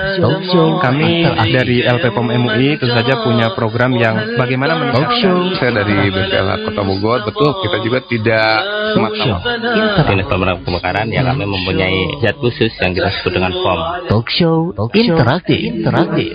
Talk 0.00 0.42
show 0.48 0.80
kami 0.80 1.24
dari 1.52 1.84
LPPOM 1.84 2.26
MUI 2.32 2.80
tentu 2.80 2.92
saja 2.96 3.20
punya 3.20 3.52
program 3.52 3.92
yang 3.96 4.36
bagaimana 4.36 4.92
Talk 4.96 5.12
show. 5.20 5.52
Saya 5.60 5.84
dari 5.84 6.08
BPLH 6.08 6.68
Kota 6.68 6.82
Bogor. 6.82 7.18
Betul 7.28 7.50
kita 7.60 7.76
juga 7.84 7.98
tidak 8.08 8.50
semata-mata. 8.96 10.02
Unit 10.10 10.26
pemadam 10.26 10.58
kebakaran 10.64 11.06
ya 11.12 11.20
kami 11.22 11.44
mempunyai 11.44 12.20
zat 12.24 12.36
khusus 12.40 12.72
yang 12.80 12.92
kita 12.96 13.10
sebut 13.20 13.32
dengan 13.36 13.52
foam. 13.52 13.80
Talk 14.08 14.28
show. 14.32 14.72
interaktif. 14.96 15.58
Interaktif. 15.60 16.30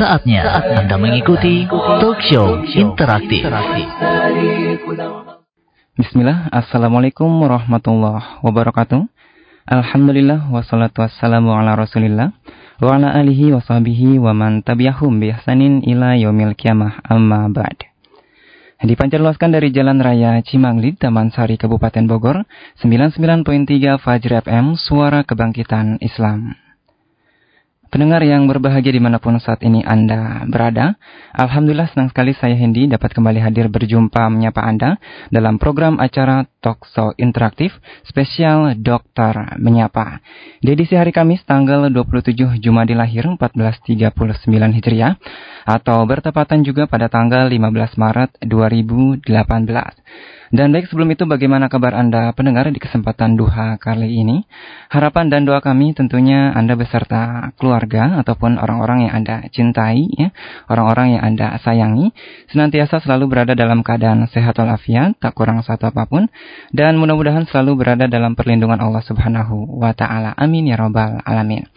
Saatnya 0.00 0.42
Anda 0.80 0.96
mengikuti 0.96 1.68
Talk 1.68 2.18
show 2.24 2.64
interaktif. 2.64 3.44
Bismillah, 5.98 6.46
Assalamualaikum 6.54 7.26
warahmatullahi 7.42 8.38
wabarakatuh 8.46 9.17
Alhamdulillah, 9.68 10.48
wassalatu 10.48 11.04
wassalamu 11.04 11.52
ala 11.52 11.76
rasulillah 11.76 12.32
Wa 12.80 12.96
ala 12.96 13.12
alihi 13.12 13.52
wa 13.52 13.60
sahbihi 13.60 14.16
wa 14.16 14.32
man 14.32 14.64
tabi'ahum 14.64 15.20
bi 15.20 15.28
ihsanin 15.28 15.84
ila 15.84 16.16
yaumil 16.16 16.56
kiamah 16.56 17.04
amma 17.04 17.52
ba'd. 17.52 17.84
Dipancarluaskan 18.80 19.52
dari 19.52 19.68
Jalan 19.68 20.00
Raya 20.00 20.40
Cimangli, 20.40 20.96
Taman 20.96 21.28
Sari, 21.36 21.60
Kabupaten 21.60 22.08
Bogor 22.08 22.48
99.3 22.80 24.00
Fajr 24.00 24.40
FM, 24.40 24.80
Suara 24.80 25.20
Kebangkitan 25.28 26.00
Islam 26.00 26.56
Pendengar 27.88 28.20
yang 28.20 28.44
berbahagia 28.44 28.92
di 28.92 29.00
mana 29.00 29.16
pun 29.16 29.40
saat 29.40 29.64
ini 29.64 29.80
Anda 29.80 30.44
berada, 30.44 31.00
Alhamdulillah 31.32 31.88
senang 31.88 32.12
sekali 32.12 32.36
saya 32.36 32.52
Hendy 32.52 32.84
dapat 32.84 33.16
kembali 33.16 33.40
hadir 33.40 33.72
berjumpa 33.72 34.28
menyapa 34.28 34.60
Anda 34.60 35.00
dalam 35.32 35.56
program 35.56 35.96
acara 35.96 36.44
Talk 36.60 36.84
Show 36.84 37.16
Interaktif 37.16 37.72
spesial 38.04 38.76
Dokter 38.76 39.56
Menyapa. 39.56 40.20
Di 40.60 40.76
edisi 40.76 41.00
hari 41.00 41.16
Kamis 41.16 41.40
tanggal 41.48 41.88
27 41.88 42.60
Jumadil 42.60 43.00
Lahir 43.00 43.24
1439 43.24 44.76
Hijriah 44.76 45.16
atau 45.64 46.04
bertepatan 46.04 46.68
juga 46.68 46.84
pada 46.92 47.08
tanggal 47.08 47.48
15 47.48 47.96
Maret 47.96 48.30
2018. 48.44 49.24
Dan 50.48 50.72
baik 50.72 50.88
sebelum 50.88 51.12
itu 51.12 51.28
bagaimana 51.28 51.68
kabar 51.68 51.92
Anda 51.92 52.32
pendengar 52.32 52.72
di 52.72 52.80
kesempatan 52.80 53.36
duha 53.36 53.76
kali 53.76 54.24
ini? 54.24 54.48
Harapan 54.88 55.28
dan 55.28 55.44
doa 55.44 55.60
kami 55.60 55.92
tentunya 55.92 56.56
Anda 56.56 56.72
beserta 56.72 57.52
keluarga 57.60 58.16
ataupun 58.24 58.56
orang-orang 58.56 59.08
yang 59.08 59.12
Anda 59.20 59.44
cintai, 59.52 60.08
ya, 60.08 60.32
orang-orang 60.72 61.20
yang 61.20 61.22
Anda 61.22 61.60
sayangi, 61.60 62.16
senantiasa 62.48 63.04
selalu 63.04 63.28
berada 63.28 63.52
dalam 63.52 63.84
keadaan 63.84 64.24
sehat 64.32 64.56
walafiat, 64.56 65.20
tak 65.20 65.36
kurang 65.36 65.60
satu 65.60 65.92
apa 65.92 66.08
pun, 66.08 66.32
dan 66.72 66.96
mudah-mudahan 66.96 67.44
selalu 67.44 67.84
berada 67.84 68.08
dalam 68.08 68.32
perlindungan 68.32 68.80
Allah 68.80 69.04
Subhanahu 69.04 69.76
wa 69.76 69.92
Ta'ala. 69.92 70.32
Amin 70.32 70.64
ya 70.64 70.80
Robbal 70.80 71.20
'Alamin. 71.28 71.68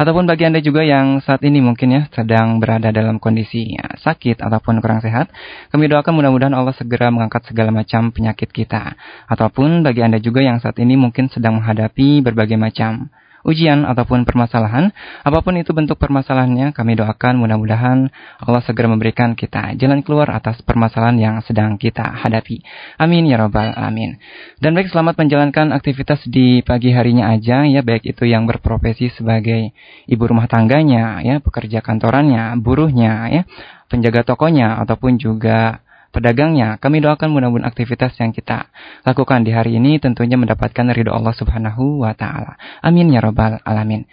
Ataupun 0.00 0.24
bagi 0.24 0.48
Anda 0.48 0.64
juga 0.64 0.80
yang 0.80 1.20
saat 1.20 1.44
ini 1.44 1.60
mungkin 1.60 1.92
ya 1.92 2.02
sedang 2.08 2.56
berada 2.56 2.88
dalam 2.88 3.20
kondisi 3.20 3.76
ya, 3.76 3.84
sakit 4.00 4.40
ataupun 4.40 4.80
kurang 4.80 5.04
sehat, 5.04 5.28
kami 5.68 5.92
doakan 5.92 6.16
mudah-mudahan 6.16 6.56
Allah 6.56 6.72
segera 6.72 7.12
mengangkat 7.12 7.44
segala 7.44 7.68
macam 7.68 8.08
penyakit 8.08 8.48
kita. 8.48 8.96
Ataupun 9.28 9.84
bagi 9.84 10.00
Anda 10.00 10.16
juga 10.16 10.40
yang 10.40 10.56
saat 10.56 10.80
ini 10.80 10.96
mungkin 10.96 11.28
sedang 11.28 11.60
menghadapi 11.60 12.24
berbagai 12.24 12.56
macam 12.56 13.12
ujian 13.44 13.88
ataupun 13.88 14.28
permasalahan, 14.28 14.92
apa 15.24 15.38
pun 15.40 15.56
itu 15.56 15.72
bentuk 15.72 15.96
permasalahannya, 15.96 16.76
kami 16.76 16.96
doakan 16.96 17.40
mudah-mudahan 17.40 18.08
Allah 18.42 18.62
segera 18.64 18.88
memberikan 18.88 19.32
kita 19.32 19.76
jalan 19.76 20.04
keluar 20.04 20.28
atas 20.32 20.60
permasalahan 20.64 21.16
yang 21.16 21.34
sedang 21.44 21.80
kita 21.80 22.04
hadapi. 22.04 22.60
Amin 23.00 23.28
ya 23.28 23.40
robbal 23.40 23.72
alamin. 23.72 24.20
Dan 24.60 24.76
baik 24.76 24.92
selamat 24.92 25.16
menjalankan 25.16 25.72
aktivitas 25.72 26.24
di 26.28 26.60
pagi 26.60 26.92
harinya 26.92 27.32
aja 27.32 27.64
ya, 27.64 27.80
baik 27.80 28.04
itu 28.04 28.28
yang 28.28 28.44
berprofesi 28.44 29.12
sebagai 29.12 29.72
ibu 30.08 30.22
rumah 30.24 30.48
tangganya 30.48 31.24
ya, 31.24 31.40
pekerja 31.40 31.80
kantorannya, 31.80 32.56
buruhnya 32.60 33.28
ya, 33.32 33.42
penjaga 33.90 34.22
tokonya 34.22 34.78
ataupun 34.84 35.18
juga 35.18 35.82
pedagangnya. 36.10 36.76
Kami 36.82 37.02
doakan 37.02 37.30
mudah-mudahan 37.30 37.70
aktivitas 37.70 38.18
yang 38.18 38.34
kita 38.34 38.70
lakukan 39.06 39.46
di 39.46 39.54
hari 39.54 39.78
ini 39.78 40.02
tentunya 40.02 40.36
mendapatkan 40.36 40.86
ridho 40.90 41.14
Allah 41.14 41.34
Subhanahu 41.34 42.02
wa 42.02 42.12
Ta'ala. 42.14 42.58
Amin 42.82 43.10
ya 43.14 43.22
Rabbal 43.22 43.62
'Alamin. 43.62 44.04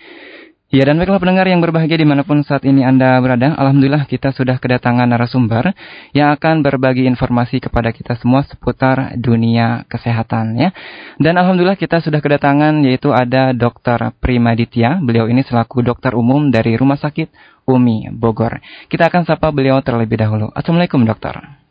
Ya 0.68 0.84
dan 0.84 1.00
baiklah 1.00 1.24
pendengar 1.24 1.48
yang 1.48 1.64
berbahagia 1.64 1.96
di 1.96 2.04
mana 2.04 2.28
pun 2.28 2.44
saat 2.44 2.68
ini 2.68 2.84
Anda 2.84 3.16
berada 3.24 3.56
Alhamdulillah 3.56 4.04
kita 4.04 4.36
sudah 4.36 4.60
kedatangan 4.60 5.08
narasumber 5.08 5.72
Yang 6.12 6.30
akan 6.36 6.60
berbagi 6.60 7.08
informasi 7.08 7.64
kepada 7.64 7.96
kita 7.96 8.20
semua 8.20 8.44
seputar 8.44 9.16
dunia 9.16 9.88
kesehatan 9.88 10.60
ya 10.60 10.76
Dan 11.24 11.40
Alhamdulillah 11.40 11.80
kita 11.80 12.04
sudah 12.04 12.20
kedatangan 12.20 12.84
yaitu 12.84 13.16
ada 13.16 13.56
Dr. 13.56 14.12
Primaditya 14.20 15.00
Beliau 15.00 15.32
ini 15.32 15.40
selaku 15.48 15.80
dokter 15.88 16.12
umum 16.20 16.52
dari 16.52 16.76
Rumah 16.76 17.00
Sakit 17.00 17.64
Umi 17.64 18.12
Bogor 18.12 18.60
Kita 18.92 19.08
akan 19.08 19.24
sapa 19.24 19.48
beliau 19.56 19.80
terlebih 19.80 20.20
dahulu 20.20 20.52
Assalamualaikum 20.52 21.00
dokter 21.08 21.67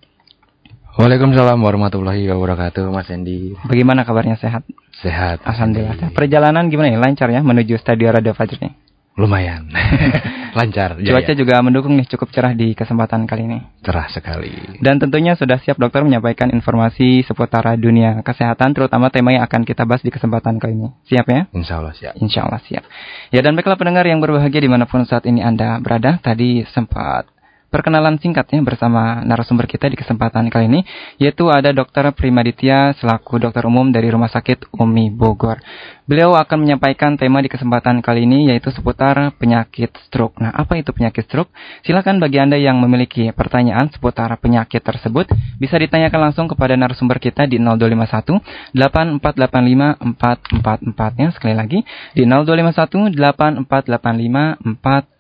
Waalaikumsalam 0.97 1.61
warahmatullahi 1.61 2.25
wabarakatuh, 2.25 2.89
Mas 2.89 3.13
Endi. 3.13 3.53
Bagaimana 3.69 4.09
kabarnya 4.09 4.41
sehat? 4.41 4.65
Sehat. 5.05 5.45
Alhamdulillah. 5.45 6.09
Perjalanan 6.17 6.73
gimana 6.73 6.89
ya? 6.89 6.97
Lancar 6.97 7.29
ya 7.29 7.45
menuju 7.45 7.77
Stadion 7.77 8.17
Radio 8.17 8.33
Fajr 8.33 8.57
nih? 8.57 8.73
Lumayan. 9.21 9.69
Lancar. 10.57 10.97
Cuaca 10.97 11.33
ya. 11.33 11.37
juga 11.37 11.61
mendukung 11.61 12.01
nih 12.01 12.09
cukup 12.09 12.33
cerah 12.33 12.57
di 12.57 12.73
kesempatan 12.73 13.29
kali 13.29 13.45
ini. 13.45 13.61
Cerah 13.85 14.09
sekali. 14.09 14.81
Dan 14.81 14.97
tentunya 14.97 15.37
sudah 15.37 15.61
siap 15.61 15.77
dokter 15.77 16.01
menyampaikan 16.01 16.49
informasi 16.49 17.29
seputar 17.29 17.77
dunia 17.77 18.25
kesehatan 18.25 18.73
terutama 18.73 19.13
tema 19.13 19.37
yang 19.37 19.45
akan 19.45 19.69
kita 19.69 19.85
bahas 19.85 20.01
di 20.01 20.09
kesempatan 20.09 20.57
kali 20.57 20.81
ini. 20.81 20.89
Siap 21.13 21.29
ya? 21.29 21.45
Insya 21.53 21.85
Allah 21.85 21.93
siap. 21.93 22.17
Insya 22.25 22.49
Allah 22.49 22.61
siap. 22.65 22.89
Ya 23.37 23.45
dan 23.45 23.53
baiklah 23.53 23.77
pendengar 23.77 24.09
yang 24.09 24.25
berbahagia 24.25 24.65
di 24.65 24.71
mana 24.73 24.89
pun 24.89 25.05
saat 25.05 25.29
ini 25.29 25.45
Anda 25.45 25.77
berada. 25.77 26.17
Tadi 26.25 26.65
sempat 26.73 27.36
perkenalan 27.69 28.17
singkatnya 28.23 28.63
bersama 28.63 29.23
narasumber 29.27 29.67
kita 29.67 29.91
di 29.91 29.99
kesempatan 29.99 30.49
kali 30.49 30.71
ini 30.71 30.81
yaitu 31.19 31.51
ada 31.51 31.75
Dr. 31.75 32.15
Primaditya 32.15 32.95
selaku 32.97 33.43
dokter 33.43 33.67
umum 33.67 33.91
dari 33.91 34.09
Rumah 34.09 34.31
Sakit 34.31 34.71
Umi 34.79 35.11
Bogor. 35.11 35.59
Beliau 36.07 36.39
akan 36.39 36.63
menyampaikan 36.63 37.19
tema 37.19 37.43
di 37.43 37.51
kesempatan 37.51 37.99
kali 37.99 38.31
ini 38.31 38.55
yaitu 38.55 38.71
seputar 38.71 39.35
penyakit 39.35 39.91
stroke. 40.07 40.39
Nah, 40.39 40.55
apa 40.55 40.79
itu 40.79 40.95
penyakit 40.95 41.27
stroke? 41.27 41.51
Silakan 41.83 42.23
bagi 42.23 42.39
Anda 42.39 42.55
yang 42.55 42.79
memiliki 42.79 43.35
pertanyaan 43.35 43.91
seputar 43.91 44.31
penyakit 44.39 44.87
tersebut 44.87 45.27
bisa 45.59 45.75
ditanyakan 45.75 46.31
langsung 46.31 46.47
kepada 46.47 46.79
narasumber 46.79 47.19
kita 47.19 47.51
di 47.51 47.59
0251 47.59 48.39
8485 48.79 50.15
444 50.15 51.23
ya 51.23 51.29
sekali 51.35 51.55
lagi 51.59 51.83
di 52.15 52.23
0251 52.23 53.11
8485 53.19 54.79
444 54.79 55.16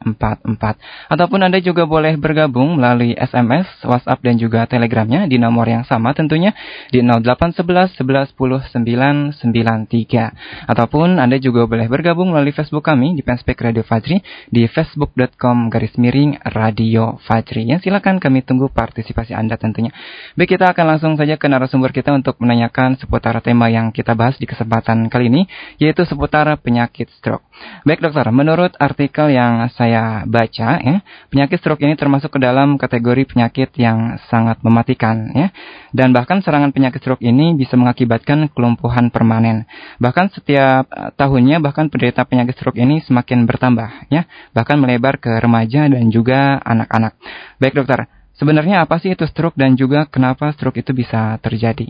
ataupun 1.11 1.41
Anda 1.43 1.59
juga 1.59 1.83
boleh 1.83 2.15
bergabung 2.15 2.78
melalui 2.78 3.19
SMS, 3.19 3.67
WhatsApp 3.83 4.22
dan 4.22 4.39
juga 4.39 4.62
Telegramnya 4.71 5.27
di 5.27 5.43
nomor 5.43 5.67
yang 5.67 5.83
sama 5.83 6.15
tentunya 6.15 6.55
di 6.94 7.03
0811 7.03 7.99
11 7.99 8.39
10 8.39 9.43
993 9.43 10.71
Ataupun 10.71 11.19
Anda 11.19 11.43
juga 11.43 11.67
boleh 11.67 11.91
bergabung 11.91 12.31
melalui 12.31 12.55
Facebook 12.55 12.87
kami 12.87 13.19
di 13.19 13.22
Fanspage 13.27 13.67
Radio 13.67 13.83
Fajri 13.83 14.22
di 14.47 14.69
facebook.com 14.71 15.72
garis 15.72 15.99
miring 15.99 16.38
Radio 16.55 17.19
Fajri. 17.27 17.67
Ya, 17.67 17.83
silakan 17.83 18.23
kami 18.23 18.47
tunggu 18.47 18.71
partisipasi 18.71 19.34
Anda 19.34 19.59
tentunya. 19.59 19.91
Baik, 20.38 20.55
kita 20.55 20.71
akan 20.71 20.84
langsung 20.87 21.12
saja 21.19 21.34
ke 21.34 21.50
narasumber 21.50 21.91
kita 21.91 22.15
untuk 22.15 22.38
menanyakan 22.38 22.94
seputar 23.00 23.34
tema 23.43 23.67
yang 23.73 23.91
kita 23.91 24.15
bahas 24.15 24.38
di 24.38 24.47
kesempatan 24.47 25.09
kali 25.11 25.33
ini, 25.33 25.43
yaitu 25.83 26.06
seputar 26.06 26.47
penyakit 26.62 27.11
stroke. 27.17 27.43
Baik 27.88 28.05
dokter, 28.05 28.28
menurut 28.31 28.77
artikel 28.77 29.33
yang 29.33 29.67
saya 29.73 29.95
baca, 30.24 30.68
ya, 30.80 30.96
penyakit 31.28 31.58
stroke 31.60 31.82
ini 31.84 31.94
termasuk 31.94 32.34
ke 32.34 32.40
dalam 32.42 32.76
kategori 32.76 33.28
penyakit 33.28 33.74
yang 33.78 34.20
sangat 34.28 34.60
mematikan, 34.60 35.30
ya. 35.34 35.48
Dan 35.92 36.14
bahkan 36.16 36.40
serangan 36.40 36.70
penyakit 36.70 37.02
stroke 37.02 37.24
ini 37.24 37.56
bisa 37.56 37.74
mengakibatkan 37.74 38.48
kelumpuhan 38.52 39.08
permanen. 39.10 39.64
Bahkan 39.98 40.32
setiap 40.32 40.86
uh, 40.90 41.10
tahunnya 41.14 41.58
bahkan 41.58 41.88
penderita 41.88 42.24
penyakit 42.24 42.56
stroke 42.56 42.78
ini 42.78 43.02
semakin 43.04 43.44
bertambah 43.48 44.10
ya, 44.12 44.25
bahkan 44.52 44.76
melebar 44.78 45.19
ke 45.19 45.31
remaja 45.40 45.88
dan 45.90 46.08
juga 46.12 46.60
anak-anak. 46.62 47.16
Baik 47.58 47.81
dokter, 47.82 48.06
sebenarnya 48.37 48.84
apa 48.84 49.00
sih 49.02 49.12
itu 49.12 49.25
stroke 49.26 49.56
dan 49.56 49.75
juga 49.75 50.06
kenapa 50.06 50.52
stroke 50.52 50.81
itu 50.81 50.92
bisa 50.92 51.40
terjadi? 51.40 51.88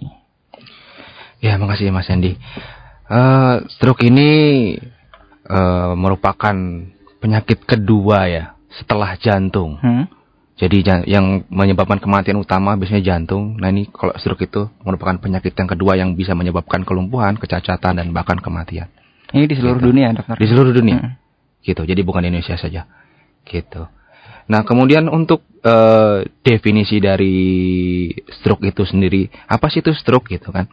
Ya, 1.44 1.61
makasih 1.61 1.93
Mas 1.93 2.09
Andi. 2.09 2.35
Uh, 3.06 3.62
stroke 3.79 4.02
ini 4.02 4.31
uh, 5.47 5.94
merupakan 5.94 6.56
penyakit 7.26 7.67
kedua 7.67 8.31
ya 8.31 8.55
setelah 8.70 9.19
jantung. 9.19 9.82
Hmm? 9.82 10.06
Jadi 10.56 10.87
yang 11.11 11.44
menyebabkan 11.52 12.00
kematian 12.00 12.38
utama 12.40 12.78
biasanya 12.78 13.02
jantung. 13.02 13.58
Nah 13.61 13.69
ini 13.69 13.90
kalau 13.90 14.14
stroke 14.17 14.46
itu 14.46 14.70
merupakan 14.87 15.19
penyakit 15.20 15.52
yang 15.52 15.69
kedua 15.69 15.99
yang 15.99 16.14
bisa 16.14 16.32
menyebabkan 16.32 16.87
kelumpuhan, 16.87 17.37
kecacatan 17.37 17.99
dan 18.00 18.06
bahkan 18.14 18.40
kematian. 18.40 18.88
Ini 19.34 19.44
di 19.44 19.58
seluruh 19.58 19.82
gitu. 19.82 19.90
dunia, 19.93 20.14
dokter. 20.17 20.38
Di 20.38 20.46
seluruh 20.46 20.73
dunia. 20.73 20.96
Hmm. 21.02 21.12
Gitu. 21.61 21.82
Jadi 21.82 22.00
bukan 22.06 22.25
di 22.25 22.32
Indonesia 22.32 22.56
saja. 22.56 22.88
Gitu. 23.44 23.82
Nah, 24.46 24.62
kemudian 24.62 25.11
untuk 25.11 25.43
uh, 25.67 26.23
definisi 26.40 27.02
dari 27.02 27.34
stroke 28.31 28.62
itu 28.64 28.87
sendiri, 28.87 29.26
apa 29.50 29.67
sih 29.67 29.82
itu 29.82 29.90
stroke 29.93 30.31
gitu 30.31 30.55
kan? 30.55 30.70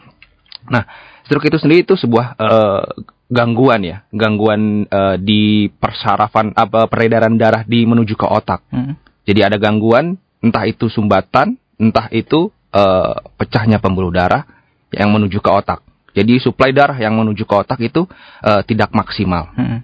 Nah, 0.70 0.86
stroke 1.26 1.48
itu 1.48 1.58
sendiri 1.60 1.88
itu 1.88 1.96
sebuah 1.96 2.36
uh, 2.38 2.84
gangguan 3.32 3.82
ya, 3.82 3.98
gangguan 4.14 4.86
uh, 4.88 5.16
di 5.18 5.72
persarafan 5.72 6.54
apa 6.54 6.86
peredaran 6.86 7.36
darah 7.40 7.66
di 7.66 7.84
menuju 7.88 8.14
ke 8.14 8.28
otak. 8.28 8.62
Hmm. 8.70 8.94
Jadi 9.24 9.40
ada 9.42 9.58
gangguan, 9.58 10.20
entah 10.44 10.68
itu 10.68 10.92
sumbatan, 10.92 11.56
entah 11.80 12.12
itu 12.12 12.52
uh, 12.76 13.16
pecahnya 13.40 13.80
pembuluh 13.80 14.12
darah 14.12 14.46
yang 14.92 15.10
menuju 15.10 15.40
ke 15.40 15.50
otak. 15.50 15.82
Jadi 16.14 16.38
suplai 16.38 16.70
darah 16.70 17.00
yang 17.00 17.18
menuju 17.18 17.48
ke 17.48 17.56
otak 17.58 17.80
itu 17.82 18.06
uh, 18.46 18.62
tidak 18.62 18.94
maksimal. 18.94 19.50
Hmm. 19.58 19.82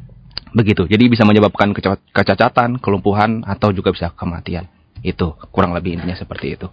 Begitu. 0.53 0.85
Jadi 0.85 1.09
bisa 1.09 1.25
menyebabkan 1.25 1.73
kecacatan, 2.13 2.77
kelumpuhan 2.81 3.45
atau 3.45 3.73
juga 3.73 3.93
bisa 3.93 4.13
kematian. 4.13 4.69
Itu 5.01 5.37
kurang 5.49 5.73
lebih 5.73 5.97
intinya 5.97 6.17
seperti 6.17 6.57
itu. 6.57 6.67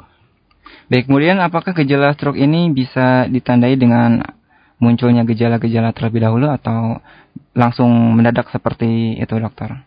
Baik, 0.87 1.11
kemudian 1.11 1.43
apakah 1.43 1.75
gejala 1.75 2.15
stroke 2.15 2.39
ini 2.39 2.71
bisa 2.71 3.27
ditandai 3.27 3.75
dengan 3.75 4.23
munculnya 4.76 5.25
gejala-gejala 5.25 5.96
terlebih 5.96 6.25
dahulu 6.25 6.52
atau 6.52 7.00
langsung 7.56 7.88
mendadak 8.17 8.49
seperti 8.52 9.17
itu 9.17 9.34
dokter? 9.37 9.81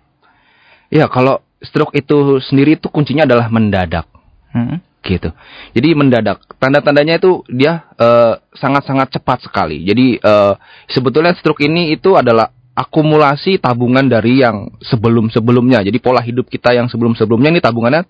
Ya, 0.89 1.05
kalau 1.05 1.45
stroke 1.61 1.93
itu 1.93 2.41
sendiri 2.41 2.81
itu 2.81 2.89
kuncinya 2.89 3.29
adalah 3.29 3.47
mendadak. 3.53 4.09
Hmm? 4.49 4.81
gitu. 5.09 5.31
Jadi 5.73 5.95
mendadak. 5.95 6.43
Tanda-tandanya 6.59 7.17
itu 7.17 7.41
dia 7.47 7.87
eh, 7.95 8.33
sangat-sangat 8.59 9.07
uh, 9.09 9.13
cepat 9.17 9.39
sekali. 9.47 9.81
Jadi 9.87 10.19
uh, 10.19 10.53
sebetulnya 10.91 11.33
stroke 11.39 11.63
ini 11.63 11.95
itu 11.95 12.13
adalah 12.19 12.51
akumulasi 12.75 13.57
tabungan 13.59 14.05
dari 14.05 14.43
yang 14.43 14.69
sebelum-sebelumnya. 14.83 15.81
Jadi 15.87 15.97
pola 16.03 16.21
hidup 16.21 16.47
kita 16.51 16.75
yang 16.75 16.91
sebelum-sebelumnya 16.91 17.49
ini 17.57 17.61
tabungannya 17.63 18.03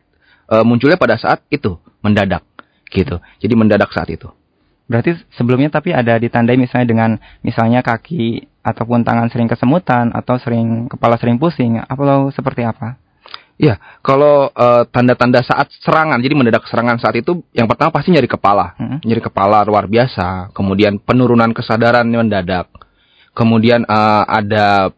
uh, 0.50 0.66
munculnya 0.66 0.98
pada 0.98 1.16
saat 1.16 1.46
itu 1.54 1.78
mendadak 2.02 2.44
gitu. 2.90 3.22
Jadi 3.40 3.54
mendadak 3.54 3.94
saat 3.94 4.10
itu. 4.10 4.30
Berarti 4.90 5.14
sebelumnya 5.38 5.70
tapi 5.70 5.94
ada 5.94 6.18
ditandai 6.18 6.58
misalnya 6.58 6.88
dengan 6.90 7.12
misalnya 7.46 7.86
kaki 7.86 8.50
ataupun 8.66 9.06
tangan 9.06 9.30
sering 9.30 9.46
kesemutan 9.46 10.10
atau 10.18 10.42
sering 10.42 10.90
kepala 10.90 11.16
sering 11.22 11.38
pusing 11.38 11.78
atau 11.78 12.34
seperti 12.34 12.66
apa? 12.66 12.98
Iya, 13.60 13.76
kalau 14.00 14.48
uh, 14.56 14.88
tanda-tanda 14.88 15.44
saat 15.44 15.68
serangan, 15.84 16.16
jadi 16.24 16.32
mendadak 16.32 16.64
serangan 16.72 16.96
saat 16.96 17.20
itu, 17.20 17.44
yang 17.52 17.68
pertama 17.68 17.92
pasti 17.92 18.16
nyeri 18.16 18.32
kepala, 18.32 18.72
hmm. 18.80 19.04
nyeri 19.04 19.20
kepala 19.20 19.68
luar 19.68 19.84
biasa, 19.84 20.56
kemudian 20.56 20.96
penurunan 20.96 21.52
kesadaran 21.52 22.08
mendadak, 22.08 22.72
kemudian 23.36 23.84
uh, 23.84 24.24
ada 24.24 24.96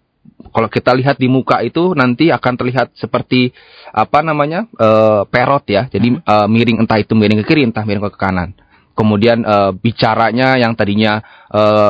kalau 0.53 0.69
kita 0.69 0.93
lihat 0.93 1.17
di 1.17 1.25
muka 1.25 1.65
itu 1.65 1.97
nanti 1.97 2.29
akan 2.29 2.53
terlihat 2.53 2.93
seperti 2.93 3.49
apa 3.89 4.21
namanya 4.21 4.69
uh, 4.77 5.25
perot 5.25 5.65
ya, 5.65 5.89
jadi 5.89 6.21
hmm. 6.21 6.21
uh, 6.21 6.45
miring 6.45 6.85
entah 6.85 7.01
itu 7.01 7.17
miring 7.17 7.41
ke 7.41 7.45
kiri, 7.49 7.65
entah 7.65 7.81
miring 7.81 8.13
ke 8.13 8.19
kanan. 8.21 8.53
Kemudian 8.91 9.41
uh, 9.47 9.71
bicaranya 9.71 10.59
yang 10.59 10.75
tadinya 10.75 11.23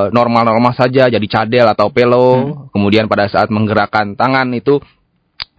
normal-normal 0.09 0.73
uh, 0.73 0.77
saja 0.77 1.05
jadi 1.05 1.27
cadel 1.29 1.67
atau 1.69 1.93
pelo, 1.93 2.29
hmm. 2.33 2.73
kemudian 2.73 3.05
pada 3.05 3.29
saat 3.29 3.49
menggerakkan 3.53 4.17
tangan 4.17 4.49
itu 4.57 4.81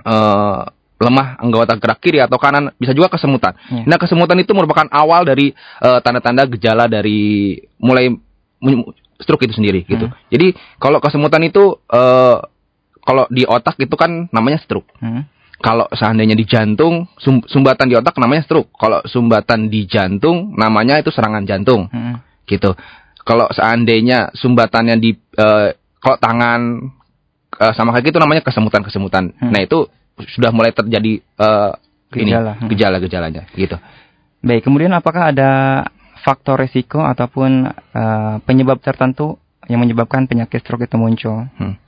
uh, 0.07 0.67
lemah 1.03 1.35
anggota 1.43 1.75
gerak 1.75 1.99
kiri 1.99 2.23
atau 2.23 2.39
kanan 2.39 2.71
bisa 2.79 2.95
juga 2.95 3.11
kesemutan. 3.11 3.59
Ya. 3.67 3.83
Nah 3.91 3.99
kesemutan 3.99 4.39
itu 4.39 4.55
merupakan 4.55 4.87
awal 4.95 5.27
dari 5.27 5.51
tanda 5.83 5.99
eh, 5.99 6.01
tanda-tanda 6.01 6.43
gejala 6.55 6.87
dari 6.87 7.59
mulai 7.83 8.15
stroke 9.19 9.43
itu 9.43 9.59
sendiri 9.59 9.83
gitu. 9.83 10.07
Hmm. 10.07 10.15
Jadi 10.31 10.55
kalau 10.79 11.03
kesemutan 11.03 11.43
itu 11.43 11.83
uh, 11.91 12.39
kalau 13.03 13.27
di 13.35 13.43
otak 13.43 13.75
itu 13.83 13.95
kan 13.99 14.31
namanya 14.31 14.63
stroke. 14.63 14.87
Hmm. 15.03 15.27
Kalau 15.63 15.87
seandainya 15.95 16.35
di 16.35 16.43
jantung 16.43 17.07
sum 17.23 17.39
sumbatan 17.47 17.87
di 17.87 17.95
otak 17.95 18.19
namanya 18.19 18.43
stroke. 18.43 18.75
Kalau 18.75 18.99
sumbatan 19.07 19.71
di 19.71 19.87
jantung 19.87 20.59
namanya 20.59 20.99
itu 20.99 21.15
serangan 21.15 21.47
jantung. 21.47 21.87
Hmm. 21.87 22.19
Gitu. 22.43 22.75
Kalau 23.23 23.47
seandainya 23.55 24.35
sumbatannya 24.35 24.99
di 24.99 25.15
uh, 25.39 25.71
kalau 26.03 26.19
tangan 26.19 26.61
uh, 27.63 27.73
sama 27.79 27.95
kaki 27.95 28.11
itu 28.11 28.19
namanya 28.19 28.43
kesemutan-kesemutan. 28.43 29.39
Hmm. 29.39 29.55
Nah 29.55 29.63
itu 29.63 29.87
sudah 30.19 30.51
mulai 30.51 30.75
terjadi 30.75 31.23
uh, 31.39 31.79
gejala 32.13 32.53
ini 32.61 32.69
gejala-gejalanya 32.75 33.43
gitu. 33.57 33.77
Baik, 34.43 34.67
kemudian 34.67 34.91
apakah 34.93 35.31
ada 35.31 35.51
faktor 36.27 36.59
resiko 36.59 37.01
ataupun 37.07 37.71
uh, 37.71 38.37
penyebab 38.43 38.83
tertentu 38.83 39.39
yang 39.71 39.79
menyebabkan 39.79 40.27
penyakit 40.27 40.61
stroke 40.67 40.85
itu 40.85 40.99
muncul? 40.99 41.47
Hmm. 41.57 41.79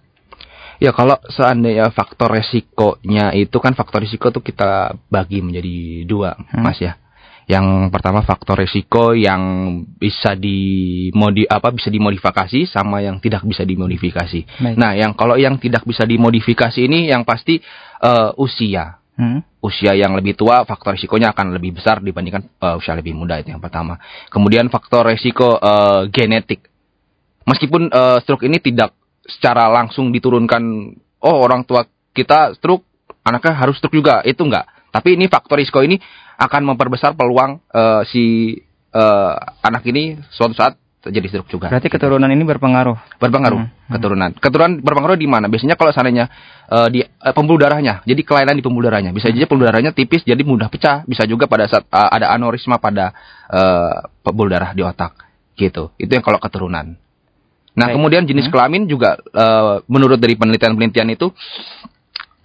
Ya 0.83 0.91
kalau 0.91 1.19
seandainya 1.31 1.91
faktor 1.95 2.35
resikonya 2.35 3.31
itu 3.35 3.57
kan 3.63 3.79
faktor 3.79 4.03
resiko 4.03 4.31
itu 4.31 4.41
kita 4.43 4.99
bagi 5.07 5.39
menjadi 5.45 6.03
dua, 6.07 6.35
hmm. 6.35 6.63
Mas 6.63 6.79
ya. 6.83 6.99
Yang 7.45 7.93
pertama 7.93 8.25
faktor 8.25 8.57
resiko 8.57 9.13
yang 9.13 9.43
bisa 10.01 10.33
dimodi 10.33 11.45
apa 11.45 11.69
bisa 11.77 11.93
dimodifikasi 11.93 12.65
sama 12.65 13.05
yang 13.05 13.21
tidak 13.21 13.45
bisa 13.45 13.69
dimodifikasi. 13.69 14.49
Baik. 14.65 14.77
Nah, 14.81 14.97
yang 14.97 15.13
kalau 15.13 15.37
yang 15.37 15.61
tidak 15.61 15.85
bisa 15.85 16.09
dimodifikasi 16.09 16.81
ini 16.81 17.13
yang 17.13 17.29
pasti 17.29 17.61
uh, 18.01 18.33
usia. 18.41 18.97
Hmm? 19.15 19.45
Usia 19.61 19.95
yang 19.95 20.17
lebih 20.17 20.35
tua 20.35 20.65
faktor 20.65 20.97
resikonya 20.97 21.37
akan 21.37 21.55
lebih 21.55 21.79
besar 21.79 22.01
dibandingkan 22.01 22.49
uh, 22.65 22.81
usia 22.81 22.97
lebih 22.97 23.13
muda 23.13 23.39
itu 23.39 23.53
yang 23.53 23.61
pertama. 23.61 24.01
Kemudian 24.33 24.73
faktor 24.73 25.07
resiko 25.13 25.61
uh, 25.61 26.09
genetik. 26.09 26.67
Meskipun 27.45 27.93
uh, 27.93 28.25
stroke 28.25 28.49
ini 28.49 28.57
tidak 28.57 28.97
secara 29.25 29.73
langsung 29.73 30.13
diturunkan 30.13 30.63
oh 31.25 31.37
orang 31.41 31.65
tua 31.65 31.89
kita 32.13 32.55
stroke 32.57 32.85
anaknya 33.25 33.57
harus 33.57 33.81
stroke 33.81 33.97
juga 33.97 34.21
itu 34.23 34.45
enggak. 34.45 34.69
Tapi 34.95 35.19
ini 35.19 35.27
faktor 35.27 35.59
risiko 35.59 35.83
ini 35.83 35.99
akan 36.39 36.63
memperbesar 36.75 37.19
peluang 37.19 37.59
uh, 37.75 38.07
si 38.07 38.55
uh, 38.95 39.35
anak 39.65 39.83
ini 39.91 40.23
suatu 40.31 40.55
saat 40.55 40.79
terjadi 41.05 41.27
stroke 41.29 41.51
juga. 41.53 41.69
Berarti 41.69 41.93
keturunan 41.93 42.31
ini 42.33 42.45
berpengaruh. 42.49 43.21
Berpengaruh 43.21 43.61
hmm. 43.61 43.69
hmm. 43.69 43.93
keturunan. 43.93 44.31
Keturunan 44.41 44.73
berpengaruh 44.81 45.19
di 45.21 45.29
mana? 45.29 45.47
Biasanya 45.53 45.77
kalau 45.77 45.93
seandainya 45.93 46.33
uh, 46.73 46.89
di 46.89 47.05
uh, 47.05 47.35
pembuluh 47.37 47.61
darahnya, 47.61 48.01
jadi 48.09 48.23
kelainan 48.25 48.57
di 48.57 48.65
pembuluh 48.65 48.89
darahnya. 48.89 49.13
Bisa 49.13 49.29
hmm. 49.29 49.45
pembuluh 49.45 49.69
darahnya 49.69 49.93
tipis 49.93 50.25
jadi 50.25 50.41
mudah 50.41 50.73
pecah. 50.73 51.05
Bisa 51.05 51.29
juga 51.29 51.45
pada 51.45 51.69
saat 51.69 51.85
uh, 51.93 52.09
ada 52.09 52.33
aneurisma 52.33 52.81
pada 52.81 53.13
uh, 53.53 54.09
pembuluh 54.25 54.57
darah 54.57 54.73
di 54.73 54.81
otak. 54.81 55.13
Gitu. 55.55 55.93
Itu 56.01 56.11
yang 56.11 56.25
kalau 56.25 56.41
keturunan. 56.41 56.97
Nah, 57.75 57.91
Baik. 57.91 57.99
kemudian 57.99 58.23
jenis 58.23 58.47
hmm. 58.47 58.55
kelamin 58.55 58.83
juga 58.87 59.19
uh, 59.35 59.83
menurut 59.91 60.19
dari 60.19 60.39
penelitian-penelitian 60.39 61.11
itu 61.11 61.31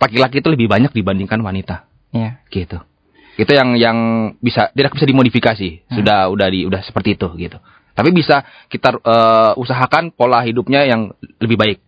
laki-laki 0.02 0.42
itu 0.42 0.50
lebih 0.50 0.66
banyak 0.66 0.90
dibandingkan 0.90 1.38
wanita. 1.42 1.86
Iya. 2.10 2.42
Gitu 2.50 2.82
itu 3.40 3.52
yang 3.56 3.70
yang 3.80 3.98
bisa 4.44 4.68
tidak 4.76 5.00
bisa 5.00 5.08
dimodifikasi 5.08 5.70
hmm. 5.88 5.96
sudah 5.96 6.28
udah 6.28 6.48
di 6.52 6.68
udah 6.68 6.84
seperti 6.84 7.16
itu 7.16 7.28
gitu 7.40 7.56
tapi 7.96 8.12
bisa 8.12 8.44
kita 8.68 9.00
uh, 9.00 9.56
usahakan 9.56 10.12
pola 10.12 10.44
hidupnya 10.44 10.84
yang 10.84 11.16
lebih 11.40 11.56
baik 11.56 11.80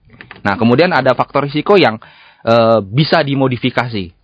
nah 0.48 0.56
kemudian 0.56 0.96
ada 0.96 1.12
faktor 1.12 1.52
risiko 1.52 1.76
yang 1.76 2.00
uh, 2.48 2.80
bisa 2.80 3.20
dimodifikasi 3.20 4.16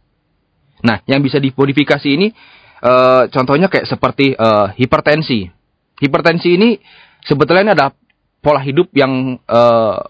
nah 0.88 1.04
yang 1.04 1.20
bisa 1.20 1.36
dimodifikasi 1.44 2.08
ini 2.08 2.32
uh, 2.80 3.28
contohnya 3.28 3.68
kayak 3.68 3.92
seperti 3.92 4.32
uh, 4.32 4.72
hipertensi 4.80 5.52
hipertensi 6.00 6.50
ini 6.56 6.80
sebetulnya 7.28 7.76
ada 7.76 7.92
pola 8.42 8.62
hidup 8.62 8.92
yang 8.94 9.42
uh, 9.48 10.02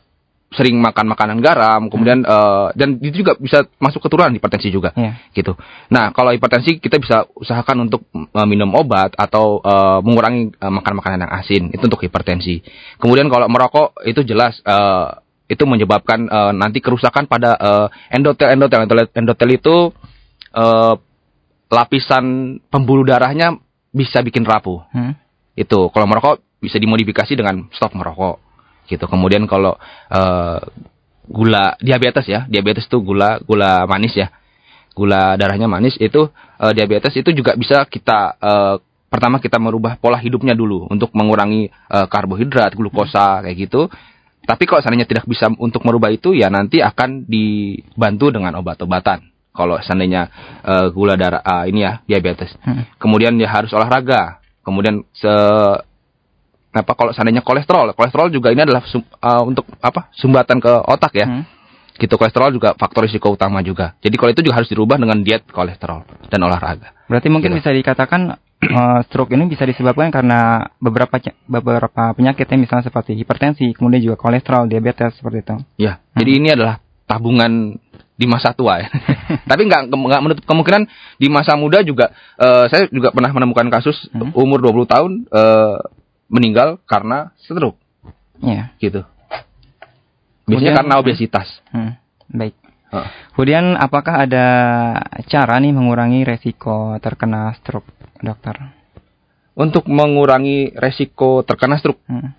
sering 0.48 0.80
makan 0.80 1.12
makanan 1.12 1.44
garam, 1.44 1.92
kemudian 1.92 2.24
hmm. 2.24 2.32
uh, 2.32 2.72
dan 2.72 2.96
itu 3.04 3.20
juga 3.20 3.36
bisa 3.36 3.68
masuk 3.84 4.00
keturunan 4.00 4.32
hipertensi 4.32 4.72
juga, 4.72 4.96
yeah. 4.96 5.20
gitu. 5.36 5.60
Nah 5.92 6.16
kalau 6.16 6.32
hipertensi 6.32 6.80
kita 6.80 7.04
bisa 7.04 7.28
usahakan 7.36 7.92
untuk 7.92 8.08
uh, 8.16 8.48
minum 8.48 8.72
obat 8.72 9.12
atau 9.20 9.60
uh, 9.60 10.00
mengurangi 10.00 10.56
uh, 10.56 10.72
makan 10.72 10.94
makanan 11.04 11.28
yang 11.28 11.34
asin 11.36 11.64
itu 11.76 11.84
untuk 11.84 12.00
hipertensi. 12.00 12.64
Kemudian 12.96 13.28
kalau 13.28 13.52
merokok 13.52 14.00
itu 14.08 14.24
jelas 14.24 14.56
uh, 14.64 15.20
itu 15.52 15.68
menyebabkan 15.68 16.32
uh, 16.32 16.56
nanti 16.56 16.80
kerusakan 16.80 17.28
pada 17.28 17.60
uh, 17.60 17.88
endotel 18.08 18.56
endotel 18.56 18.88
endotel, 18.88 19.12
endotel 19.20 19.50
itu 19.52 19.76
uh, 20.56 20.96
lapisan 21.68 22.56
pembuluh 22.72 23.04
darahnya 23.04 23.60
bisa 23.92 24.24
bikin 24.24 24.48
rapuh. 24.48 24.80
Hmm. 24.96 25.12
Itu 25.60 25.92
kalau 25.92 26.08
merokok 26.08 26.40
bisa 26.58 26.82
dimodifikasi 26.82 27.34
dengan 27.38 27.70
stop 27.74 27.94
merokok 27.94 28.42
gitu. 28.88 29.06
Kemudian 29.06 29.46
kalau 29.46 29.76
uh, 30.10 30.60
gula 31.28 31.76
diabetes 31.84 32.26
ya, 32.26 32.48
diabetes 32.48 32.88
itu 32.88 32.98
gula 33.04 33.38
gula 33.44 33.84
manis 33.86 34.16
ya, 34.16 34.32
gula 34.96 35.36
darahnya 35.36 35.68
manis 35.68 36.00
itu 36.00 36.32
uh, 36.32 36.74
diabetes 36.74 37.14
itu 37.20 37.30
juga 37.36 37.54
bisa 37.54 37.84
kita 37.86 38.40
uh, 38.40 38.76
pertama 39.08 39.40
kita 39.40 39.60
merubah 39.60 39.96
pola 40.00 40.20
hidupnya 40.20 40.56
dulu 40.56 40.88
untuk 40.88 41.12
mengurangi 41.16 41.72
uh, 41.92 42.08
karbohidrat, 42.08 42.76
glukosa 42.76 43.44
kayak 43.44 43.58
gitu. 43.68 43.92
Tapi 44.48 44.64
kalau 44.64 44.80
seandainya 44.80 45.04
tidak 45.04 45.28
bisa 45.28 45.52
untuk 45.60 45.84
merubah 45.84 46.08
itu 46.08 46.32
ya 46.32 46.48
nanti 46.48 46.80
akan 46.80 47.28
dibantu 47.28 48.32
dengan 48.32 48.56
obat-obatan. 48.56 49.28
Kalau 49.52 49.76
seandainya 49.84 50.32
uh, 50.64 50.88
gula 50.94 51.20
darah 51.20 51.44
uh, 51.44 51.68
ini 51.68 51.84
ya 51.84 52.00
diabetes. 52.08 52.56
Hmm. 52.64 52.88
Kemudian 52.96 53.36
dia 53.36 53.52
harus 53.52 53.74
olahraga. 53.76 54.40
Kemudian 54.64 55.04
se 55.12 55.34
apa 56.78 56.92
kalau 56.94 57.12
seandainya 57.12 57.42
kolesterol 57.42 57.94
kolesterol 57.98 58.30
juga 58.30 58.54
ini 58.54 58.64
adalah 58.64 58.86
sum, 58.86 59.02
uh, 59.02 59.44
untuk 59.44 59.66
apa 59.82 60.14
sumbatan 60.14 60.62
ke 60.62 60.70
otak 60.70 61.14
ya 61.18 61.26
hmm. 61.26 61.44
gitu 61.98 62.16
kolesterol 62.16 62.54
juga 62.54 62.78
faktor 62.78 63.10
risiko 63.10 63.34
utama 63.34 63.66
juga 63.66 63.98
jadi 64.00 64.16
kalau 64.16 64.32
itu 64.32 64.42
juga 64.46 64.62
harus 64.62 64.70
dirubah 64.70 65.02
dengan 65.02 65.20
diet 65.26 65.44
kolesterol 65.50 66.30
dan 66.30 66.40
olahraga 66.46 66.94
berarti 67.10 67.28
mungkin 67.34 67.58
gitu. 67.58 67.60
bisa 67.66 67.70
dikatakan 67.74 68.38
uh, 68.64 69.00
stroke 69.08 69.34
ini 69.34 69.50
bisa 69.50 69.64
disebabkan 69.66 70.10
karena 70.10 70.72
beberapa 70.82 71.18
beberapa 71.46 72.14
penyakit 72.18 72.46
yang 72.50 72.62
misalnya 72.66 72.90
seperti 72.90 73.14
hipertensi, 73.14 73.70
kemudian 73.78 74.02
juga 74.02 74.18
kolesterol, 74.18 74.66
diabetes 74.66 75.14
seperti 75.18 75.38
itu. 75.46 75.56
Ya, 75.78 76.02
hmm. 76.02 76.18
jadi 76.18 76.32
ini 76.34 76.48
adalah 76.54 76.82
tabungan 77.08 77.80
di 78.18 78.26
masa 78.26 78.52
tua 78.58 78.82
ya. 78.82 78.90
Tapi 79.50 79.62
nggak 79.70 79.94
nggak 79.94 80.22
menutup 80.26 80.44
kemungkinan 80.50 80.90
di 81.22 81.28
masa 81.30 81.54
muda 81.54 81.86
juga 81.86 82.12
uh, 82.42 82.66
saya 82.68 82.90
juga 82.90 83.14
pernah 83.14 83.30
menemukan 83.30 83.70
kasus 83.70 84.10
hmm. 84.10 84.34
umur 84.34 84.60
20 84.60 84.90
tahun 84.90 85.12
uh, 85.30 85.78
meninggal 86.28 86.80
karena 86.84 87.32
stroke. 87.42 87.80
Ya. 88.44 88.72
Gitu. 88.78 89.04
Biasanya 90.48 90.72
Kemudian, 90.72 90.78
karena 90.80 90.96
obesitas. 91.02 91.48
Hmm, 91.76 92.00
baik. 92.32 92.56
Uh. 92.88 93.04
Kemudian 93.36 93.76
apakah 93.76 94.24
ada 94.24 94.48
cara 95.28 95.60
nih 95.60 95.76
mengurangi 95.76 96.24
resiko 96.24 96.96
terkena 97.04 97.52
stroke, 97.60 97.92
dokter? 98.24 98.56
Untuk 99.58 99.90
mengurangi 99.92 100.72
resiko 100.72 101.44
terkena 101.44 101.76
stroke, 101.82 102.00
hmm. 102.08 102.30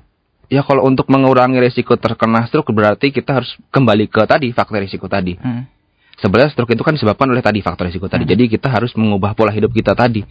ya 0.48 0.64
kalau 0.64 0.88
untuk 0.88 1.10
mengurangi 1.12 1.60
resiko 1.60 2.00
terkena 2.00 2.48
stroke 2.48 2.72
berarti 2.72 3.12
kita 3.12 3.42
harus 3.42 3.50
kembali 3.68 4.08
ke 4.08 4.24
tadi 4.24 4.48
faktor 4.56 4.80
resiko 4.80 5.04
tadi. 5.04 5.36
Hmm. 5.36 5.68
Sebenarnya 6.16 6.54
stroke 6.56 6.72
itu 6.72 6.82
kan 6.82 6.96
disebabkan 6.96 7.28
oleh 7.28 7.44
tadi 7.44 7.60
faktor 7.60 7.92
resiko 7.92 8.08
tadi. 8.08 8.24
Hmm. 8.24 8.32
Jadi 8.32 8.48
kita 8.48 8.72
harus 8.72 8.96
mengubah 8.96 9.36
pola 9.36 9.52
hidup 9.52 9.74
kita 9.74 9.92
tadi, 9.92 10.24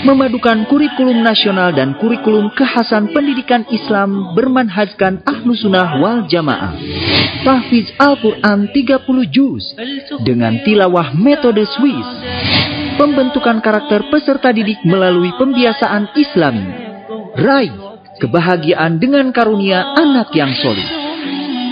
memadukan 0.00 0.64
kurikulum 0.64 1.20
nasional 1.20 1.76
dan 1.76 1.92
kurikulum 2.00 2.48
kekhasan 2.56 3.12
pendidikan 3.12 3.68
Islam 3.68 4.32
bermanhajkan 4.32 5.20
ahlu 5.28 5.52
sunnah 5.52 6.00
wal 6.00 6.24
jamaah. 6.24 6.72
Tahfiz 7.44 7.92
Al-Quran 8.00 8.72
30 8.72 9.04
juz 9.28 9.76
dengan 10.24 10.56
tilawah 10.64 11.12
metode 11.12 11.68
Swiss. 11.68 12.08
Pembentukan 12.96 13.64
karakter 13.64 14.08
peserta 14.12 14.39
didik 14.48 14.80
melalui 14.88 15.36
pembiasaan 15.36 16.16
islami. 16.16 16.64
Raih 17.36 17.90
kebahagiaan 18.16 18.96
dengan 18.96 19.28
karunia 19.36 19.92
anak 20.00 20.32
yang 20.32 20.56
solid. 20.56 20.88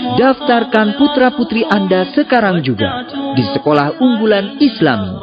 Daftarkan 0.09 0.97
putra-putri 0.97 1.61
Anda 1.65 2.09
sekarang 2.13 2.65
juga 2.65 3.05
di 3.37 3.43
Sekolah 3.53 3.97
Unggulan 4.01 4.57
Islami. 4.61 5.13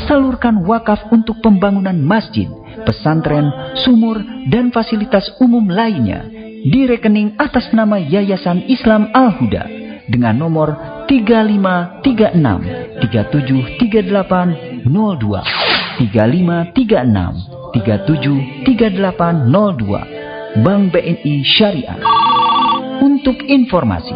Salurkan 0.09 0.65
wakaf 0.67 0.99
untuk 1.15 1.39
pembangunan 1.45 1.95
masjid, 1.95 2.49
pesantren, 2.83 3.53
sumur, 3.87 4.19
dan 4.51 4.75
fasilitas 4.75 5.31
umum 5.39 5.71
lainnya 5.71 6.27
di 6.63 6.87
rekening 6.87 7.35
atas 7.39 7.73
nama 7.75 7.99
Yayasan 7.99 8.63
Islam 8.71 9.11
Al-Huda 9.15 9.67
dengan 10.11 10.39
nomor 10.39 10.77
3536 11.07 13.03
3738 13.03 14.87
02 14.87 15.43
3536 16.03 17.63
373802 17.73 20.23
Bank 20.61 20.93
BNI 20.93 21.35
Syariah. 21.49 21.97
Untuk 23.01 23.41
informasi, 23.49 24.13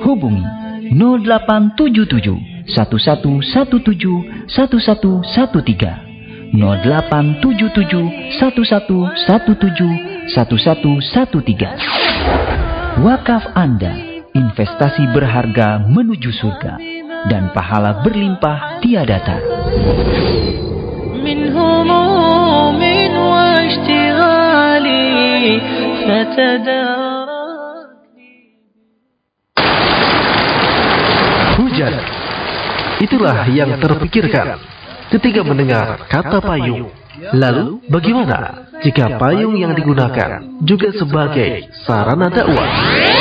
hubungi 0.00 0.40
0877 0.96 2.53
1117 2.66 4.48
1113 4.48 6.14
0877 6.54 6.54
1117 6.54 8.14
1113 10.24 12.24
Wakaf 12.94 13.58
Anda, 13.58 13.90
investasi 14.38 15.02
berharga 15.10 15.82
menuju 15.90 16.30
surga 16.30 16.78
dan 17.26 17.50
pahala 17.50 18.06
berlimpah 18.06 18.78
tiada 18.78 19.18
tara. 19.18 19.42
Itulah 33.02 33.46
yang 33.50 33.74
terpikirkan 33.78 34.58
ketika 35.10 35.40
mendengar 35.42 35.98
kata 36.06 36.38
payung. 36.42 37.03
Lalu, 37.34 37.86
bagaimana 37.86 38.70
jika 38.82 39.16
payung 39.16 39.54
yang 39.54 39.72
digunakan 39.72 40.60
juga 40.66 40.90
sebagai 40.92 41.70
sarana 41.86 42.26
dakwah? 42.26 42.68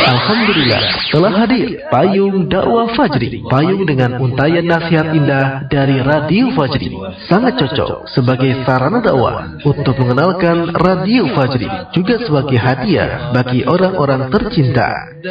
Alhamdulillah, 0.04 0.84
telah 1.14 1.34
hadir 1.46 1.68
payung 1.88 2.50
dakwah 2.50 2.92
Fajri. 2.92 3.46
Payung 3.48 3.86
dengan 3.88 4.20
untayan 4.20 4.66
nasihat 4.66 5.14
indah 5.14 5.70
dari 5.70 6.02
Radio 6.02 6.52
Fajri. 6.58 6.92
Sangat 7.30 7.56
cocok 7.62 8.10
sebagai 8.12 8.66
sarana 8.66 9.00
dakwah 9.00 9.62
untuk 9.64 9.96
mengenalkan 10.02 10.74
Radio 10.74 11.30
Fajri. 11.32 11.70
Juga 11.96 12.20
sebagai 12.20 12.58
hadiah 12.60 13.32
bagi 13.32 13.64
orang-orang 13.64 14.28
tercinta. 14.34 14.90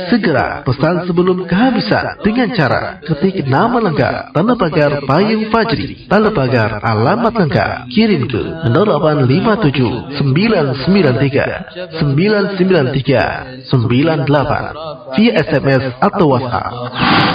Segera 0.09 0.64
pesan 0.64 1.04
sebelum 1.04 1.45
kehabisan 1.45 2.25
dengan 2.25 2.49
cara 2.57 3.02
ketik 3.04 3.45
nama 3.45 3.76
lengkap, 3.76 4.33
tanda 4.33 4.54
pagar 4.57 5.04
payung 5.04 5.52
Fajri, 5.52 6.09
tanda 6.09 6.33
pagar 6.33 6.81
alamat 6.81 7.35
lengkap, 7.37 7.92
kirim 7.92 8.25
ke 8.25 8.52
0857 8.71 10.21
993 10.21 12.01
993 12.01 13.69
98 13.69 15.17
via 15.17 15.33
SMS 15.41 15.83
atau 15.99 16.27
WhatsApp. 16.33 16.73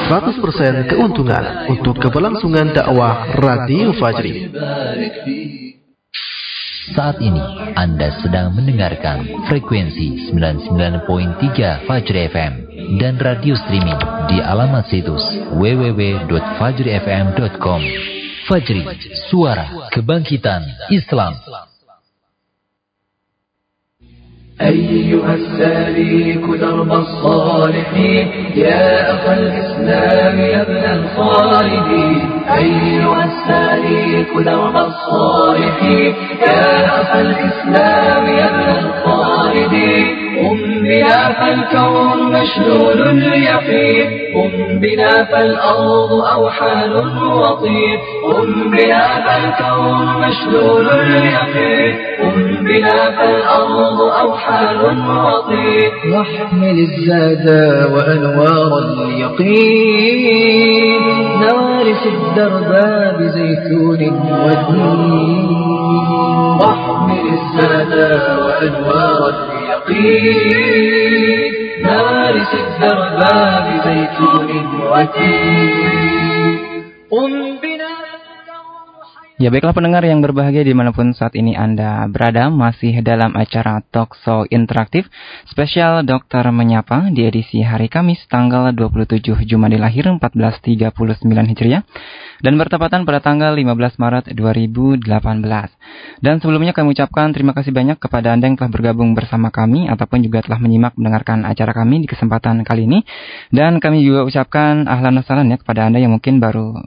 100% 0.08 0.88
keuntungan 0.90 1.68
untuk 1.68 2.00
keberlangsungan 2.00 2.72
dakwah 2.74 3.28
Radio 3.38 3.94
Fajri. 3.98 4.50
Saat 6.88 7.20
ini 7.20 7.44
Anda 7.76 8.16
sedang 8.24 8.56
mendengarkan 8.56 9.28
frekuensi 9.52 10.32
99.3 10.32 11.84
Fajri 11.84 12.32
FM 12.32 12.54
dan 12.96 13.20
radio 13.20 13.60
streaming 13.60 14.00
di 14.32 14.40
alamat 14.40 14.88
situs 14.88 15.20
www.fajrifm.com. 15.52 17.84
Fajri, 18.48 18.82
suara 19.30 19.66
kebangkitan 19.92 20.63
Islam. 20.89 21.34
أيها 24.62 25.34
السالك 25.34 26.42
درب 26.60 26.92
الصالحين 26.94 28.27
يا 28.58 29.13
أخا 29.16 29.34
الإسلام 29.34 30.39
يا 30.39 30.62
ابن 30.62 30.84
الخالدين 30.98 32.20
أيها 32.50 33.24
السالك 33.30 34.32
درب 34.46 34.75
الصالحين 34.77 36.13
يا 36.42 36.66
أخا 37.01 37.22
الإسلام 37.22 38.24
يا 38.39 38.46
ابن 38.50 38.68
الخالدين 38.86 39.07
قم 40.38 40.60
بنا 40.84 41.20
فالكون 41.39 42.20
مشلول 42.32 43.00
اليقين. 43.01 44.08
قم 44.36 44.54
بنا 44.80 45.13
فالأرض 45.32 46.12
أوحال 46.12 46.94
وطين 47.34 47.98
قم 48.24 48.50
بنا 48.72 49.06
فالكون 49.25 50.06
مشلول 50.24 50.88
اليقين. 50.89 51.94
قم 52.22 52.38
بنا 52.66 53.00
فالأرض 53.18 54.00
أوحال 54.01 54.80
وطين 55.25 55.92
واحمل 56.13 56.77
الزاد 56.80 57.48
وأنوار 57.94 58.72
اليقين. 58.80 60.38
نوارس 61.42 62.04
الدرب 62.08 62.72
بزيتون 63.20 64.01
ودين. 64.44 65.48
واحمل 66.62 67.17
الزاد 67.26 67.93
وأنوار 68.45 69.35
اليقين 69.52 71.52
نوارس 71.85 72.52
الدرب 72.55 73.21
بزيتون 73.67 74.49
ودين 74.93 76.83
قم 77.11 77.33
بنا 77.62 77.93
Ya 79.43 79.50
baiklah 79.50 79.75
pendengar 79.75 80.07
yang 80.07 80.23
berbahagia 80.23 80.62
dimanapun 80.62 81.19
saat 81.19 81.35
ini 81.35 81.59
Anda 81.59 82.07
berada 82.07 82.47
masih 82.47 83.02
dalam 83.02 83.35
acara 83.35 83.83
Talk 83.91 84.14
Show 84.23 84.47
Interaktif 84.47 85.11
spesial 85.50 86.06
Dokter 86.06 86.47
Menyapa 86.54 87.11
di 87.11 87.26
edisi 87.26 87.58
hari 87.58 87.91
Kamis 87.91 88.23
tanggal 88.30 88.71
27 88.71 89.19
Jumadil 89.43 89.82
Lahir 89.82 90.06
1439 90.06 91.26
Hijriah 91.26 91.82
dan 92.42 92.54
bertepatan 92.56 93.04
pada 93.04 93.20
tanggal 93.24 93.54
15 93.54 93.98
Maret 93.98 94.26
2018. 94.34 95.06
Dan 96.22 96.36
sebelumnya 96.38 96.74
kami 96.74 96.94
ucapkan 96.94 97.34
terima 97.34 97.58
kasih 97.58 97.74
banyak 97.74 97.98
kepada 97.98 98.34
Anda 98.34 98.50
yang 98.50 98.58
telah 98.58 98.72
bergabung 98.72 99.18
bersama 99.18 99.50
kami 99.50 99.90
ataupun 99.90 100.22
juga 100.22 100.46
telah 100.46 100.62
menyimak 100.62 100.94
mendengarkan 100.98 101.46
acara 101.46 101.74
kami 101.74 102.06
di 102.06 102.08
kesempatan 102.10 102.62
kali 102.62 102.86
ini 102.86 103.02
dan 103.50 103.82
kami 103.82 104.06
juga 104.06 104.26
ucapkan 104.26 104.86
ahlan 104.86 105.18
wasalan 105.22 105.50
ya 105.50 105.58
kepada 105.58 105.90
Anda 105.90 106.02
yang 106.02 106.14
mungkin 106.14 106.38
baru 106.38 106.78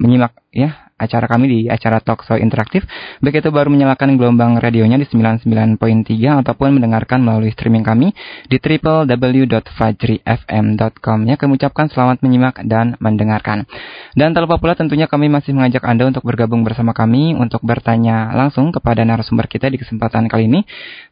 menyimak 0.00 0.36
ya 0.50 0.83
acara 0.94 1.26
kami 1.26 1.50
di 1.50 1.66
acara 1.66 1.98
Talk 1.98 2.22
Show 2.22 2.38
Interaktif, 2.38 2.86
baik 3.18 3.42
itu 3.42 3.50
baru 3.50 3.66
menyalakan 3.66 4.14
gelombang 4.14 4.62
radionya 4.62 4.94
di 4.94 5.10
99.3 5.10 5.74
ataupun 6.46 6.78
mendengarkan 6.78 7.18
melalui 7.18 7.50
streaming 7.50 7.82
kami 7.82 8.14
di 8.46 8.62
www.fajrifm.com. 8.62 11.18
Ya, 11.26 11.34
kami 11.34 11.58
ucapkan 11.58 11.90
selamat 11.90 12.22
menyimak 12.22 12.62
dan 12.62 12.94
mendengarkan. 13.02 13.66
Dan 14.14 14.38
tak 14.38 14.46
lupa 14.46 14.62
pula 14.62 14.78
tentunya 14.78 15.10
kami 15.10 15.26
masih 15.26 15.50
mengajak 15.50 15.82
Anda 15.82 16.06
untuk 16.06 16.22
bergabung 16.22 16.62
bersama 16.62 16.94
kami 16.94 17.34
untuk 17.34 17.58
bertanya 17.66 18.30
langsung 18.30 18.70
kepada 18.70 19.02
narasumber 19.02 19.50
kita 19.50 19.66
di 19.66 19.82
kesempatan 19.82 20.30
kali 20.30 20.46
ini. 20.46 20.62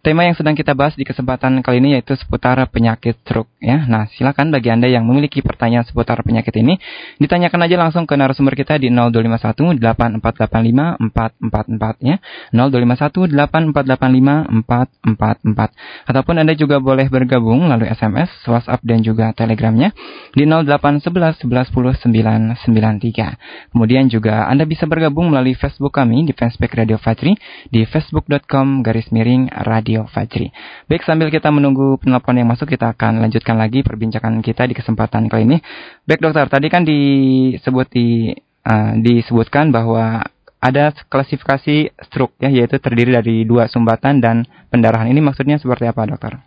Tema 0.07 0.31
yang 0.31 0.39
sedang 0.39 0.55
kita 0.55 0.79
bahas 0.79 0.95
di 0.95 1.03
kesempatan 1.03 1.59
kali 1.59 1.83
ini 1.83 1.99
yaitu 1.99 2.15
seputar 2.15 2.63
penyakit 2.71 3.19
stroke 3.27 3.51
ya. 3.59 3.83
Nah, 3.91 4.07
silakan 4.15 4.55
bagi 4.55 4.71
Anda 4.71 4.87
yang 4.87 5.11
memiliki 5.11 5.43
pertanyaan 5.43 5.83
seputar 5.83 6.23
penyakit 6.23 6.55
ini 6.55 6.79
ditanyakan 7.19 7.67
aja 7.67 7.75
langsung 7.75 8.07
ke 8.07 8.15
narasumber 8.15 8.55
kita 8.55 8.79
di 8.79 8.87
0251 8.87 9.72
8485 9.79 11.13
444 11.13 12.03
ya. 12.03 12.17
0251 12.53 13.33
8485 13.33 14.65
444. 14.67 16.11
Ataupun 16.11 16.35
Anda 16.41 16.55
juga 16.59 16.83
boleh 16.83 17.07
bergabung 17.09 17.65
melalui 17.65 17.89
SMS, 17.93 18.31
WhatsApp 18.49 18.83
dan 18.85 19.01
juga 19.01 19.31
Telegramnya 19.33 19.95
di 20.35 20.45
0811 20.45 21.41
11 21.41 21.73
10 21.73 22.63
993. 22.67 23.73
Kemudian 23.73 24.09
juga 24.13 24.49
Anda 24.49 24.69
bisa 24.69 24.85
bergabung 24.85 25.33
melalui 25.33 25.57
Facebook 25.57 25.95
kami 25.97 26.25
di 26.29 26.33
fanspage 26.35 26.75
Radio 26.77 26.99
Fajri 27.01 27.37
di 27.69 27.85
facebook.com 27.87 28.83
garis 28.85 29.09
miring 29.15 29.49
Radio 29.65 30.09
Fajri. 30.11 30.51
Baik, 30.89 31.05
sambil 31.07 31.29
kita 31.33 31.49
menunggu 31.49 31.97
penelpon 32.01 32.37
yang 32.37 32.49
masuk, 32.51 32.69
kita 32.69 32.93
akan 32.93 33.23
lanjutkan 33.23 33.57
lagi 33.57 33.85
perbincangan 33.85 34.41
kita 34.45 34.69
di 34.69 34.75
kesempatan 34.77 35.29
kali 35.29 35.45
ini. 35.49 35.59
Baik 36.05 36.21
dokter, 36.21 36.47
tadi 36.49 36.67
kan 36.69 36.83
disebut 36.83 37.87
di 37.93 38.37
uh, 38.67 38.93
disebutkan 38.99 39.75
bahwa 39.75 40.27
ada 40.63 40.95
klasifikasi 41.11 41.91
stroke 42.07 42.39
ya 42.39 42.47
yaitu 42.47 42.79
terdiri 42.79 43.11
dari 43.19 43.43
dua 43.43 43.67
sumbatan 43.67 44.23
dan 44.23 44.47
pendarahan. 44.71 45.11
Ini 45.11 45.19
maksudnya 45.19 45.59
seperti 45.59 45.91
apa, 45.91 46.07
dokter? 46.07 46.39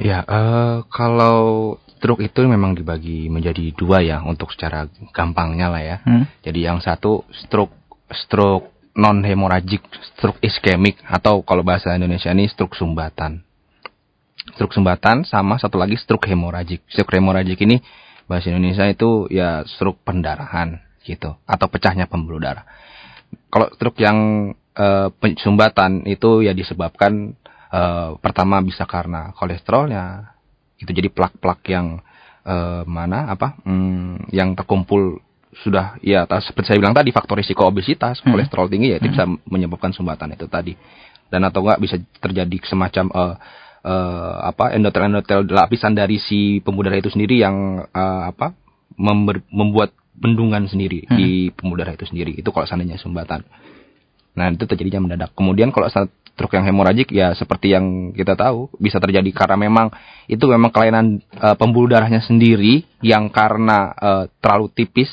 Ya, 0.00 0.24
uh, 0.24 0.84
kalau 0.88 1.76
stroke 1.96 2.24
itu 2.24 2.40
memang 2.48 2.72
dibagi 2.72 3.28
menjadi 3.28 3.72
dua 3.76 4.00
ya 4.00 4.24
untuk 4.24 4.48
secara 4.48 4.88
gampangnya 5.12 5.68
lah 5.68 5.82
ya. 5.84 5.96
Hmm? 6.08 6.24
Jadi 6.40 6.64
yang 6.64 6.80
satu 6.80 7.28
stroke 7.44 7.76
stroke 8.12 8.72
non 8.96 9.20
hemoragik, 9.20 9.84
stroke 10.16 10.40
iskemik 10.40 10.96
atau 11.04 11.44
kalau 11.44 11.60
bahasa 11.60 11.92
Indonesia 11.92 12.32
ini 12.32 12.48
stroke 12.48 12.76
sumbatan. 12.76 13.44
Stroke 14.56 14.72
sumbatan 14.72 15.28
sama 15.28 15.60
satu 15.60 15.76
lagi 15.76 16.00
stroke 16.00 16.32
hemoragik. 16.32 16.80
Stroke 16.88 17.12
hemoragik 17.12 17.60
ini 17.60 17.84
bahasa 18.24 18.48
Indonesia 18.48 18.88
itu 18.88 19.28
ya 19.28 19.68
stroke 19.68 20.00
pendarahan 20.00 20.85
gitu 21.06 21.38
atau 21.46 21.66
pecahnya 21.70 22.10
pembuluh 22.10 22.42
darah. 22.42 22.66
Kalau 23.46 23.70
stroke 23.78 24.02
yang 24.02 24.50
uh, 24.74 25.08
sumbatan 25.38 26.02
itu 26.10 26.42
ya 26.42 26.50
disebabkan 26.50 27.38
uh, 27.70 28.18
pertama 28.18 28.58
bisa 28.60 28.84
karena 28.84 29.30
kolesterolnya 29.38 30.34
itu 30.76 30.90
jadi 30.92 31.08
plak-plak 31.08 31.60
yang 31.70 32.02
uh, 32.44 32.82
mana 32.84 33.32
apa 33.32 33.56
hmm, 33.64 34.28
yang 34.34 34.52
terkumpul 34.52 35.22
sudah 35.64 35.96
ya 36.04 36.28
seperti 36.28 36.76
saya 36.76 36.78
bilang 36.84 36.92
tadi 36.92 37.08
faktor 37.16 37.40
risiko 37.40 37.64
obesitas 37.64 38.20
hmm. 38.20 38.28
kolesterol 38.28 38.68
tinggi 38.68 38.92
ya 38.92 39.00
itu 39.00 39.08
hmm. 39.08 39.14
bisa 39.16 39.24
menyebabkan 39.48 39.96
sumbatan 39.96 40.36
itu 40.36 40.44
tadi 40.44 40.76
dan 41.32 41.48
atau 41.48 41.64
enggak 41.64 41.80
bisa 41.80 41.96
terjadi 42.20 42.56
semacam 42.68 43.08
uh, 43.10 43.34
uh, 43.82 44.34
apa 44.52 44.76
endotel 44.76 45.08
endotel 45.08 45.48
lapisan 45.48 45.96
dari 45.96 46.20
si 46.20 46.60
pembuluh 46.60 46.92
darah 46.92 47.00
itu 47.00 47.10
sendiri 47.10 47.40
yang 47.40 47.88
uh, 47.88 48.22
apa 48.30 48.52
member, 49.00 49.40
membuat 49.48 49.96
bendungan 50.16 50.64
sendiri 50.66 51.04
hmm. 51.06 51.16
di 51.16 51.52
pembuluh 51.52 51.84
darah 51.84 51.94
itu 51.94 52.08
sendiri. 52.08 52.32
Itu 52.34 52.50
kalau 52.50 52.64
seandainya 52.64 52.96
sumbatan. 52.96 53.44
Nah, 54.36 54.52
itu 54.52 54.64
terjadinya 54.68 55.08
mendadak. 55.08 55.32
Kemudian 55.32 55.72
kalau 55.72 55.88
stroke 55.88 56.52
yang 56.52 56.68
hemoragik 56.68 57.08
ya 57.08 57.32
seperti 57.32 57.72
yang 57.72 58.12
kita 58.12 58.36
tahu 58.36 58.68
bisa 58.76 59.00
terjadi 59.00 59.32
karena 59.32 59.56
memang 59.56 59.88
itu 60.28 60.44
memang 60.44 60.68
kelainan 60.68 61.24
uh, 61.40 61.56
pembuluh 61.56 61.88
darahnya 61.88 62.20
sendiri 62.20 62.84
yang 63.00 63.32
karena 63.32 63.96
uh, 63.96 64.24
terlalu 64.44 64.68
tipis 64.76 65.08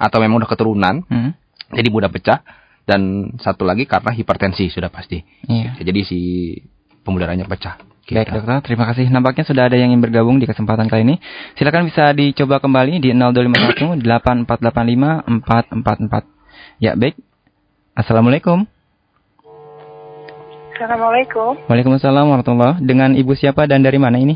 atau 0.00 0.16
memang 0.24 0.40
udah 0.40 0.48
keturunan. 0.48 1.04
Hmm. 1.04 1.36
Jadi 1.72 1.88
mudah 1.92 2.08
pecah 2.08 2.40
dan 2.88 3.32
satu 3.40 3.68
lagi 3.68 3.84
karena 3.84 4.16
hipertensi 4.16 4.72
sudah 4.72 4.88
pasti. 4.88 5.20
Yeah. 5.44 5.76
Jadi 5.76 6.00
si 6.08 6.18
pembuluh 7.04 7.28
darahnya 7.28 7.44
pecah. 7.44 7.91
Gitu. 8.02 8.18
Baik 8.18 8.34
dokter, 8.34 8.58
terima 8.66 8.84
kasih. 8.90 9.06
Nampaknya 9.14 9.44
sudah 9.46 9.70
ada 9.70 9.78
yang 9.78 9.94
ingin 9.94 10.02
bergabung 10.02 10.42
di 10.42 10.46
kesempatan 10.50 10.90
kali 10.90 11.06
ini. 11.06 11.16
Silakan 11.54 11.86
bisa 11.86 12.10
dicoba 12.10 12.58
kembali 12.58 12.98
di 12.98 13.14
0251 13.14 14.02
8485 14.02 15.22
444. 15.46 16.82
Ya 16.82 16.98
baik. 16.98 17.14
Assalamualaikum. 17.94 18.66
Assalamualaikum. 20.74 21.62
Waalaikumsalam 21.70 22.26
warahmatullahi 22.26 22.82
Dengan 22.82 23.14
ibu 23.14 23.38
siapa 23.38 23.70
dan 23.70 23.86
dari 23.86 24.02
mana 24.02 24.18
ini? 24.18 24.34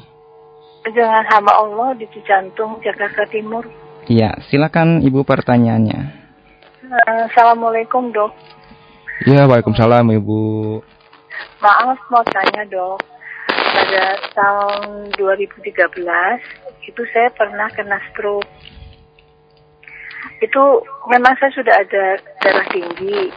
Dengan 0.87 1.27
hamba 1.27 1.59
Allah 1.59 1.99
di 1.99 2.07
Cijantung, 2.15 2.79
Jakarta 2.79 3.27
Timur. 3.27 3.67
Iya, 4.07 4.39
silakan 4.47 5.03
ibu 5.03 5.27
pertanyaannya. 5.27 6.01
Uh, 6.87 7.27
Assalamualaikum 7.27 8.15
dok. 8.15 8.31
Ya, 9.27 9.51
waalaikumsalam 9.51 10.07
ibu. 10.15 10.79
Maaf 11.59 11.99
mau 12.15 12.23
tanya 12.31 12.63
dok. 12.71 13.16
Pada 13.77 14.17
tahun 14.33 15.13
2013 15.21 15.69
itu 16.89 17.03
saya 17.13 17.29
pernah 17.37 17.69
kena 17.77 18.01
stroke. 18.09 18.49
Itu 20.41 20.81
memang 21.13 21.37
saya 21.37 21.53
sudah 21.53 21.75
ada 21.77 22.17
darah 22.41 22.67
tinggi, 22.73 23.29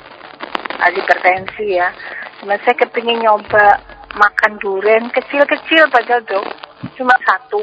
ada 0.80 0.95
hipertensi 0.95 1.75
ya. 1.75 1.91
Cuma 2.39 2.56
saya 2.63 2.75
kepingin 2.80 3.19
nyoba 3.19 3.84
makan 4.15 4.56
durian 4.63 5.12
kecil-kecil 5.12 5.91
pada 5.91 6.23
dok, 6.23 6.47
cuma 6.95 7.13
satu. 7.28 7.60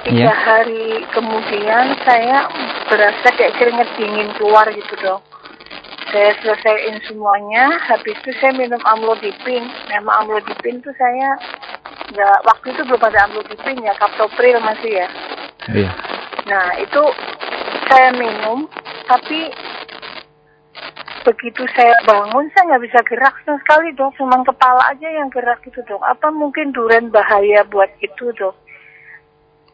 Tiga 0.00 0.32
yeah. 0.32 0.32
hari 0.32 1.04
kemudian 1.12 2.00
saya 2.08 2.48
berasa 2.88 3.28
kayak 3.36 3.60
keringet 3.60 3.88
dingin 4.00 4.32
keluar 4.40 4.64
gitu 4.72 4.96
dok. 5.04 5.20
Saya 6.08 6.32
selesaiin 6.40 6.96
semuanya, 7.06 7.76
habis 7.86 8.16
itu 8.16 8.32
saya 8.40 8.56
minum 8.56 8.80
amlodipin. 8.88 9.68
Nama 9.92 10.10
amlodipin 10.24 10.80
tuh 10.80 10.96
saya 10.96 11.36
nggak 12.10 12.38
waktu 12.48 12.66
itu 12.72 12.82
belum 12.88 13.02
ada 13.04 13.20
amlodipin 13.28 13.78
ya, 13.84 13.92
kaptopril 14.00 14.58
masih 14.64 15.04
ya. 15.04 15.08
Iya. 15.70 15.90
Nah 16.48 16.66
itu 16.80 17.02
saya 17.86 18.10
minum, 18.16 18.66
tapi 19.06 19.52
begitu 21.24 21.62
saya 21.76 21.92
bangun 22.08 22.48
saya 22.52 22.74
nggak 22.74 22.84
bisa 22.88 23.00
gerak 23.04 23.34
sama 23.44 23.60
sekali 23.60 23.92
dok 23.92 24.16
cuma 24.16 24.40
kepala 24.40 24.80
aja 24.88 25.08
yang 25.08 25.28
gerak 25.28 25.60
gitu 25.68 25.84
dok 25.84 26.00
apa 26.00 26.32
mungkin 26.32 26.72
duren 26.72 27.12
bahaya 27.12 27.60
buat 27.68 27.92
itu 28.00 28.32
dok 28.40 28.56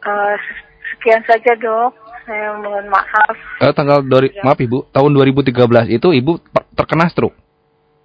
uh, 0.03 0.37
sekian 0.91 1.23
saja 1.23 1.55
dok 1.55 1.95
saya 2.27 2.59
mohon 2.59 2.91
maaf 2.91 3.37
uh, 3.63 3.73
tanggal 3.73 4.03
dari 4.03 4.35
maaf 4.43 4.59
ibu 4.59 4.85
tahun 4.91 5.11
2013 5.15 5.55
itu 5.95 6.09
ibu 6.11 6.43
terkena 6.75 7.07
stroke 7.09 7.39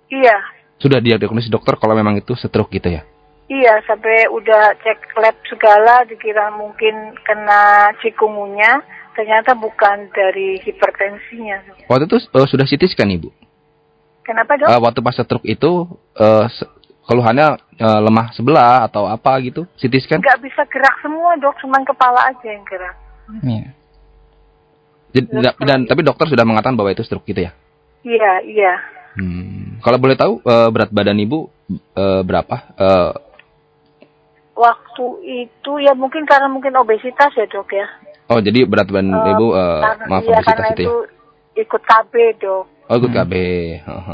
iya 0.08 0.38
sudah 0.78 1.02
diagnosis 1.02 1.50
dokter 1.50 1.76
kalau 1.82 1.98
memang 1.98 2.16
itu 2.22 2.38
stroke 2.38 2.72
gitu 2.72 2.88
ya 2.88 3.04
Iya, 3.52 3.84
sampai 3.84 4.32
udah 4.32 4.80
cek 4.80 5.12
lab 5.20 5.36
segala, 5.44 6.08
dikira 6.08 6.56
mungkin 6.56 7.12
kena 7.20 7.92
cikungunya, 8.00 8.80
ternyata 9.12 9.52
bukan 9.60 10.08
dari 10.16 10.56
hipertensinya. 10.64 11.84
Waktu 11.92 12.08
itu 12.08 12.18
uh, 12.32 12.48
sudah 12.48 12.64
CT 12.64 12.96
scan 12.96 13.12
ibu? 13.12 13.28
Kenapa 14.24 14.56
dok? 14.56 14.72
Uh, 14.72 14.80
waktu 14.80 15.04
pas 15.04 15.20
stroke 15.20 15.44
itu 15.44 15.84
uh, 16.16 16.48
keluhannya 17.04 17.60
uh, 17.76 18.00
lemah 18.08 18.32
sebelah 18.32 18.88
atau 18.88 19.04
apa 19.04 19.36
gitu? 19.44 19.68
CT 19.76 19.94
scan? 20.00 20.24
Gak 20.24 20.40
bisa 20.40 20.64
gerak 20.72 20.96
semua 21.04 21.36
dok, 21.36 21.60
cuma 21.60 21.84
kepala 21.84 22.32
aja 22.32 22.48
yang 22.48 22.64
gerak. 22.64 22.96
Iya. 23.44 23.81
Jadi, 25.12 25.28
dan 25.68 25.84
tapi 25.88 26.02
dokter 26.08 26.32
sudah 26.32 26.48
mengatakan 26.48 26.80
bahwa 26.80 26.90
itu 26.92 27.04
stroke 27.04 27.28
gitu 27.28 27.44
ya? 27.44 27.52
Iya 28.02 28.32
iya. 28.48 28.74
Hmm. 29.20 29.84
Kalau 29.84 30.00
boleh 30.00 30.16
tahu 30.16 30.40
uh, 30.48 30.72
berat 30.72 30.90
badan 30.90 31.20
ibu 31.20 31.52
uh, 32.00 32.22
berapa? 32.24 32.56
Uh, 32.80 33.12
Waktu 34.56 35.06
itu 35.26 35.72
ya 35.82 35.92
mungkin 35.98 36.24
karena 36.24 36.48
mungkin 36.48 36.72
obesitas 36.80 37.34
ya 37.36 37.44
dok 37.50 37.72
ya. 37.76 37.88
Oh, 38.32 38.40
jadi 38.40 38.64
berat 38.64 38.88
badan 38.88 39.12
uh, 39.12 39.32
ibu 39.36 39.48
uh, 39.52 39.84
karena, 39.84 40.06
maaf 40.08 40.24
iya, 40.24 40.32
obesitas 40.40 40.48
karena 40.48 40.70
itu 40.72 40.96
ya? 40.96 41.62
ikut 41.68 41.82
KB, 41.84 42.14
Dok. 42.40 42.66
Oh, 42.88 42.96
ikut 42.96 43.12
KB. 43.12 43.34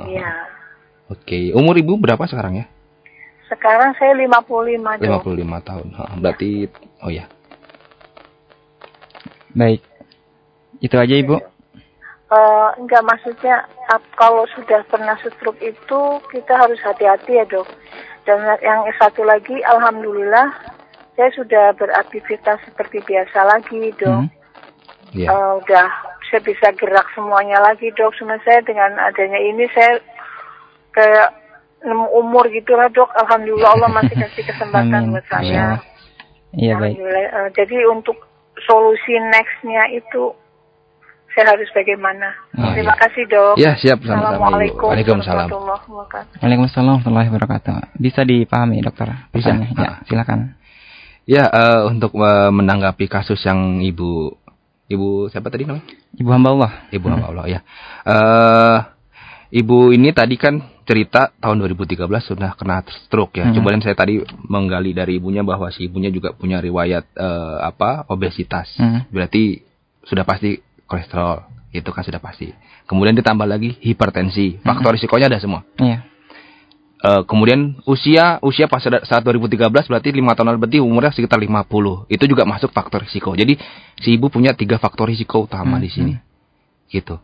Iya. 0.09 0.29
Oke, 1.07 1.23
okay. 1.23 1.43
umur 1.53 1.77
ibu 1.77 1.93
berapa 2.01 2.25
sekarang 2.25 2.57
ya? 2.57 2.65
Sekarang 3.45 3.93
saya 4.01 4.17
55, 4.17 5.05
Dok. 5.05 5.23
55 5.29 5.69
tahun. 5.69 5.87
Berarti 6.19 6.49
oh 7.05 7.11
ya. 7.13 7.29
Baik. 9.53 9.81
Itu 10.81 10.95
aja, 10.97 11.15
Ibu. 11.17 11.57
Uh, 12.27 12.75
enggak 12.75 13.07
maksudnya 13.07 13.63
kalau 14.19 14.43
sudah 14.51 14.83
pernah 14.91 15.15
stroke 15.23 15.63
itu 15.63 16.01
kita 16.27 16.53
harus 16.59 16.75
hati-hati 16.83 17.39
ya, 17.39 17.45
Dok. 17.47 17.67
Dan 18.27 18.43
yang 18.59 18.83
satu 18.99 19.23
lagi 19.23 19.55
alhamdulillah 19.63 20.51
saya 21.15 21.31
sudah 21.31 21.71
beraktivitas 21.79 22.59
seperti 22.67 22.99
biasa 23.07 23.39
lagi, 23.47 23.95
Dok. 23.95 24.27
Hmm. 24.27 24.29
Yeah. 25.15 25.31
Uh, 25.31 25.63
udah 25.63 25.87
saya 26.27 26.43
bisa 26.43 26.67
gerak 26.75 27.07
semuanya 27.15 27.63
lagi, 27.63 27.95
Dok. 27.95 28.11
Cuma 28.19 28.35
saya 28.43 28.59
dengan 28.59 28.91
adanya 28.99 29.39
ini 29.39 29.63
saya 29.71 30.03
kayak 30.91 31.31
umur 32.11 32.43
gitu 32.51 32.75
lah, 32.75 32.91
Dok. 32.91 33.07
Alhamdulillah 33.23 33.71
Allah 33.71 33.91
masih 34.03 34.19
kasih 34.19 34.43
kesempatan 34.51 35.15
buat 35.15 35.25
saya. 35.31 35.79
Iya, 36.51 36.75
baik. 36.75 36.99
Uh, 36.99 37.49
jadi 37.55 37.87
untuk 37.87 38.19
solusi 38.67 39.15
nextnya 39.31 39.95
itu 39.95 40.35
saya 41.37 41.53
harus 41.53 41.69
bagaimana. 41.69 42.33
Oh, 42.57 42.73
Terima 42.73 42.97
iya. 42.97 43.01
kasih 43.05 43.23
dok. 43.29 43.53
Ya 43.61 43.71
siap 43.77 44.01
sama-sama. 44.01 44.41
Assalamualaikum 44.41 44.89
Waalaikumsalam. 44.89 45.47
Waalaikumsalam 46.41 46.85
warahmatullahi 46.97 47.29
wabarakatuh. 47.29 47.73
Bisa 48.01 48.25
dipahami 48.25 48.81
dokter? 48.81 49.29
Bisa. 49.29 49.53
Ya, 49.53 50.01
silakan. 50.09 50.57
Ya 51.29 51.45
uh, 51.45 51.93
untuk 51.93 52.17
uh, 52.17 52.49
menanggapi 52.49 53.05
kasus 53.05 53.37
yang 53.45 53.85
ibu 53.85 54.33
ibu 54.89 55.29
siapa 55.29 55.53
tadi 55.53 55.69
namanya? 55.69 55.85
Ibu 56.17 56.29
hamba 56.33 56.49
Allah. 56.57 56.71
Ibu 56.89 57.05
hamba 57.05 57.27
Allah 57.29 57.45
ya. 57.45 57.59
Uh, 58.01 58.77
ibu 59.53 59.93
ini 59.93 60.09
tadi 60.17 60.41
kan 60.41 60.57
cerita 60.89 61.29
tahun 61.37 61.61
2013 61.69 62.01
sudah 62.25 62.57
kena 62.57 62.81
stroke 63.05 63.37
ya. 63.37 63.45
Hmm. 63.45 63.53
Coba 63.61 63.77
saya 63.77 63.93
tadi 63.93 64.25
menggali 64.49 64.97
dari 64.97 65.21
ibunya 65.21 65.45
bahwa 65.45 65.69
si 65.69 65.85
ibunya 65.85 66.09
juga 66.09 66.33
punya 66.33 66.57
riwayat 66.57 67.13
uh, 67.13 67.61
apa 67.61 68.09
obesitas. 68.09 68.73
Hmm. 68.81 69.05
Berarti 69.13 69.61
sudah 70.07 70.25
pasti 70.25 70.65
kolesterol 70.87 71.45
itu 71.75 71.89
kan 71.91 72.01
sudah 72.01 72.17
pasti. 72.23 72.49
Kemudian 72.87 73.13
ditambah 73.13 73.43
lagi 73.43 73.75
hipertensi, 73.83 74.63
faktor 74.63 74.95
hmm. 74.95 74.97
risikonya 74.97 75.27
ada 75.27 75.39
semua. 75.43 75.61
Iya. 75.77 76.07
Uh, 76.97 77.21
kemudian 77.29 77.77
usia 77.85 78.41
usia 78.41 78.65
pas 78.65 78.81
saat 78.81 79.21
2013 79.21 79.69
berarti 79.69 80.09
lima 80.09 80.33
tahun 80.33 80.57
berarti 80.57 80.81
umurnya 80.81 81.13
sekitar 81.13 81.37
50. 81.37 82.09
Itu 82.09 82.25
juga 82.25 82.47
masuk 82.47 82.73
faktor 82.73 83.05
risiko. 83.05 83.37
Jadi 83.37 83.59
si 84.01 84.17
ibu 84.17 84.33
punya 84.33 84.57
tiga 84.57 84.81
faktor 84.81 85.11
risiko 85.11 85.45
utama 85.45 85.77
hmm. 85.77 85.83
di 85.83 85.89
sini. 85.91 86.13
Gitu. 86.89 87.19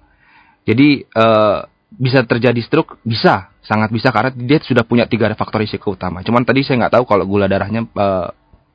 Jadi 0.67 1.07
uh, 1.17 1.65
bisa 1.93 2.25
terjadi 2.25 2.57
stroke 2.61 3.01
bisa, 3.01 3.53
sangat 3.65 3.89
bisa 3.89 4.09
karena 4.09 4.33
dia 4.33 4.61
sudah 4.61 4.85
punya 4.85 5.09
tiga 5.09 5.31
faktor 5.33 5.65
risiko 5.65 5.97
utama. 5.97 6.21
Cuman 6.21 6.45
tadi 6.45 6.61
saya 6.61 6.85
nggak 6.85 6.93
tahu 6.99 7.03
kalau 7.09 7.25
gula 7.25 7.49
darahnya 7.49 7.87
uh, 7.97 8.29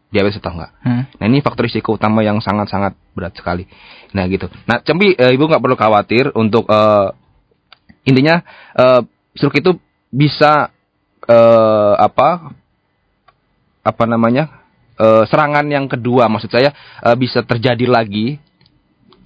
diabetes 0.09 0.41
atau 0.41 0.57
enggak. 0.57 0.73
Hmm. 0.81 1.03
Nah 1.21 1.25
ini 1.29 1.45
faktor 1.45 1.69
risiko 1.69 1.97
utama 1.97 2.25
yang 2.25 2.41
sangat-sangat 2.41 2.97
berat 3.13 3.37
sekali. 3.37 3.69
Nah 4.17 4.25
gitu. 4.29 4.49
Nah 4.65 4.81
cembi 4.81 5.13
e, 5.13 5.25
ibu 5.37 5.45
nggak 5.45 5.61
perlu 5.61 5.77
khawatir 5.77 6.33
untuk 6.33 6.65
e, 6.65 6.81
intinya 8.09 8.41
e, 8.73 8.85
stroke 9.37 9.61
itu 9.61 9.77
bisa 10.09 10.73
e, 11.29 11.39
apa 12.01 12.57
apa 13.85 14.05
namanya 14.09 14.65
e, 14.97 15.29
serangan 15.29 15.69
yang 15.69 15.85
kedua 15.85 16.33
maksud 16.33 16.49
saya 16.49 16.73
e, 17.05 17.09
bisa 17.21 17.45
terjadi 17.45 17.85
lagi 17.85 18.41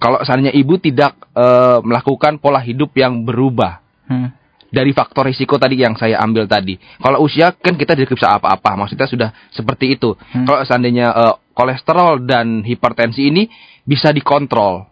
kalau 0.03 0.19
seandainya 0.19 0.51
ibu 0.51 0.75
tidak 0.83 1.15
e, 1.31 1.45
melakukan 1.87 2.43
pola 2.43 2.59
hidup 2.59 2.91
yang 2.99 3.23
berubah. 3.23 3.79
Hmm 4.11 4.42
dari 4.73 4.89
faktor 4.89 5.29
risiko 5.29 5.61
tadi 5.61 5.77
yang 5.77 5.93
saya 5.93 6.17
ambil 6.17 6.49
tadi. 6.49 6.81
Kalau 6.97 7.21
usia 7.21 7.53
kan 7.53 7.77
kita 7.77 7.93
tidak 7.93 8.17
bisa 8.17 8.33
apa-apa, 8.33 8.73
maksudnya 8.73 9.05
sudah 9.05 9.29
seperti 9.53 9.93
itu. 9.93 10.17
Hmm. 10.17 10.49
Kalau 10.49 10.65
seandainya 10.65 11.13
uh, 11.13 11.35
kolesterol 11.53 12.25
dan 12.25 12.65
hipertensi 12.65 13.29
ini 13.29 13.45
bisa 13.85 14.09
dikontrol. 14.09 14.89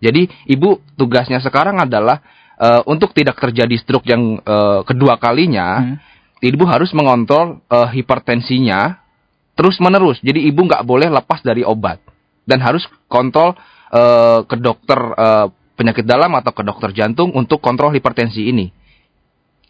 Jadi 0.00 0.24
ibu 0.48 0.80
tugasnya 0.96 1.36
sekarang 1.44 1.76
adalah 1.84 2.24
uh, 2.56 2.80
untuk 2.88 3.12
tidak 3.12 3.36
terjadi 3.36 3.76
stroke 3.76 4.08
yang 4.08 4.40
uh, 4.40 4.80
kedua 4.88 5.20
kalinya, 5.20 5.84
hmm. 5.84 6.40
ibu 6.40 6.64
harus 6.64 6.88
mengontrol 6.96 7.60
uh, 7.68 7.92
hipertensinya 7.92 9.04
terus 9.52 9.76
menerus. 9.84 10.16
Jadi 10.24 10.48
ibu 10.48 10.64
nggak 10.64 10.80
boleh 10.88 11.12
lepas 11.12 11.44
dari 11.44 11.60
obat 11.60 12.00
dan 12.48 12.64
harus 12.64 12.88
kontrol 13.04 13.52
uh, 13.92 14.40
ke 14.48 14.56
dokter 14.56 14.96
uh, 14.96 15.52
penyakit 15.76 16.08
dalam 16.08 16.32
atau 16.40 16.56
ke 16.56 16.64
dokter 16.64 16.96
jantung 16.96 17.36
untuk 17.36 17.60
kontrol 17.60 17.92
hipertensi 17.92 18.48
ini 18.48 18.79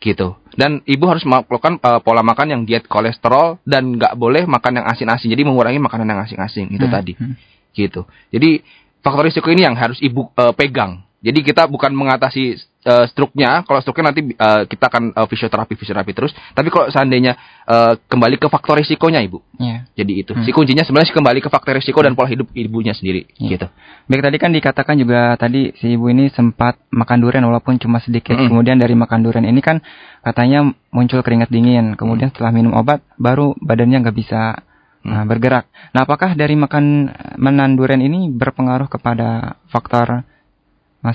gitu. 0.01 0.35
Dan 0.57 0.81
ibu 0.89 1.05
harus 1.07 1.23
melakukan 1.29 1.79
uh, 1.85 2.01
pola 2.01 2.25
makan 2.25 2.49
yang 2.51 2.63
diet 2.65 2.89
kolesterol 2.89 3.61
dan 3.63 3.95
nggak 3.95 4.17
boleh 4.17 4.49
makan 4.49 4.83
yang 4.83 4.87
asin-asin. 4.89 5.29
Jadi 5.31 5.45
mengurangi 5.47 5.79
makanan 5.79 6.09
yang 6.09 6.21
asin-asin 6.25 6.73
itu 6.73 6.89
hmm. 6.89 6.95
tadi, 6.95 7.13
hmm. 7.15 7.35
gitu. 7.77 8.09
Jadi 8.33 8.65
faktor 9.05 9.29
risiko 9.29 9.53
ini 9.53 9.69
yang 9.69 9.77
harus 9.77 10.01
ibu 10.01 10.33
uh, 10.35 10.57
pegang 10.57 11.05
Jadi 11.21 11.45
kita 11.45 11.69
bukan 11.69 11.93
mengatasi 11.93 12.57
uh, 12.89 13.05
struknya. 13.13 13.61
Kalau 13.69 13.85
struknya 13.85 14.09
nanti 14.09 14.33
uh, 14.41 14.65
kita 14.65 14.89
akan 14.89 15.13
uh, 15.13 15.29
fisioterapi 15.29 15.77
fisioterapi 15.77 16.17
terus. 16.17 16.33
Tapi 16.57 16.73
kalau 16.73 16.89
seandainya 16.89 17.37
uh, 17.69 18.01
kembali 18.09 18.41
ke 18.41 18.49
faktor 18.49 18.81
risikonya 18.81 19.21
ibu. 19.21 19.45
Ya. 19.61 19.85
Jadi 19.93 20.25
itu. 20.25 20.33
Hmm. 20.33 20.49
Si 20.49 20.51
kuncinya 20.57 20.81
sebenarnya 20.81 21.13
kembali 21.13 21.45
ke 21.45 21.53
faktor 21.53 21.77
risiko 21.77 22.01
dan 22.01 22.17
pola 22.17 22.33
hidup 22.33 22.49
ibunya 22.57 22.97
sendiri. 22.97 23.29
Ya. 23.37 23.53
Gitu. 23.53 23.67
Baik 24.09 24.23
tadi 24.25 24.37
kan 24.41 24.51
dikatakan 24.57 24.97
juga 24.97 25.37
tadi 25.37 25.77
si 25.77 25.93
ibu 25.93 26.09
ini 26.09 26.33
sempat 26.33 26.81
makan 26.89 27.19
durian 27.21 27.45
walaupun 27.45 27.77
cuma 27.77 28.01
sedikit. 28.01 28.33
Mm 28.33 28.49
-mm. 28.49 28.51
Kemudian 28.57 28.77
dari 28.81 28.97
makan 28.97 29.21
durian 29.21 29.45
ini 29.45 29.61
kan 29.61 29.85
katanya 30.25 30.73
muncul 30.89 31.21
keringat 31.21 31.53
dingin. 31.53 32.01
Kemudian 32.01 32.33
setelah 32.33 32.49
minum 32.49 32.73
obat 32.73 33.05
baru 33.21 33.53
badannya 33.61 34.09
nggak 34.09 34.17
bisa 34.17 34.65
Nah, 35.01 35.25
bergerak. 35.25 35.65
Nah, 35.97 36.05
apakah 36.05 36.37
dari 36.37 36.53
makan 36.61 37.09
menan 37.41 37.73
durian 37.73 38.05
ini 38.05 38.29
berpengaruh 38.29 38.85
kepada 38.85 39.57
faktor 39.73 40.29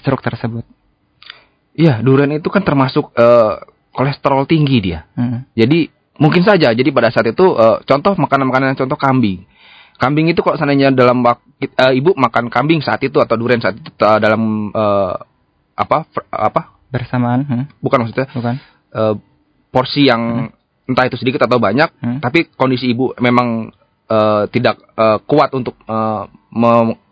stroke 0.01 0.25
tersebut? 0.25 0.65
Iya, 1.75 1.99
durian 1.99 2.31
itu 2.31 2.47
kan 2.47 2.63
termasuk 2.63 3.11
uh, 3.13 3.59
kolesterol 3.91 4.47
tinggi 4.47 4.79
dia. 4.79 5.03
Hmm. 5.13 5.43
Jadi 5.53 5.91
mungkin 6.17 6.41
saja. 6.41 6.71
Jadi 6.71 6.89
pada 6.91 7.11
saat 7.11 7.27
itu 7.27 7.43
uh, 7.43 7.83
contoh 7.83 8.15
makanan-makanan 8.15 8.79
contoh 8.79 8.95
kambing. 8.95 9.43
Kambing 9.95 10.27
itu 10.31 10.39
kalau 10.43 10.55
seandainya 10.59 10.91
dalam 10.91 11.23
waktu 11.23 11.71
uh, 11.75 11.93
ibu 11.95 12.15
makan 12.15 12.51
kambing 12.51 12.79
saat 12.83 12.99
itu 13.03 13.19
atau 13.19 13.35
durian 13.39 13.59
saat 13.63 13.79
itu 13.79 13.91
uh, 14.03 14.19
dalam 14.19 14.71
uh, 14.71 15.15
apa 15.75 16.07
fr- 16.11 16.27
apa 16.31 16.75
Bersamaan. 16.91 17.43
Hmm. 17.43 17.65
bukan 17.83 18.07
maksudnya 18.07 18.27
Bukan. 18.31 18.55
uh, 18.95 19.15
porsi 19.71 20.07
yang 20.07 20.47
entah 20.87 21.07
itu 21.11 21.19
sedikit 21.19 21.43
atau 21.43 21.59
banyak, 21.59 21.91
Hmm. 21.99 22.19
tapi 22.23 22.47
kondisi 22.55 22.87
ibu 22.93 23.11
memang 23.19 23.73
uh, 24.07 24.47
tidak 24.47 24.79
uh, 24.95 25.19
kuat 25.27 25.51
untuk 25.51 25.75
uh, 25.89 26.29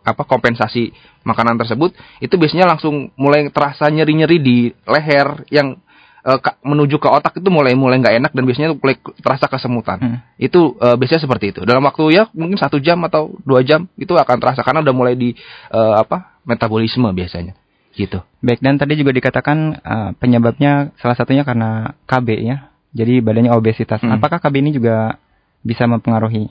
apa 0.03 0.27
kompensasi 0.27 0.91
makanan 1.23 1.55
tersebut, 1.55 1.95
itu 2.19 2.35
biasanya 2.35 2.67
langsung 2.67 3.09
mulai 3.15 3.47
terasa 3.49 3.87
nyeri-nyeri 3.87 4.37
di 4.43 4.57
leher 4.83 5.47
yang 5.47 5.79
uh, 6.27 6.39
menuju 6.63 6.97
ke 6.97 7.07
otak 7.07 7.39
itu 7.39 7.49
mulai 7.51 7.75
mulai 7.75 7.99
nggak 7.99 8.15
enak 8.23 8.31
dan 8.31 8.43
biasanya 8.43 8.69
mulai 8.75 8.95
terasa 8.99 9.45
kesemutan. 9.47 9.97
Hmm. 9.99 10.17
Itu 10.39 10.75
uh, 10.79 10.95
biasanya 10.95 11.21
seperti 11.23 11.55
itu. 11.55 11.61
Dalam 11.67 11.83
waktu 11.83 12.03
ya 12.15 12.23
mungkin 12.31 12.59
satu 12.59 12.79
jam 12.79 12.99
atau 13.07 13.35
dua 13.43 13.61
jam 13.63 13.87
itu 13.99 14.15
akan 14.15 14.37
terasa 14.39 14.63
karena 14.63 14.83
udah 14.83 14.95
mulai 14.95 15.15
di 15.15 15.35
uh, 15.71 15.99
apa 15.99 16.39
metabolisme 16.47 17.07
biasanya 17.11 17.55
gitu. 17.93 18.25
Baik, 18.41 18.59
dan 18.59 18.81
tadi 18.81 18.97
juga 18.97 19.13
dikatakan 19.13 19.57
uh, 19.79 20.09
penyebabnya 20.17 20.91
salah 20.97 21.13
satunya 21.13 21.45
karena 21.45 21.93
KB 22.09 22.27
ya. 22.41 22.73
Jadi 22.93 23.25
badannya 23.25 23.53
obesitas. 23.53 24.01
Hmm. 24.01 24.17
Apakah 24.17 24.37
KB 24.37 24.53
ini 24.61 24.71
juga 24.73 25.17
bisa 25.65 25.89
mempengaruhi 25.89 26.49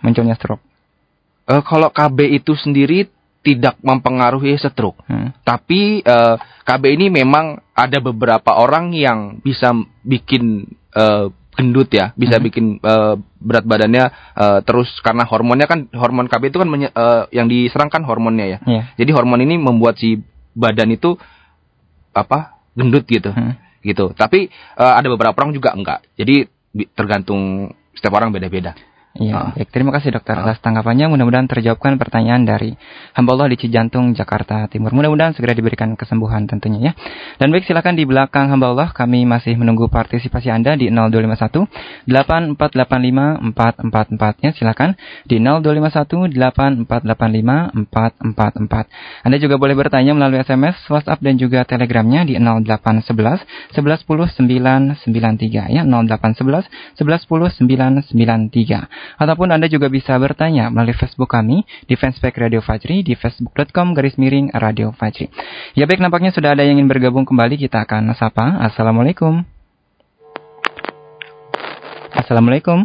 munculnya 0.00 0.36
stroke? 0.36 0.71
Eh, 1.44 1.62
kalau 1.62 1.88
KB 1.88 2.18
itu 2.32 2.54
sendiri 2.54 3.10
tidak 3.42 3.74
mempengaruhi 3.82 4.54
stroke. 4.54 5.02
Hmm. 5.04 5.34
Tapi 5.42 5.98
eh, 6.00 6.34
KB 6.62 6.82
ini 6.88 7.10
memang 7.10 7.58
ada 7.72 7.98
beberapa 7.98 8.54
orang 8.54 8.94
yang 8.94 9.38
bisa 9.38 9.74
bikin 10.00 10.62
eh, 10.94 11.26
gendut 11.52 11.90
ya, 11.90 12.14
bisa 12.14 12.38
Mhm. 12.38 12.44
bikin 12.46 12.64
eh, 12.78 13.14
berat 13.36 13.66
badannya 13.66 14.04
eh, 14.32 14.58
terus 14.62 14.86
karena 15.00 15.26
hormonnya 15.26 15.66
kan 15.66 15.90
hormon 15.92 16.24
KB 16.24 16.48
itu 16.48 16.58
kan 16.58 16.70
menye- 16.70 16.94
eh, 16.94 17.22
yang 17.30 17.44
diserang 17.44 17.90
kan 17.90 18.06
hormonnya 18.06 18.46
ya. 18.46 18.58
Iya. 18.62 18.82
Jadi 18.96 19.10
hormon 19.10 19.42
ini 19.42 19.58
membuat 19.58 19.98
si 19.98 20.22
badan 20.54 20.90
itu 20.90 21.18
apa 22.12 22.60
gendut 22.72 23.04
gitu, 23.04 23.32
Hmm. 23.32 23.56
gitu. 23.80 24.12
Tapi 24.14 24.46
eh, 24.78 24.94
ada 24.94 25.08
beberapa 25.08 25.34
orang 25.34 25.52
juga 25.52 25.74
enggak. 25.74 26.06
Jadi 26.14 26.46
tergantung 26.94 27.68
setiap 27.92 28.16
orang 28.16 28.30
beda-beda. 28.30 28.72
Iya, 29.12 29.32
Ah. 29.36 29.48
baik. 29.52 29.68
Terima 29.68 29.92
kasih 29.92 30.08
dokter 30.16 30.40
Ah. 30.40 30.48
atas 30.48 30.64
tanggapannya. 30.64 31.04
Mudah-mudahan 31.12 31.44
terjawabkan 31.44 32.00
pertanyaan 32.00 32.48
dari 32.48 32.72
hamba 33.12 33.36
Allah 33.36 33.52
di 33.52 33.60
Cijantung, 33.60 34.16
Jakarta 34.16 34.64
Timur. 34.72 34.88
Mudah-mudahan 34.96 35.36
segera 35.36 35.52
diberikan 35.52 35.92
kesembuhan 36.00 36.48
tentunya 36.48 36.80
ya. 36.80 36.92
Dan 37.36 37.52
baik 37.52 37.68
silakan 37.68 37.92
di 37.92 38.08
belakang 38.08 38.48
hamba 38.48 38.72
Allah 38.72 38.88
kami 38.96 39.28
masih 39.28 39.52
menunggu 39.60 39.92
partisipasi 39.92 40.48
Anda 40.48 40.80
di 40.80 40.88
0251 40.88 41.68
8485 42.08 43.52
444 43.52 44.40
nya 44.40 44.50
silakan 44.56 44.96
di 45.28 45.36
0251 45.36 46.32
8485 46.32 47.84
444. 47.92 48.88
Anda 49.28 49.36
juga 49.36 49.60
boleh 49.60 49.76
bertanya 49.76 50.16
melalui 50.16 50.40
SMS, 50.40 50.80
WhatsApp 50.88 51.20
dan 51.20 51.36
juga 51.36 51.68
Telegramnya 51.68 52.24
di 52.24 52.40
0811 52.40 53.44
1110 53.76 54.32
993 54.40 55.68
ya 55.68 55.84
0811 55.84 56.64
1110 56.96 57.60
993 57.60 59.01
ataupun 59.16 59.52
Anda 59.52 59.68
juga 59.68 59.86
bisa 59.92 60.16
bertanya 60.20 60.68
melalui 60.68 60.96
Facebook 60.96 61.30
kami 61.30 61.64
di 61.86 61.94
fanspage 61.94 62.38
Radio 62.38 62.60
Fajri 62.64 63.04
di 63.06 63.14
facebook.com 63.16 63.94
garis 63.96 64.16
miring 64.16 64.54
Radio 64.56 64.90
Fajri. 64.94 65.30
Ya 65.78 65.88
baik 65.88 66.02
nampaknya 66.02 66.34
sudah 66.34 66.54
ada 66.54 66.62
yang 66.66 66.80
ingin 66.80 66.88
bergabung 66.90 67.24
kembali 67.28 67.58
kita 67.58 67.84
akan 67.86 68.14
sapa. 68.16 68.62
Assalamualaikum. 68.66 69.44
Assalamualaikum. 72.12 72.84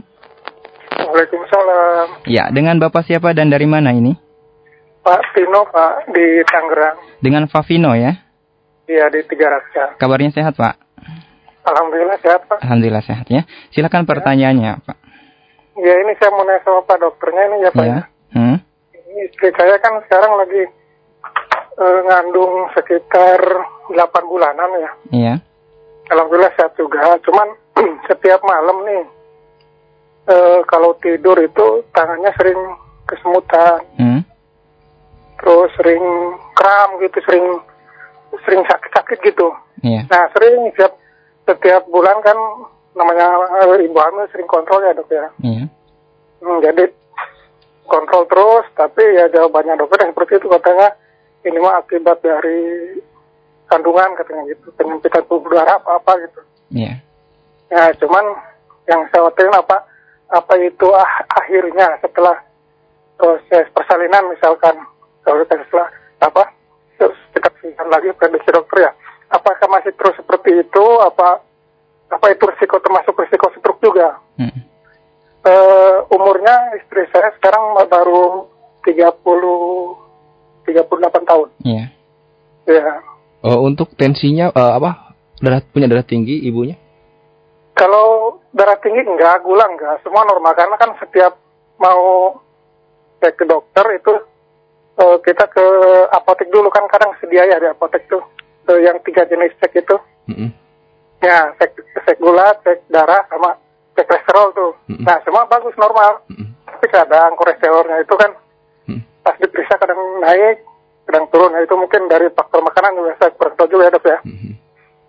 Waalaikumsalam. 0.97 2.29
Ya, 2.29 2.49
dengan 2.49 2.79
Bapak 2.79 3.05
siapa 3.05 3.35
dan 3.35 3.51
dari 3.51 3.67
mana 3.67 3.91
ini? 3.93 4.15
Pak 5.03 5.21
Tino, 5.31 5.63
Pak, 5.71 6.11
di 6.11 6.43
Tangerang. 6.43 6.97
Dengan 7.23 7.47
Favino 7.47 7.95
ya. 7.95 8.11
Iya, 8.87 9.07
di 9.07 9.23
Tiga 9.23 9.51
Raksa. 9.51 9.95
Kabarnya 9.99 10.35
sehat, 10.35 10.55
Pak? 10.59 10.75
Alhamdulillah 11.63 12.17
sehat, 12.23 12.41
Pak. 12.47 12.59
Alhamdulillah 12.63 13.03
sehat 13.03 13.27
ya. 13.27 13.43
Silakan 13.71 14.07
pertanyaannya, 14.07 14.83
Pak. 14.83 14.97
Ya, 15.77 15.93
ini 16.01 16.13
saya 16.17 16.33
mau 16.33 16.41
nanya 16.41 16.61
sama 16.65 16.81
Pak 16.89 16.97
dokternya 16.97 17.43
ini 17.53 17.57
ya, 17.61 17.71
Pak. 17.71 17.85
Ya. 17.85 17.99
Hmm. 18.33 18.57
Ini 18.97 19.29
istri 19.29 19.53
saya 19.53 19.77
kan 19.77 20.01
sekarang 20.09 20.33
lagi 20.41 20.63
eh, 21.77 21.99
ngandung 22.09 22.65
sekitar 22.73 23.39
8 23.93 23.93
bulanan 24.25 24.69
ya. 24.81 24.91
Iya. 25.13 25.33
Alhamdulillah 26.09 26.53
sehat 26.57 26.73
juga. 26.81 27.21
Cuman 27.21 27.53
setiap 28.09 28.41
malam 28.41 28.77
nih, 28.89 29.03
eh, 30.33 30.59
kalau 30.65 30.97
tidur 30.97 31.37
itu 31.37 31.85
tangannya 31.93 32.33
sering 32.41 32.59
kesemutan. 33.05 33.79
Hmm. 34.01 34.21
Terus 35.37 35.69
sering 35.77 36.03
kram 36.57 36.89
gitu, 37.05 37.21
sering 37.21 37.45
sering 38.49 38.65
sakit-sakit 38.65 39.17
gitu. 39.21 39.53
Iya. 39.85 40.09
Nah 40.09 40.25
sering 40.33 40.73
setiap 40.73 40.93
setiap 41.47 41.85
bulan 41.87 42.17
kan 42.25 42.35
namanya 42.97 43.25
eh, 43.77 43.85
ibu 43.85 43.97
hamil 44.01 44.25
sering 44.33 44.49
kontrol 44.49 44.81
ya 44.81 44.97
dok 44.97 45.09
ya. 45.13 45.29
Iya. 45.45 45.63
Hmm, 46.41 46.59
jadi 46.65 46.89
kontrol 47.85 48.25
terus, 48.27 48.65
tapi 48.73 49.01
ya 49.15 49.29
jawabannya 49.29 49.77
dokter 49.77 50.03
yang 50.03 50.11
seperti 50.17 50.33
itu 50.41 50.47
katanya 50.49 50.87
ini 51.45 51.57
mah 51.61 51.79
akibat 51.79 52.19
dari 52.25 52.93
kandungan 53.69 54.17
katanya 54.17 54.43
gitu, 54.51 54.73
penyempitan 54.75 55.23
pembuluh 55.29 55.61
darah 55.61 55.77
apa 55.77 56.01
apa 56.01 56.11
gitu. 56.25 56.41
Iya. 56.73 56.93
Ya 57.71 57.83
cuman 58.01 58.25
yang 58.89 59.05
saya 59.11 59.27
khawatirin 59.27 59.55
apa 59.55 59.77
apa 60.27 60.53
itu 60.59 60.87
ah, 60.91 61.11
akhirnya 61.39 61.99
setelah 62.03 62.35
proses 63.15 63.65
persalinan 63.71 64.27
misalkan 64.31 64.75
kalau 65.23 65.43
kita 65.43 65.59
setelah 65.67 65.89
apa 66.23 66.43
kita 66.97 67.83
lagi 67.87 68.09
prediksi 68.15 68.49
dokter 68.51 68.87
ya 68.87 68.91
apakah 69.31 69.67
masih 69.67 69.91
terus 69.95 70.15
seperti 70.15 70.63
itu 70.63 70.85
apa 71.03 71.43
apa 72.07 72.25
itu 72.31 72.43
risiko 72.47 72.79
termasuk 72.79 73.13
risiko 73.17 73.51
stroke 73.55 73.83
juga 73.83 74.19
Hmm. 74.37 74.53
Eh, 75.47 75.97
umurnya 76.11 76.75
istri 76.75 77.07
saya 77.09 77.31
sekarang 77.39 77.73
baru 77.87 78.51
30 78.83 79.15
38 80.67 81.23
tahun 81.23 81.47
Iya. 81.63 81.85
ya 82.67 82.93
Oh, 83.47 83.63
untuk 83.63 83.93
tensinya 83.95 84.51
eh, 84.51 84.73
apa? 84.75 85.15
Darah 85.37 85.61
punya 85.63 85.87
darah 85.87 86.03
tinggi 86.03 86.41
ibunya? 86.43 86.75
Kalau 87.77 88.41
darah 88.49 88.75
tinggi 88.81 89.05
enggak, 89.05 89.45
gula 89.45 89.69
enggak, 89.69 90.01
semua 90.01 90.25
normal 90.25 90.57
karena 90.57 90.75
kan 90.75 90.97
setiap 90.97 91.37
mau 91.77 92.33
cek 93.21 93.37
ke 93.37 93.45
dokter 93.45 93.85
itu 93.95 94.13
eh, 94.97 95.17
kita 95.21 95.45
ke 95.47 95.65
apotek 96.11 96.49
dulu 96.49 96.67
kan 96.73 96.89
kadang 96.89 97.13
sedia 97.21 97.45
ya 97.45 97.61
di 97.61 97.69
apotek 97.69 98.09
tuh 98.09 98.25
eh, 98.67 98.81
yang 98.83 98.97
tiga 99.05 99.23
jenis 99.29 99.53
cek 99.61 99.73
itu. 99.77 99.95
Mm-mm. 100.27 100.49
Ya, 101.17 101.49
cek, 101.55 101.71
cek 102.05 102.17
gula, 102.17 102.53
cek 102.61 102.85
darah 102.87 103.25
sama 103.25 103.57
cek 103.93 104.05
kolesterol 104.05 104.47
tuh. 104.51 104.71
Mm-mm. 104.87 105.01
Nah, 105.01 105.17
semua 105.21 105.43
bagus 105.45 105.73
normal. 105.75 106.21
Mm-mm. 106.29 106.53
Tapi 106.63 106.85
kadang 106.87 107.33
kolesterolnya 107.33 107.97
itu 107.99 108.13
kan 108.13 108.31
Mm. 108.85 109.01
pas 109.19 109.35
diperiksa 109.35 109.75
kadang 109.75 109.99
naik, 110.19 110.63
kadang 111.03 111.25
turun. 111.27 111.51
Nah, 111.51 111.59
itu 111.59 111.73
mungkin 111.73 112.05
dari 112.05 112.29
faktor 112.31 112.61
makanan 112.61 112.95
juga 112.95 113.11
saya 113.17 113.31
kurang 113.33 113.55
tahu 113.55 113.67
juga 113.67 113.83
ya 113.83 113.91
dok 113.91 114.05
ya. 114.05 114.19
Mhm. 114.23 114.51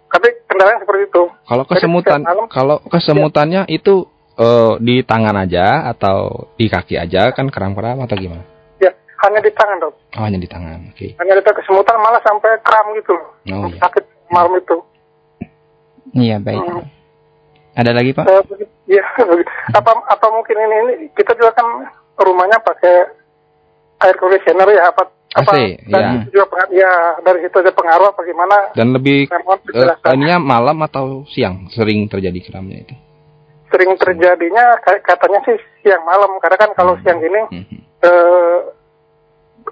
Tapi 0.08 0.28
kendalanya 0.44 0.80
seperti 0.80 1.02
itu. 1.04 1.22
Kalau 1.44 1.62
Jadi 1.62 1.72
kesemutan, 1.76 2.18
malam 2.24 2.46
kalau 2.48 2.76
kesemutannya 2.82 3.62
itu 3.68 4.08
eh, 4.34 4.72
di 4.78 5.02
tangan 5.02 5.36
aja 5.36 5.86
atau 5.88 6.48
di 6.54 6.66
kaki 6.66 6.96
aja 6.96 7.30
kan 7.30 7.46
kram-kram 7.48 7.98
atau 8.00 8.14
gimana? 8.14 8.42
ya 8.78 8.88
hanya 9.20 9.38
di 9.38 9.50
tangan 9.52 9.78
dok. 9.78 9.94
Oh, 10.14 10.22
hanya 10.22 10.38
di 10.38 10.46
tangan. 10.46 10.78
Oke. 10.88 11.12
hanya 11.14 11.32
ada 11.36 11.52
kesemutan 11.52 11.98
malah 11.98 12.22
sampai 12.22 12.54
kram 12.62 12.86
gitu 12.94 13.14
Oh, 13.50 13.66
iya. 13.66 13.78
sakit 13.78 14.04
malam 14.30 14.54
itu 14.54 14.78
Iya, 16.18 16.36
baik. 16.38 16.58
Hmm. 16.60 16.84
Ada 17.72 17.94
lagi, 17.94 18.10
Pak? 18.10 18.26
Eh. 18.26 18.42
Iya, 18.88 19.04
begitu. 19.22 19.50
apa 19.70 19.90
apa 20.02 20.26
mungkin 20.28 20.56
ini, 20.56 20.76
ini 20.76 20.92
kita 21.12 21.32
juga 21.32 21.52
kan 21.52 21.66
rumahnya 22.16 22.58
pakai 22.58 23.06
air 24.00 24.16
conditioner 24.16 24.66
ya 24.68 24.88
apa 24.88 25.12
AC, 25.36 25.52
dan 25.86 26.24
ya. 26.24 26.32
juga 26.32 26.44
pengaruh, 26.48 26.72
ya 26.72 26.92
dari 27.20 27.44
situ 27.44 27.56
ada 27.60 27.70
pengaruh 27.70 28.08
apa 28.08 28.20
gimana? 28.24 28.56
Dan 28.72 28.96
lebih 28.96 29.28
ininya 30.08 30.40
malam 30.40 30.80
atau 30.82 31.28
siang 31.28 31.68
sering 31.68 32.08
terjadi 32.08 32.40
kramnya 32.42 32.82
itu. 32.82 32.96
sering 33.68 33.92
terjadinya 34.00 34.80
katanya 34.80 35.44
sih 35.44 35.52
siang 35.84 36.00
malam 36.02 36.40
karena 36.40 36.56
kan 36.56 36.72
kalau 36.72 36.96
Hmm. 36.96 37.04
siang 37.04 37.20
gini 37.20 37.40
eh, 38.00 38.56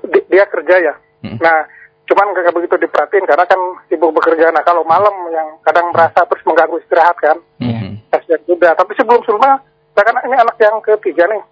di- 0.04 0.26
dia 0.28 0.44
kerja 0.44 0.76
ya. 0.76 0.94
Hmm. 1.24 1.40
Nah, 1.40 1.64
cuman 2.06 2.26
nggak 2.30 2.54
begitu 2.54 2.74
diperhatiin 2.86 3.26
karena 3.26 3.44
kan 3.44 3.60
sibuk 3.90 4.14
bekerja. 4.14 4.54
Nah, 4.54 4.62
kalau 4.62 4.86
malam 4.86 5.12
yang 5.34 5.58
kadang 5.66 5.90
merasa 5.90 6.22
terus 6.26 6.42
mengganggu 6.46 6.78
istirahat 6.78 7.18
kan, 7.18 7.36
Hmm. 7.58 7.98
kasihan 8.14 8.40
juga. 8.46 8.72
Tapi 8.78 8.94
sebelum 8.94 9.20
sebelumnya, 9.26 9.58
saya 9.92 10.04
kan 10.06 10.16
ini 10.22 10.36
anak 10.38 10.56
yang 10.62 10.78
ketiga 10.82 11.24
nih. 11.26 11.42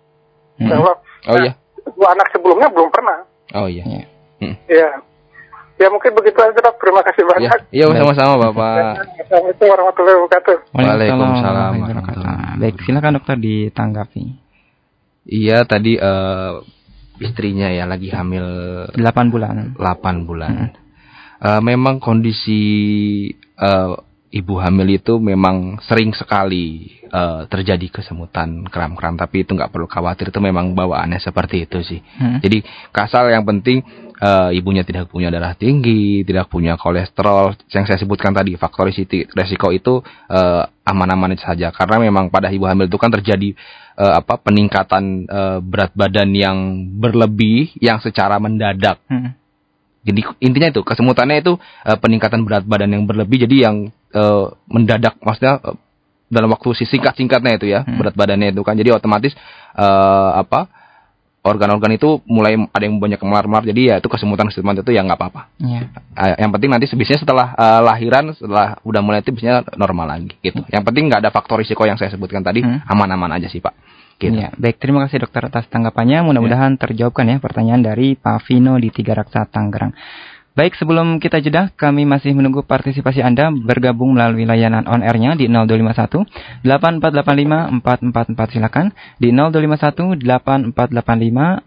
Kalau 0.71 0.95
Oh 1.27 1.37
iya. 1.43 1.53
dua 1.99 2.09
anak 2.15 2.31
sebelumnya 2.31 2.71
belum 2.71 2.89
pernah. 2.95 3.27
Oh 3.59 3.67
iya. 3.67 4.07
Ya, 4.71 4.89
ya 5.81 5.87
mungkin 5.91 6.15
begitu 6.15 6.39
aja 6.39 6.55
dok. 6.55 6.79
Terima 6.79 7.03
kasih 7.03 7.25
banyak. 7.27 7.51
Iya, 7.75 7.85
sama-sama 7.91 8.35
Bapak. 8.39 9.03
Assalamualaikum 9.27 9.67
warahmatullahi 9.67 10.17
wabarakatuh. 10.23 10.57
Waalaikumsalam 10.71 11.73
warahmatullahi 11.83 12.59
Baik, 12.63 12.75
silakan 12.87 13.19
dokter 13.19 13.37
ditanggapi. 13.41 14.25
Iya, 15.25 15.65
tadi 15.67 15.97
eh, 15.99 16.53
istrinya 17.23 17.71
ya 17.71 17.87
lagi 17.87 18.11
hamil 18.11 18.45
8 18.95 19.33
bulan. 19.33 19.75
8 19.79 20.29
bulan. 20.29 20.75
Eh, 21.45 21.61
memang 21.61 22.01
kondisi 22.01 22.63
eh, 23.39 23.95
ibu 24.35 24.59
hamil 24.59 24.99
itu 24.99 25.23
memang 25.23 25.79
sering 25.87 26.11
sekali 26.11 26.91
eh, 27.07 27.43
terjadi 27.47 28.03
kesemutan 28.03 28.67
kram-kram, 28.67 29.15
tapi 29.15 29.47
itu 29.47 29.55
nggak 29.55 29.71
perlu 29.71 29.87
khawatir 29.87 30.35
itu 30.35 30.43
memang 30.43 30.75
bawaannya 30.75 31.23
seperti 31.23 31.71
itu 31.71 31.79
sih. 31.87 32.01
Hmm. 32.19 32.43
Jadi 32.43 32.67
kasal 32.91 33.31
yang 33.31 33.47
penting 33.47 33.87
eh, 34.19 34.51
ibunya 34.59 34.83
tidak 34.83 35.07
punya 35.07 35.31
darah 35.31 35.55
tinggi, 35.55 36.27
tidak 36.27 36.51
punya 36.51 36.75
kolesterol, 36.75 37.55
yang 37.71 37.87
saya 37.87 37.99
sebutkan 38.03 38.35
tadi 38.35 38.59
faktor 38.59 38.91
risiko 38.91 39.23
resiko 39.39 39.69
itu 39.71 40.03
eh, 40.27 40.63
aman-aman 40.83 41.39
saja 41.39 41.71
karena 41.71 42.03
memang 42.03 42.29
pada 42.29 42.51
ibu 42.51 42.67
hamil 42.67 42.91
itu 42.91 42.99
kan 42.99 43.15
terjadi 43.15 43.55
eh, 43.95 44.15
apa 44.19 44.35
peningkatan 44.43 45.31
eh, 45.31 45.59
berat 45.63 45.95
badan 45.95 46.35
yang 46.35 46.59
berlebih 46.99 47.71
yang 47.79 48.03
secara 48.03 48.43
mendadak. 48.43 48.99
Hmm. 49.07 49.39
Jadi 50.05 50.21
intinya 50.45 50.69
itu 50.69 50.85
kesemutannya 50.85 51.41
itu 51.41 51.57
eh, 51.87 51.97
peningkatan 51.97 52.45
berat 52.45 52.67
badan 52.69 52.93
yang 52.93 53.09
berlebih 53.09 53.49
jadi 53.49 53.71
yang 53.71 53.89
eh, 54.15 54.47
mendadak 54.71 55.19
maksudnya 55.21 55.59
eh, 55.61 55.77
dalam 56.31 56.51
waktu 56.51 56.73
si 56.79 56.85
singkat-singkatnya 56.89 57.53
itu 57.61 57.67
ya 57.69 57.85
berat 57.85 58.17
badannya 58.17 58.55
itu 58.55 58.63
kan 58.65 58.79
jadi 58.79 58.97
otomatis 58.97 59.35
eh, 59.77 60.31
apa 60.39 60.71
organ-organ 61.45 61.93
itu 62.01 62.25
mulai 62.25 62.57
ada 62.57 62.85
yang 62.89 62.97
banyak 62.97 63.21
melar-melar 63.21 63.69
jadi 63.69 63.81
ya 63.85 63.95
itu 64.01 64.09
kesemutan 64.09 64.49
kesemutan 64.49 64.81
itu 64.81 64.97
ya 64.97 65.05
nggak 65.05 65.21
apa-apa. 65.21 65.43
Iya. 65.61 65.81
Eh, 66.17 66.37
yang 66.41 66.51
penting 66.57 66.73
nanti 66.73 66.89
sebisnya 66.89 67.21
setelah 67.21 67.53
eh, 67.53 67.81
lahiran 67.85 68.33
setelah 68.33 68.81
udah 68.81 69.01
mulai 69.05 69.21
itu 69.21 69.31
biasanya 69.37 69.77
normal 69.77 70.09
lagi 70.09 70.33
gitu. 70.41 70.65
Yang 70.73 70.83
penting 70.89 71.13
nggak 71.13 71.21
ada 71.21 71.31
faktor 71.31 71.61
risiko 71.61 71.85
yang 71.85 72.01
saya 72.01 72.09
sebutkan 72.09 72.41
tadi 72.41 72.65
aman-aman 72.65 73.37
aja 73.37 73.53
sih 73.53 73.61
pak. 73.61 73.77
Gitu. 74.15 74.31
Iya, 74.31 74.55
baik 74.55 74.79
terima 74.79 75.05
kasih 75.05 75.27
dokter 75.27 75.43
atas 75.53 75.69
tanggapannya. 75.69 76.25
Mudah-mudahan 76.25 76.79
terjawabkan 76.79 77.29
ya 77.29 77.37
pertanyaan 77.43 77.83
dari 77.83 78.15
Pak 78.15 78.47
Vino 78.47 78.79
di 78.79 78.89
Tiga 78.89 79.13
Raksa 79.19 79.45
Tangerang. 79.51 79.91
Baik, 80.55 80.79
sebelum 80.79 81.19
kita 81.19 81.43
jeda, 81.43 81.75
kami 81.75 82.07
masih 82.07 82.31
menunggu 82.31 82.63
partisipasi 82.63 83.27
Anda 83.27 83.51
bergabung 83.51 84.15
melalui 84.15 84.47
layanan 84.47 84.87
on 84.87 85.03
air-nya 85.03 85.35
di 85.35 85.51
0251 85.51 86.63
8485 86.63 87.83
444 87.83 88.55
silakan. 88.55 88.95
Di 89.19 89.35
0251 89.35 90.23
8485 90.23 91.67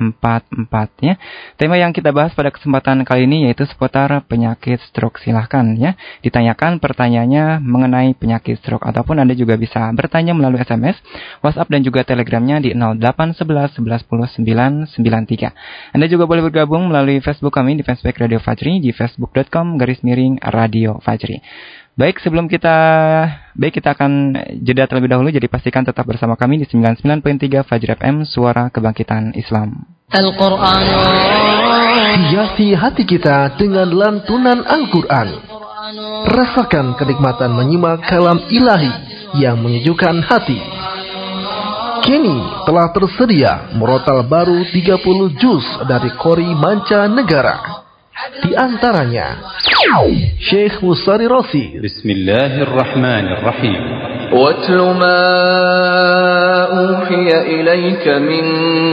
444 0.00 1.04
ya. 1.04 1.14
Tema 1.60 1.76
yang 1.76 1.92
kita 1.92 2.10
bahas 2.10 2.32
pada 2.32 2.48
kesempatan 2.48 3.04
kali 3.04 3.28
ini 3.28 3.44
yaitu 3.46 3.68
seputar 3.68 4.08
penyakit 4.24 4.80
stroke. 4.88 5.20
Silahkan 5.20 5.76
ya 5.76 5.94
ditanyakan 6.24 6.80
pertanyaannya 6.80 7.60
mengenai 7.60 8.16
penyakit 8.16 8.56
stroke 8.64 8.88
ataupun 8.88 9.20
Anda 9.20 9.36
juga 9.36 9.60
bisa 9.60 9.92
bertanya 9.92 10.32
melalui 10.32 10.64
SMS, 10.64 10.96
WhatsApp 11.44 11.68
dan 11.68 11.84
juga 11.84 12.02
Telegramnya 12.02 12.64
di 12.64 12.72
0811 12.72 13.76
11 13.76 14.08
10 14.08 14.88
993. 14.88 15.94
Anda 15.94 16.06
juga 16.08 16.24
boleh 16.24 16.48
bergabung 16.48 16.88
melalui 16.88 17.20
Facebook 17.20 17.52
kami 17.52 17.76
di 17.76 17.84
Facebook 17.84 18.16
Radio 18.16 18.40
Fajri 18.40 18.80
di 18.80 18.90
facebook.com 18.96 19.76
garis 19.76 20.00
miring 20.00 20.40
Radio 20.40 20.96
Fajri. 21.04 21.44
Baik, 21.98 22.22
sebelum 22.22 22.46
kita 22.46 22.76
baik 23.58 23.82
kita 23.82 23.92
akan 23.98 24.32
jeda 24.62 24.86
terlebih 24.86 25.10
dahulu 25.10 25.28
jadi 25.28 25.50
pastikan 25.50 25.82
tetap 25.82 26.06
bersama 26.06 26.38
kami 26.38 26.62
di 26.62 26.66
99.3 26.70 27.66
Fajri 27.66 27.92
FM 27.98 28.24
Suara 28.24 28.70
Kebangkitan 28.70 29.34
Islam. 29.34 29.89
Al-Quran. 30.10 30.84
Hiasi 32.34 32.74
hati 32.74 33.06
kita 33.06 33.54
dengan 33.54 33.86
lantunan 33.94 34.66
Al-Quran. 34.66 35.38
Rasakan 36.26 36.98
kenikmatan 36.98 37.54
menyimak 37.54 38.02
kalam 38.10 38.42
ilahi 38.50 38.90
yang 39.38 39.62
menyejukkan 39.62 40.18
hati. 40.26 40.58
Kini 42.02 42.66
telah 42.66 42.90
tersedia 42.90 43.70
murotal 43.78 44.26
baru 44.26 44.66
30 44.66 45.38
juz 45.38 45.62
dari 45.86 46.10
Kori 46.18 46.58
Manca 46.58 47.06
Negara 47.06 47.79
Di 48.20 48.52
antaranya 48.52 49.40
Syekh 50.36 50.84
Musari 50.84 51.24
Rosi 51.24 51.80
بسم 51.80 52.04
الله 52.10 52.52
الرحمن 52.68 53.26
الرحيم 53.32 53.80
واتل 54.32 54.78
ما 54.78 55.22
أوحي 56.70 57.28
إليك 57.56 58.08
من 58.08 58.44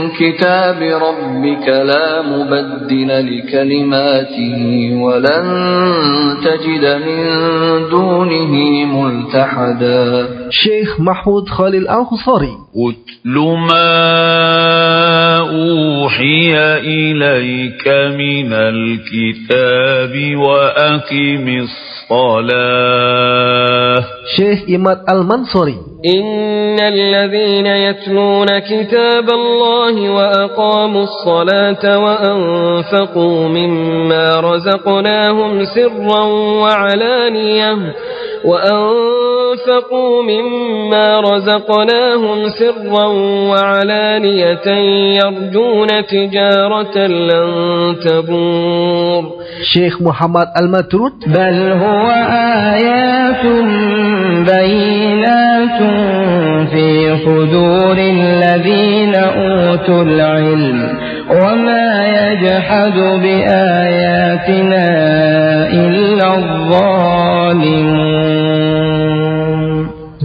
كتاب 0.10 0.80
ربك 0.82 1.68
لا 1.68 2.22
مبدل 2.22 3.10
لكلماته 3.28 4.60
ولن 4.96 5.46
تجد 6.42 6.86
من 7.06 7.24
دونه 7.90 8.54
ملتحدا. 8.86 10.28
Syekh 10.50 10.98
Mahmud 11.00 11.46
Khalil 11.52 11.86
Al-Husari. 11.86 12.56
اتل 12.78 13.36
ما 13.70 13.92
أوحي 15.40 16.54
إليك 16.78 17.88
من 18.18 18.54
الكتاب 18.54 19.17
وأقم 20.38 21.46
الصلاة. 22.10 23.38
Syekh 24.38 24.68
Imad 24.70 25.00
Al-Mansuri 25.08 25.78
إن 26.06 26.80
الذين 26.80 27.66
يتلون 27.66 28.60
كتاب 28.60 29.30
الله 29.30 30.10
وأقاموا 30.10 31.04
الصلاة 31.04 31.98
وأنفقوا 32.00 33.48
مما 33.48 34.40
رزقناهم 34.40 35.66
سرا 35.66 36.24
وعلانية 36.62 37.72
وأنفقوا 38.46 39.27
مما 40.30 41.20
رزقناهم 41.20 42.40
سرا 42.60 43.08
وعلانية 43.52 44.68
يرجون 45.20 45.88
تجارة 46.06 46.98
لن 47.08 47.50
تبور. 48.06 49.24
Syekh 49.74 49.98
Muhammad 50.08 50.48
Al-Matrud 50.54 51.16
بل 51.28 51.58
هو 51.72 52.08
آيات 52.74 53.44
بينات 54.54 55.80
في 56.72 56.90
صدور 57.26 57.98
الذين 57.98 59.16
أوتوا 59.16 60.04
العلم 60.04 60.78
وما 61.32 61.88
يجحد 62.18 62.98
بآياتنا 63.24 64.88
إلا 65.74 66.28
الظالمون. 66.38 68.08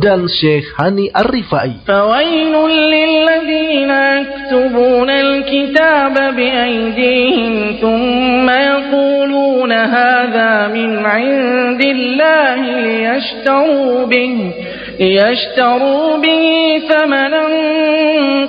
dan 0.03 0.27
Syekh 0.27 0.75
Hani 0.75 1.09
Ar-Rifai. 1.15 1.87
Fawailul 1.87 2.77
lilladzina 2.91 3.99
yaktubuna 4.19 5.15
al-kitaba 5.15 6.35
biaydihim 6.35 7.79
thumma 7.79 8.57
yaquluna 8.71 9.79
hadha 9.87 10.69
min 10.75 10.91
'indillahi 10.99 12.71
liyashtaru 12.87 14.11
bihi 14.11 14.73
ليشتروا 15.03 16.17
به 16.17 16.45
ثمنا 16.89 17.47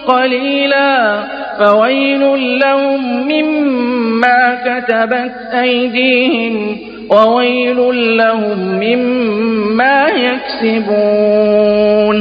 قليلا 0.08 1.24
فويل 1.60 2.22
لهم 2.60 3.28
مما 3.28 4.40
كتبت 4.66 5.36
أيديهم 5.54 6.78
وويل 7.11 7.79
لهم 8.17 8.59
مما 8.79 10.07
يكسبون 10.09 12.19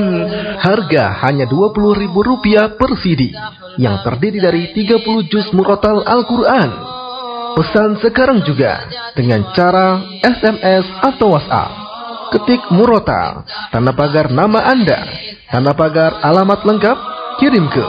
Harga 0.57 1.21
hanya 1.21 1.45
Rp20.000 1.45 2.81
per 2.81 2.97
CD 2.97 3.29
yang 3.77 4.01
terdiri 4.01 4.41
dari 4.41 4.73
30 4.73 5.29
juz 5.29 5.53
murotal 5.53 6.01
Al-Quran. 6.01 6.73
Pesan 7.53 8.01
sekarang 8.01 8.41
juga 8.41 8.89
dengan 9.13 9.53
cara 9.53 10.01
SMS 10.21 10.85
atau 11.01 11.33
WhatsApp. 11.33 11.71
Ketik 12.27 12.59
murotal, 12.73 13.47
tanda 13.71 13.95
pagar 13.95 14.27
nama 14.33 14.59
Anda, 14.67 14.99
tanda 15.47 15.71
pagar 15.71 16.19
alamat 16.25 16.59
lengkap, 16.67 16.97
kirim 17.39 17.71
ke 17.71 17.88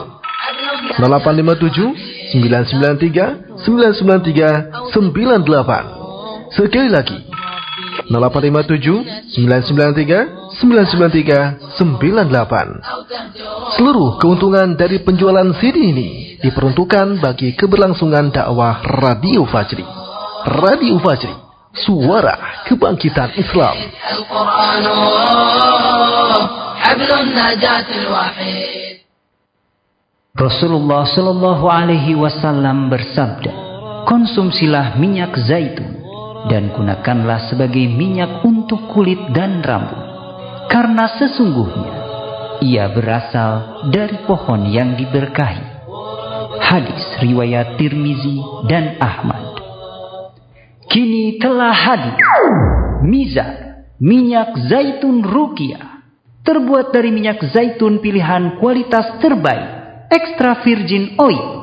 0857 1.02 2.38
993 2.38 3.66
993 3.66 4.94
98. 4.94 6.01
Sekali 6.53 6.85
lagi 6.85 7.17
0857 8.13 9.33
993 9.33 10.53
993 10.53 11.73
98. 11.81 13.73
Seluruh 13.73 14.21
keuntungan 14.21 14.77
dari 14.77 15.01
penjualan 15.01 15.49
CD 15.57 15.89
ini 15.89 16.37
diperuntukkan 16.37 17.17
bagi 17.25 17.57
keberlangsungan 17.57 18.29
dakwah 18.29 18.85
Radio 19.01 19.49
Fajri. 19.49 19.81
Radio 20.61 21.01
Fajri, 21.01 21.33
suara 21.73 22.61
kebangkitan 22.69 23.33
Islam. 23.33 23.73
Rasulullah 30.37 31.01
Shallallahu 31.09 31.65
Alaihi 31.65 32.13
Wasallam 32.13 32.93
bersabda, 32.93 33.51
konsumsilah 34.05 35.01
minyak 35.01 35.33
zaitun 35.49 36.02
dan 36.51 36.73
gunakanlah 36.75 37.47
sebagai 37.47 37.87
minyak 37.87 38.43
untuk 38.43 38.91
kulit 38.91 39.19
dan 39.31 39.63
rambut, 39.63 39.99
karena 40.67 41.07
sesungguhnya 41.19 41.95
ia 42.63 42.91
berasal 42.91 43.83
dari 43.91 44.23
pohon 44.27 44.67
yang 44.71 44.95
diberkahi. 44.95 45.71
Hadis 46.63 47.19
riwayat 47.19 47.75
Tirmizi 47.75 48.39
dan 48.71 48.95
Ahmad. 49.01 49.57
Kini 50.87 51.41
telah 51.41 51.73
hadir 51.73 52.15
Mizar, 53.03 53.83
minyak 53.99 54.55
zaitun 54.69 55.25
rukia, 55.25 56.05
terbuat 56.43 56.95
dari 56.95 57.11
minyak 57.11 57.39
zaitun 57.51 57.99
pilihan 57.99 58.59
kualitas 58.59 59.19
terbaik 59.19 59.83
extra 60.11 60.61
virgin 60.61 61.17
oil 61.19 61.62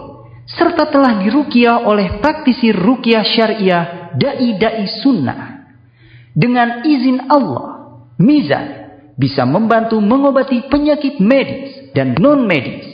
serta 0.56 0.90
telah 0.90 1.20
dirukia 1.22 1.86
oleh 1.86 2.18
praktisi 2.18 2.74
rukia 2.74 3.22
syariah 3.22 4.10
dai-dai 4.16 4.86
sunnah. 5.02 5.40
Dengan 6.34 6.86
izin 6.86 7.30
Allah, 7.30 8.00
Mizan 8.18 8.66
bisa 9.14 9.44
membantu 9.44 10.00
mengobati 10.00 10.66
penyakit 10.66 11.20
medis 11.20 11.92
dan 11.92 12.16
non-medis. 12.16 12.86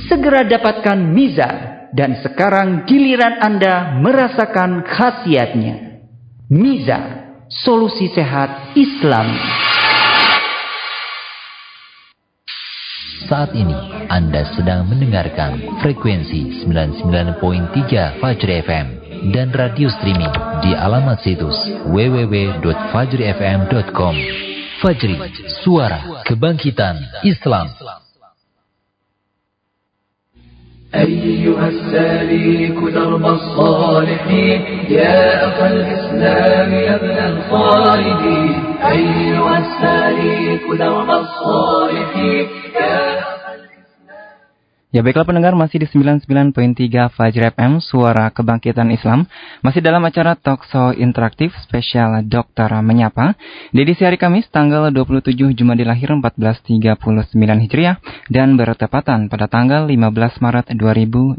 Segera 0.09 0.49
dapatkan 0.49 0.99
Mizar 1.15 1.79
dan 1.95 2.19
sekarang 2.21 2.85
giliran 2.85 3.41
Anda 3.41 3.97
merasakan 4.01 4.85
khasiatnya. 4.85 6.05
Mizar, 6.49 7.45
solusi 7.49 8.09
sehat 8.13 8.77
Islam. 8.77 9.29
Saat 13.29 13.53
ini 13.53 13.77
Anda 14.09 14.49
sedang 14.57 14.89
mendengarkan 14.89 15.61
frekuensi 15.85 16.65
99.3 16.65 18.25
Fajri 18.25 18.65
FM 18.65 18.87
dan 19.37 19.53
radio 19.53 19.93
streaming 19.93 20.33
di 20.65 20.73
alamat 20.73 21.21
situs 21.21 21.53
www.fajrifm.com. 21.93 24.15
Fajri, 24.81 25.21
suara 25.61 26.25
kebangkitan 26.25 26.97
Islam. 27.29 27.69
أيها 30.95 31.68
السالك 31.68 32.93
درب 32.95 33.26
الصالحين 33.26 34.61
يا 34.89 35.47
أخ 35.49 35.62
الإسلام 35.62 36.72
يا 36.72 36.95
ابن 36.95 37.36
الخالدين 37.36 38.62
أيها 38.91 39.59
السالك 39.59 40.78
درب 40.78 41.11
الصالحين 41.11 42.47
يا 42.80 43.18
Ya 44.89 45.05
baiklah 45.05 45.28
pendengar 45.28 45.53
masih 45.53 45.84
di 45.84 45.89
99.3 45.93 46.57
Fajr 47.12 47.53
FM 47.53 47.76
Suara 47.84 48.32
Kebangkitan 48.32 48.89
Islam. 48.89 49.28
Masih 49.61 49.84
dalam 49.84 50.01
acara 50.01 50.32
Talk 50.32 50.64
Show 50.64 50.97
Interaktif 50.97 51.53
Spesial 51.61 52.24
Dokter 52.24 52.72
Menyapa. 52.80 53.36
Di 53.68 53.84
edisi 53.84 54.09
hari 54.09 54.16
Kamis 54.16 54.49
tanggal 54.49 54.89
27 54.89 55.53
Jumadilahir 55.53 56.16
1439 56.16 57.05
Hijriah 57.68 58.01
Dan 58.32 58.57
bertepatan 58.57 59.28
pada 59.28 59.45
tanggal 59.45 59.84
15 59.93 60.41
Maret 60.41 60.72
2018 60.72 61.36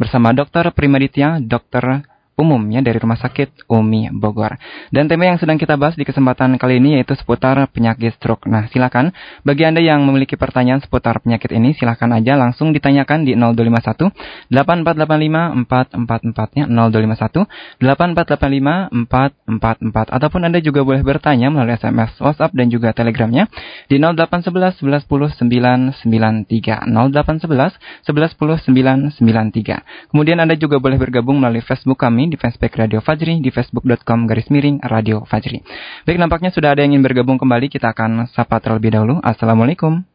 Bersama 0.00 0.32
Dokter 0.32 0.64
Primaditya 0.72 1.44
Dokter 1.44 2.08
umumnya 2.40 2.80
dari 2.80 2.96
Rumah 2.96 3.20
Sakit 3.20 3.68
Umi 3.68 4.08
Bogor. 4.08 4.56
Dan 4.88 5.12
tema 5.12 5.28
yang 5.28 5.36
sedang 5.36 5.60
kita 5.60 5.76
bahas 5.76 5.92
di 6.00 6.08
kesempatan 6.08 6.56
kali 6.56 6.80
ini 6.80 6.96
yaitu 6.96 7.12
seputar 7.12 7.60
penyakit 7.68 8.16
stroke. 8.16 8.48
Nah, 8.48 8.64
silakan 8.72 9.12
bagi 9.44 9.68
Anda 9.68 9.84
yang 9.84 10.00
memiliki 10.08 10.40
pertanyaan 10.40 10.80
seputar 10.80 11.20
penyakit 11.20 11.52
ini 11.52 11.76
silakan 11.76 12.16
aja 12.16 12.40
langsung 12.40 12.72
ditanyakan 12.72 13.28
di 13.28 13.36
0251 13.36 14.48
8485 14.48 15.68
444 15.68 16.56
nya 16.56 16.64
0251 16.64 17.44
8485 17.84 19.10
444 19.12 20.16
ataupun 20.16 20.40
Anda 20.48 20.64
juga 20.64 20.80
boleh 20.80 21.04
bertanya 21.04 21.52
melalui 21.52 21.76
SMS, 21.76 22.16
WhatsApp 22.22 22.56
dan 22.56 22.72
juga 22.72 22.96
Telegramnya 22.96 23.50
di 23.90 24.00
0811 24.00 24.80
11 24.80 25.04
10 25.04 26.00
993 26.00 26.88
0811 26.88 27.76
11 28.08 28.38
10 28.40 29.20
993. 29.20 30.10
Kemudian 30.14 30.38
Anda 30.40 30.54
juga 30.56 30.78
boleh 30.78 30.96
bergabung 30.96 31.42
melalui 31.42 31.60
Facebook 31.60 32.00
kami 32.00 32.29
di 32.30 32.38
fanspage 32.38 32.78
Radio 32.78 33.02
Fajri 33.02 33.42
di 33.42 33.50
facebook.com 33.50 34.30
garis 34.30 34.46
miring 34.48 34.78
Radio 34.86 35.26
Fajri. 35.26 35.60
Baik, 36.06 36.18
nampaknya 36.22 36.54
sudah 36.54 36.72
ada 36.72 36.86
yang 36.86 36.94
ingin 36.94 37.04
bergabung 37.04 37.36
kembali. 37.36 37.66
Kita 37.66 37.90
akan 37.90 38.30
sapa 38.30 38.62
terlebih 38.62 38.94
dahulu. 38.94 39.18
Assalamualaikum. 39.20 40.06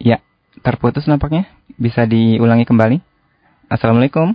Ya, 0.00 0.24
terputus 0.64 1.04
nampaknya. 1.04 1.44
Bisa 1.76 2.08
diulangi 2.08 2.64
kembali. 2.64 2.98
Assalamualaikum. 3.68 4.32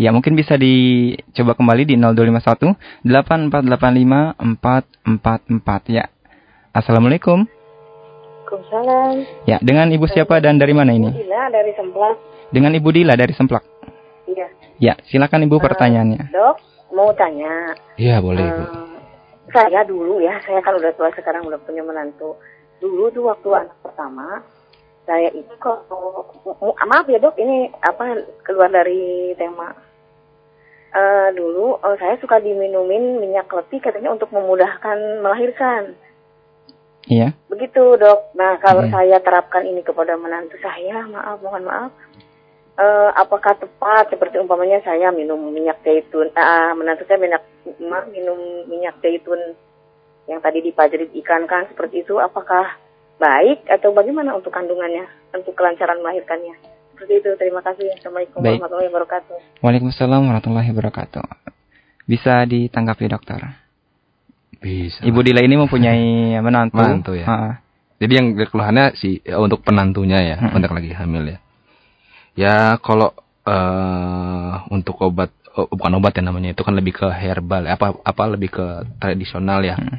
Ya, 0.00 0.16
mungkin 0.16 0.32
bisa 0.32 0.56
dicoba 0.56 1.52
kembali 1.58 1.84
di 1.84 1.94
0251 1.98 3.04
8485 3.04 4.38
444 4.38 5.92
ya. 5.92 6.08
Assalamualaikum. 6.72 7.59
Waalaikumsalam. 8.50 9.46
Ya, 9.46 9.56
dengan 9.62 9.86
Ibu 9.94 10.10
siapa 10.10 10.42
dan 10.42 10.58
dari 10.58 10.74
mana 10.74 10.90
ini? 10.90 11.14
Dila 11.14 11.46
dari 11.54 11.70
Semplak. 11.78 12.16
Dengan 12.50 12.74
Ibu 12.74 12.88
Dila 12.90 13.14
dari 13.14 13.30
Semplak. 13.30 13.62
Iya. 14.26 14.46
Ya, 14.82 14.94
silakan 15.06 15.46
Ibu 15.46 15.56
uh, 15.58 15.62
pertanyaannya. 15.62 16.34
Dok, 16.34 16.56
mau 16.90 17.14
tanya. 17.14 17.78
Iya, 17.94 18.18
boleh 18.18 18.42
Ibu. 18.42 18.62
Uh, 18.66 18.98
saya 19.54 19.86
dulu 19.86 20.18
ya, 20.18 20.34
saya 20.42 20.58
kan 20.62 20.74
udah 20.74 20.90
tua 20.98 21.14
sekarang 21.14 21.46
udah 21.46 21.62
punya 21.62 21.86
menantu. 21.86 22.34
Dulu 22.82 23.14
tuh 23.14 23.30
waktu 23.30 23.48
anak 23.54 23.76
pertama, 23.86 24.42
saya 25.06 25.30
itu 25.30 25.52
kok 25.62 25.86
maaf 26.90 27.06
ya 27.06 27.20
dok, 27.22 27.36
ini 27.38 27.70
apa 27.86 28.24
keluar 28.42 28.72
dari 28.72 29.30
tema. 29.38 29.70
Uh, 30.90 31.30
dulu 31.38 31.78
uh, 31.86 31.94
saya 32.02 32.18
suka 32.18 32.42
diminumin 32.42 33.22
minyak 33.22 33.46
letih 33.46 33.78
katanya 33.78 34.10
untuk 34.10 34.34
memudahkan 34.34 35.22
melahirkan. 35.22 35.94
Iya. 37.08 37.32
Begitu 37.48 37.96
dok. 37.96 38.36
Nah 38.36 38.60
kalau 38.60 38.84
hmm. 38.84 38.92
saya 38.92 39.16
terapkan 39.24 39.64
ini 39.64 39.80
kepada 39.80 40.18
menantu 40.20 40.56
saya, 40.60 41.06
maaf, 41.08 41.40
mohon 41.40 41.64
maaf. 41.64 41.92
Uh, 42.80 43.12
apakah 43.12 43.52
tepat 43.60 44.08
seperti 44.08 44.40
umpamanya 44.40 44.80
saya 44.80 45.12
minum 45.12 45.36
minyak 45.52 45.84
zaitun, 45.84 46.32
uh, 46.32 46.72
menantu 46.72 47.04
saya 47.04 47.20
minyak 47.20 47.44
minum 48.08 48.38
minyak 48.72 48.96
zaitun 49.04 49.36
yang 50.24 50.40
tadi 50.40 50.64
dipajari 50.64 51.12
ikan 51.20 51.44
kan 51.44 51.68
seperti 51.68 52.06
itu, 52.06 52.16
apakah 52.16 52.78
baik 53.20 53.68
atau 53.68 53.92
bagaimana 53.92 54.32
untuk 54.32 54.54
kandungannya, 54.54 55.04
untuk 55.36 55.52
kelancaran 55.52 56.00
melahirkannya? 56.00 56.56
Seperti 57.00 57.16
itu. 57.16 57.30
Terima 57.40 57.64
kasih. 57.64 57.88
Assalamualaikum 57.96 58.44
Baik. 58.44 58.60
warahmatullahi 58.60 58.88
wabarakatuh. 58.92 59.36
Waalaikumsalam 59.64 60.20
warahmatullahi 60.20 60.68
wabarakatuh. 60.68 61.24
Bisa 62.04 62.44
ditanggapi 62.44 63.08
dokter? 63.08 63.40
Bisa. 64.60 65.00
Ibu 65.00 65.18
Dila 65.24 65.40
ini 65.40 65.56
mempunyai 65.56 66.36
menantu. 66.46 66.76
Menantu 66.76 67.12
ya. 67.16 67.26
Ha, 67.26 67.36
Jadi 68.00 68.12
yang 68.12 68.26
keluhannya 68.36 68.96
si 68.96 69.20
eh, 69.24 69.36
untuk 69.36 69.64
penantunya 69.64 70.20
ya, 70.20 70.36
hmm. 70.36 70.56
untuk 70.56 70.72
lagi 70.76 70.92
hamil 70.92 71.36
ya. 71.36 71.38
Ya 72.38 72.56
kalau 72.80 73.12
uh, 73.44 74.64
untuk 74.70 74.96
obat 75.02 75.32
oh, 75.56 75.66
bukan 75.68 75.98
obat 75.98 76.14
ya 76.16 76.22
namanya 76.22 76.54
itu 76.54 76.62
kan 76.62 76.72
lebih 76.72 76.94
ke 76.94 77.08
herbal 77.10 77.66
apa 77.66 77.98
apa 78.00 78.22
lebih 78.30 78.52
ke 78.52 78.66
tradisional 79.00 79.60
ya. 79.64 79.76
Hmm. 79.76 79.98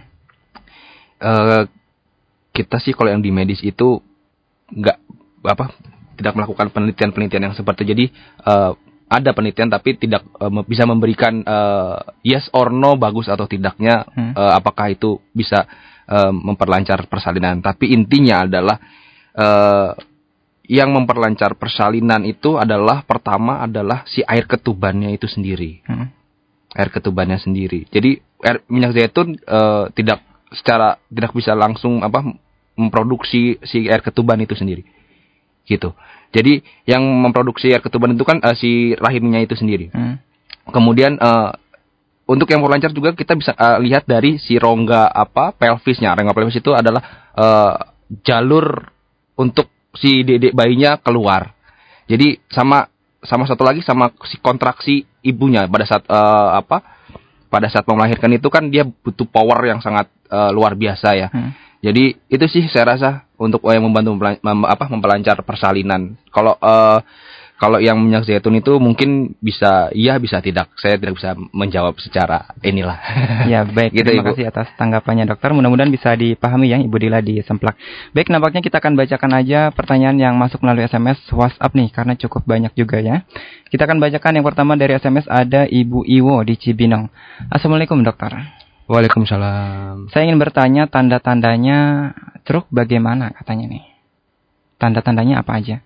Uh, 1.21 1.63
kita 2.51 2.81
sih 2.81 2.97
kalau 2.97 3.13
yang 3.13 3.21
di 3.21 3.29
medis 3.29 3.61
itu 3.61 4.01
nggak 4.71 4.97
apa 5.45 5.73
tidak 6.17 6.33
melakukan 6.37 6.69
penelitian-penelitian 6.69 7.49
yang 7.49 7.55
seperti 7.57 7.81
jadi 7.85 8.05
uh, 8.45 8.77
ada 9.11 9.35
penelitian 9.35 9.67
tapi 9.67 9.99
tidak 9.99 10.23
uh, 10.39 10.63
bisa 10.63 10.87
memberikan 10.87 11.43
uh, 11.43 11.99
yes 12.23 12.47
or 12.55 12.71
no 12.71 12.95
bagus 12.95 13.27
atau 13.27 13.43
tidaknya 13.43 14.07
hmm. 14.07 14.31
uh, 14.39 14.55
apakah 14.55 14.87
itu 14.87 15.19
bisa 15.35 15.67
uh, 16.07 16.31
memperlancar 16.31 17.11
persalinan. 17.11 17.59
Tapi 17.59 17.91
intinya 17.91 18.47
adalah 18.47 18.79
uh, 19.35 19.91
yang 20.71 20.95
memperlancar 20.95 21.59
persalinan 21.59 22.23
itu 22.23 22.55
adalah 22.55 23.03
pertama 23.03 23.59
adalah 23.59 24.07
si 24.07 24.23
air 24.23 24.47
ketubannya 24.47 25.11
itu 25.11 25.27
sendiri. 25.27 25.83
Hmm. 25.83 26.07
Air 26.71 26.87
ketubannya 26.87 27.35
sendiri. 27.35 27.91
Jadi 27.91 28.15
air 28.47 28.63
minyak 28.71 28.95
zaitun 28.95 29.35
uh, 29.43 29.91
tidak 29.91 30.23
secara 30.55 30.95
tidak 31.11 31.35
bisa 31.35 31.51
langsung 31.51 31.99
apa 31.99 32.23
memproduksi 32.79 33.59
si 33.67 33.91
air 33.91 33.99
ketuban 33.99 34.39
itu 34.39 34.55
sendiri. 34.55 34.87
Gitu. 35.65 35.93
Jadi 36.31 36.63
yang 36.87 37.03
memproduksi 37.03 37.71
air 37.71 37.83
ketuban 37.83 38.15
itu 38.15 38.23
kan 38.23 38.39
uh, 38.39 38.55
si 38.55 38.95
rahimnya 38.95 39.43
itu 39.43 39.55
sendiri. 39.59 39.91
Hmm. 39.91 40.15
Kemudian 40.71 41.19
uh, 41.19 41.51
untuk 42.31 42.47
yang 42.47 42.63
lancar 42.63 42.95
juga 42.95 43.11
kita 43.11 43.35
bisa 43.35 43.51
uh, 43.51 43.75
lihat 43.83 44.07
dari 44.07 44.39
si 44.39 44.55
rongga 44.55 45.11
apa 45.11 45.51
pelvisnya. 45.51 46.15
Rongga 46.15 46.31
pelvis 46.31 46.63
itu 46.63 46.71
adalah 46.71 47.31
uh, 47.35 47.75
jalur 48.23 48.87
untuk 49.35 49.67
si 49.99 50.23
dedek 50.23 50.55
bayinya 50.55 50.95
keluar. 51.03 51.51
Jadi 52.07 52.39
sama 52.47 52.87
sama 53.21 53.43
satu 53.45 53.67
lagi 53.67 53.83
sama 53.83 54.15
si 54.25 54.39
kontraksi 54.39 55.05
ibunya 55.21 55.67
pada 55.67 55.83
saat 55.83 56.03
uh, 56.07 56.57
apa? 56.57 56.79
Pada 57.51 57.67
saat 57.67 57.83
melahirkan 57.83 58.31
itu 58.31 58.47
kan 58.47 58.71
dia 58.71 58.87
butuh 58.87 59.27
power 59.27 59.59
yang 59.67 59.83
sangat 59.83 60.07
uh, 60.31 60.55
luar 60.55 60.79
biasa 60.79 61.09
ya. 61.19 61.27
Hmm. 61.27 61.51
Jadi 61.81 62.13
itu 62.29 62.45
sih 62.45 62.69
saya 62.69 62.93
rasa 62.93 63.09
untuk 63.41 63.65
yang 63.65 63.81
membantu 63.81 64.13
mem, 64.17 64.59
apa 64.69 64.85
mempelancar 64.85 65.41
persalinan. 65.41 66.13
Kalau 66.29 66.53
uh, 66.61 67.01
kalau 67.61 67.77
yang 67.77 68.01
minyak 68.01 68.25
zaitun 68.25 68.57
itu 68.57 68.73
mungkin 68.81 69.37
bisa 69.37 69.93
iya 69.93 70.17
bisa 70.17 70.41
tidak. 70.41 70.73
Saya 70.81 70.97
tidak 70.97 71.21
bisa 71.21 71.37
menjawab 71.53 71.93
secara 72.01 72.57
inilah. 72.65 72.97
Ya 73.51 73.65
baik. 73.65 73.93
gitu, 73.93 74.05
terima 74.05 74.25
Ibu. 74.25 74.33
kasih 74.33 74.49
atas 74.49 74.69
tanggapannya 74.77 75.29
dokter. 75.29 75.53
Mudah-mudahan 75.53 75.93
bisa 75.93 76.13
dipahami 76.17 76.73
ya 76.73 76.77
Ibu 76.81 76.97
Dila 76.97 77.21
di 77.21 77.41
Semplak. 77.41 77.77
Baik, 78.13 78.33
nampaknya 78.33 78.61
kita 78.65 78.81
akan 78.81 78.93
bacakan 78.97 79.31
aja 79.37 79.69
pertanyaan 79.73 80.17
yang 80.17 80.33
masuk 80.37 80.61
melalui 80.65 80.89
SMS 80.89 81.21
WhatsApp 81.29 81.73
nih 81.73 81.89
karena 81.93 82.13
cukup 82.17 82.45
banyak 82.49 82.73
juga 82.73 82.97
ya. 82.97 83.25
Kita 83.69 83.85
akan 83.85 84.01
bacakan 84.01 84.41
yang 84.41 84.45
pertama 84.45 84.73
dari 84.73 84.97
SMS 84.97 85.29
ada 85.29 85.69
Ibu 85.69 86.05
Iwo 86.05 86.41
di 86.41 86.57
Cibinong. 86.57 87.09
Assalamualaikum 87.49 88.01
dokter. 88.01 88.61
Waalaikumsalam. 88.91 90.11
Saya 90.11 90.27
ingin 90.27 90.35
bertanya 90.35 90.91
tanda-tandanya 90.91 92.11
truk 92.43 92.67
bagaimana 92.67 93.31
katanya 93.31 93.71
nih. 93.71 93.85
Tanda-tandanya 94.75 95.39
apa 95.39 95.55
aja? 95.55 95.79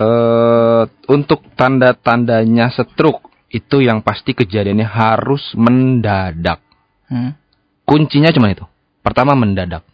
uh, 0.00 0.82
untuk 1.12 1.44
tanda-tandanya 1.54 2.72
stroke 2.72 3.28
itu 3.52 3.84
yang 3.84 4.00
pasti 4.00 4.32
kejadiannya 4.32 4.88
harus 4.88 5.52
mendadak. 5.54 6.64
Hmm. 7.06 7.36
Kuncinya 7.84 8.32
cuma 8.32 8.48
itu. 8.54 8.64
Pertama 9.04 9.36
mendadak. 9.36 9.84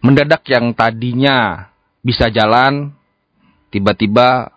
Mendadak 0.00 0.46
yang 0.48 0.72
tadinya 0.72 1.68
bisa 2.04 2.30
jalan 2.30 2.92
tiba-tiba 3.72 4.52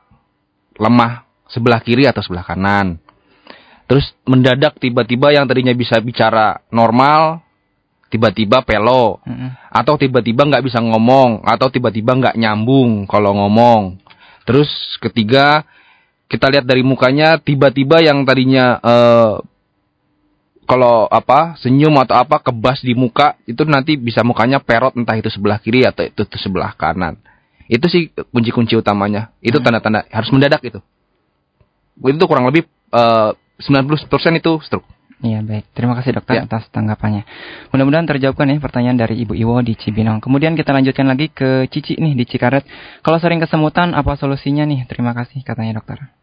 lemah 0.78 1.25
sebelah 1.49 1.82
kiri 1.82 2.05
atau 2.05 2.21
sebelah 2.21 2.45
kanan. 2.45 3.01
Terus 3.88 4.11
mendadak 4.27 4.75
tiba-tiba 4.83 5.31
yang 5.31 5.47
tadinya 5.47 5.71
bisa 5.71 5.97
bicara 6.03 6.59
normal 6.69 7.39
tiba-tiba 8.07 8.63
pelo 8.63 9.19
hmm. 9.23 9.67
atau 9.67 9.99
tiba-tiba 9.99 10.47
nggak 10.47 10.63
bisa 10.63 10.79
ngomong 10.79 11.43
atau 11.43 11.67
tiba-tiba 11.67 12.15
nggak 12.15 12.39
nyambung 12.39 13.03
kalau 13.03 13.35
ngomong 13.35 13.99
Terus 14.47 14.71
ketiga 15.03 15.67
kita 16.31 16.47
lihat 16.47 16.63
dari 16.63 16.79
mukanya 16.79 17.35
tiba-tiba 17.35 17.99
yang 17.99 18.23
tadinya 18.23 18.79
uh, 18.79 19.43
kalau 20.63 21.07
apa 21.11 21.59
senyum 21.59 21.95
atau 21.99 22.15
apa 22.15 22.39
kebas 22.39 22.79
di 22.79 22.95
muka 22.95 23.35
itu 23.43 23.67
nanti 23.67 23.99
bisa 23.99 24.23
mukanya 24.23 24.63
perot 24.63 24.95
entah 24.95 25.15
itu 25.19 25.27
sebelah 25.27 25.59
kiri 25.59 25.83
atau 25.83 26.07
itu, 26.07 26.23
itu 26.23 26.38
sebelah 26.39 26.71
kanan. 26.79 27.19
Itu 27.67 27.91
sih 27.91 28.15
kunci-kunci 28.31 28.79
utamanya. 28.79 29.35
Itu 29.43 29.59
tanda-tanda 29.59 30.07
harus 30.07 30.31
mendadak 30.31 30.63
itu. 30.63 30.79
Itu 31.99 32.23
kurang 32.23 32.47
lebih 32.47 32.63
uh, 32.95 33.35
90% 33.60 34.41
itu 34.41 34.51
stroke. 34.62 34.88
Iya 35.18 35.41
baik, 35.41 35.74
terima 35.74 35.97
kasih 35.97 36.22
dokter 36.22 36.38
ya. 36.38 36.45
atas 36.45 36.70
tanggapannya. 36.70 37.26
Mudah-mudahan 37.74 38.05
terjawabkan 38.05 38.53
ya 38.53 38.62
pertanyaan 38.62 39.01
dari 39.01 39.18
Ibu 39.26 39.34
Iwo 39.34 39.58
di 39.66 39.74
Cibinong. 39.74 40.22
Kemudian 40.22 40.53
kita 40.53 40.70
lanjutkan 40.78 41.10
lagi 41.10 41.34
ke 41.34 41.66
Cici 41.74 41.97
nih 41.97 42.14
di 42.14 42.22
Cikaret. 42.30 42.62
Kalau 43.01 43.18
sering 43.18 43.41
kesemutan 43.41 43.97
apa 43.97 44.14
solusinya 44.14 44.62
nih? 44.70 44.86
Terima 44.86 45.18
kasih 45.18 45.41
katanya 45.41 45.82
dokter. 45.82 46.16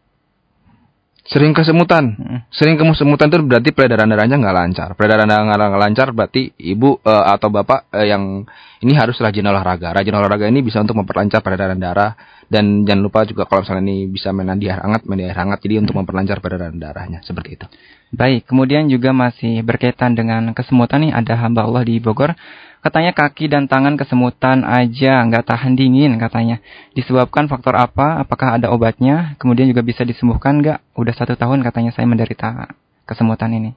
Sering 1.25 1.57
kesemutan, 1.57 2.13
hmm. 2.13 2.39
sering 2.53 2.77
kesemutan 2.77 3.33
itu 3.33 3.41
berarti 3.41 3.73
peredaran 3.73 4.05
darahnya 4.05 4.37
nggak 4.37 4.55
lancar. 4.61 4.89
Peredaran 4.93 5.25
darah 5.25 5.73
nggak 5.73 5.81
lancar 5.81 6.07
berarti 6.13 6.53
ibu 6.61 7.01
uh, 7.01 7.25
atau 7.33 7.49
bapak 7.49 7.89
uh, 7.89 8.05
yang 8.05 8.45
ini 8.85 8.93
harus 8.93 9.17
rajin 9.17 9.41
olahraga. 9.49 9.89
Rajin 9.89 10.13
olahraga 10.13 10.45
ini 10.45 10.61
bisa 10.61 10.85
untuk 10.85 11.01
memperlancar 11.01 11.41
peredaran 11.41 11.81
darah 11.81 12.13
dan 12.45 12.85
jangan 12.85 13.01
lupa 13.01 13.25
juga 13.25 13.49
kalau 13.49 13.65
misalnya 13.65 13.83
ini 13.89 14.05
bisa 14.05 14.29
mandi 14.29 14.69
air 14.69 14.77
hangat, 14.85 15.01
mandi 15.09 15.25
air 15.25 15.33
hangat 15.33 15.65
jadi 15.65 15.81
untuk 15.81 15.97
memperlancar 15.97 16.37
peredaran 16.45 16.77
darahnya 16.77 17.25
seperti 17.25 17.57
itu. 17.57 17.65
Baik, 18.13 18.45
kemudian 18.45 18.85
juga 18.85 19.09
masih 19.09 19.65
berkaitan 19.65 20.13
dengan 20.13 20.53
kesemutan 20.53 21.09
nih 21.09 21.11
ada 21.17 21.33
hamba 21.41 21.65
Allah 21.65 21.81
di 21.81 21.97
Bogor 21.97 22.37
Katanya 22.85 23.17
kaki 23.17 23.49
dan 23.49 23.65
tangan 23.65 23.97
kesemutan 23.97 24.61
aja, 24.61 25.25
nggak 25.25 25.49
tahan 25.49 25.73
dingin 25.73 26.21
katanya. 26.21 26.61
Disebabkan 26.93 27.49
faktor 27.49 27.73
apa? 27.73 28.21
Apakah 28.21 28.61
ada 28.61 28.69
obatnya? 28.69 29.33
Kemudian 29.41 29.65
juga 29.65 29.81
bisa 29.81 30.05
disembuhkan 30.05 30.61
nggak? 30.61 30.93
Udah 30.93 31.17
satu 31.17 31.33
tahun 31.33 31.65
katanya 31.65 31.89
saya 31.97 32.05
menderita 32.05 32.69
kesemutan 33.09 33.57
ini. 33.57 33.73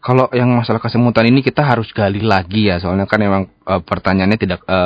Kalau 0.00 0.32
yang 0.32 0.48
masalah 0.56 0.80
kesemutan 0.80 1.28
ini 1.28 1.44
kita 1.44 1.60
harus 1.60 1.92
gali 1.92 2.24
lagi 2.24 2.72
ya, 2.72 2.80
soalnya 2.80 3.04
kan 3.04 3.20
memang 3.20 3.52
e, 3.60 3.74
pertanyaannya 3.84 4.40
tidak, 4.40 4.64
e, 4.64 4.78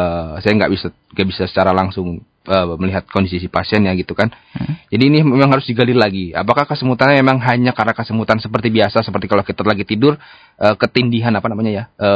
saya 0.43 0.53
nggak 0.59 0.71
bisa 0.75 0.87
nggak 0.91 1.27
bisa 1.31 1.43
secara 1.47 1.71
langsung 1.71 2.21
e, 2.43 2.57
melihat 2.77 3.07
kondisi 3.07 3.39
si 3.39 3.47
pasien 3.47 3.87
ya 3.87 3.95
gitu 3.95 4.19
kan. 4.19 4.35
Hmm. 4.35 4.83
Jadi 4.91 5.15
ini 5.15 5.23
memang 5.23 5.55
harus 5.55 5.65
digali 5.65 5.95
lagi. 5.95 6.35
Apakah 6.35 6.67
kesemutannya 6.67 7.23
memang 7.23 7.39
hanya 7.39 7.71
karena 7.71 7.95
kesemutan 7.95 8.43
seperti 8.43 8.69
biasa, 8.69 9.07
seperti 9.07 9.31
kalau 9.31 9.47
kita 9.47 9.63
lagi 9.63 9.87
tidur, 9.87 10.19
e, 10.59 10.67
ketindihan 10.75 11.33
apa 11.39 11.47
namanya 11.49 11.71
ya? 11.71 11.85
E, 11.97 12.11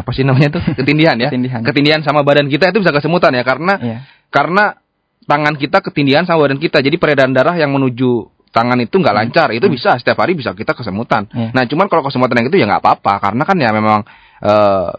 apa 0.00 0.10
sih 0.14 0.22
namanya 0.22 0.58
tuh 0.58 0.62
ketindihan 0.78 1.16
ya 1.18 1.30
ketindihan. 1.30 1.60
ketindihan 1.66 2.00
sama 2.06 2.22
badan 2.22 2.46
kita 2.46 2.70
itu 2.70 2.78
bisa 2.80 2.94
kesemutan 2.94 3.34
ya 3.34 3.42
karena 3.42 3.74
yeah. 3.78 4.00
karena 4.30 4.78
tangan 5.26 5.54
kita 5.58 5.82
ketindihan 5.84 6.24
sama 6.24 6.48
badan 6.48 6.62
kita 6.62 6.80
jadi 6.80 6.96
peredaran 6.96 7.34
darah 7.34 7.58
yang 7.58 7.74
menuju 7.74 8.30
tangan 8.54 8.80
itu 8.80 8.96
nggak 8.96 9.12
hmm. 9.12 9.22
lancar 9.26 9.48
itu 9.52 9.66
hmm. 9.68 9.74
bisa 9.74 9.90
setiap 10.00 10.18
hari 10.22 10.38
bisa 10.38 10.54
kita 10.54 10.72
kesemutan 10.72 11.26
yeah. 11.34 11.50
nah 11.52 11.66
cuman 11.66 11.86
kalau 11.90 12.06
kesemutan 12.06 12.38
yang 12.38 12.46
itu 12.48 12.58
ya 12.58 12.66
nggak 12.70 12.82
apa-apa 12.82 13.14
karena 13.18 13.42
kan 13.44 13.56
ya 13.58 13.70
memang 13.74 14.00
uh, 14.42 14.90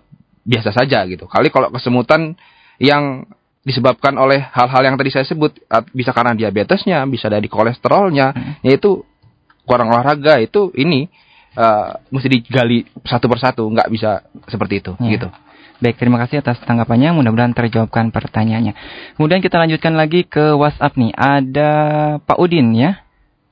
biasa 0.43 0.69
saja 0.75 1.05
gitu 1.07 1.25
kali 1.25 1.49
kalau 1.49 1.71
kesemutan 1.71 2.35
yang 2.79 3.27
disebabkan 3.59 4.15
oleh 4.15 4.39
hal-hal 4.39 4.81
yang 4.81 4.95
tadi 4.95 5.11
saya 5.11 5.27
sebut 5.27 5.51
bisa 5.91 6.15
karena 6.15 6.31
diabetesnya 6.33 7.03
bisa 7.11 7.27
dari 7.27 7.45
kolesterolnya 7.51 8.31
hmm. 8.31 8.53
yaitu 8.65 9.03
kurang 9.67 9.93
olahraga 9.93 10.41
itu 10.41 10.73
ini 10.73 11.05
uh, 11.59 11.99
mesti 12.07 12.27
digali 12.31 12.87
satu 13.03 13.27
persatu, 13.27 13.67
nggak 13.67 13.91
bisa 13.91 14.23
seperti 14.47 14.79
itu, 14.79 14.91
ya. 15.03 15.11
gitu. 15.19 15.27
Baik, 15.79 15.95
terima 15.95 16.19
kasih 16.19 16.43
atas 16.43 16.59
tanggapannya. 16.67 17.15
Mudah-mudahan 17.15 17.55
terjawabkan 17.55 18.11
pertanyaannya. 18.11 18.75
Kemudian 19.15 19.39
kita 19.39 19.55
lanjutkan 19.63 19.95
lagi 19.95 20.27
ke 20.27 20.51
WhatsApp 20.59 20.99
nih. 20.99 21.15
Ada 21.15 21.71
Pak 22.19 22.35
Udin 22.35 22.75
ya. 22.75 22.99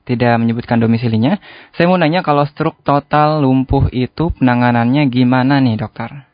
Tidak 0.04 0.36
menyebutkan 0.36 0.76
domisilinya. 0.76 1.40
Saya 1.72 1.88
mau 1.88 1.96
nanya 1.96 2.20
kalau 2.20 2.44
stroke 2.44 2.84
total 2.84 3.40
lumpuh 3.40 3.88
itu 3.92 4.28
penanganannya 4.36 5.08
gimana 5.08 5.56
nih 5.60 5.80
dokter? 5.80 6.28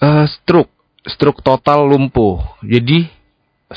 Uh, 0.00 0.24
stroke. 0.24 0.72
Stroke 1.04 1.44
total 1.44 1.84
lumpuh. 1.84 2.40
Jadi 2.64 3.12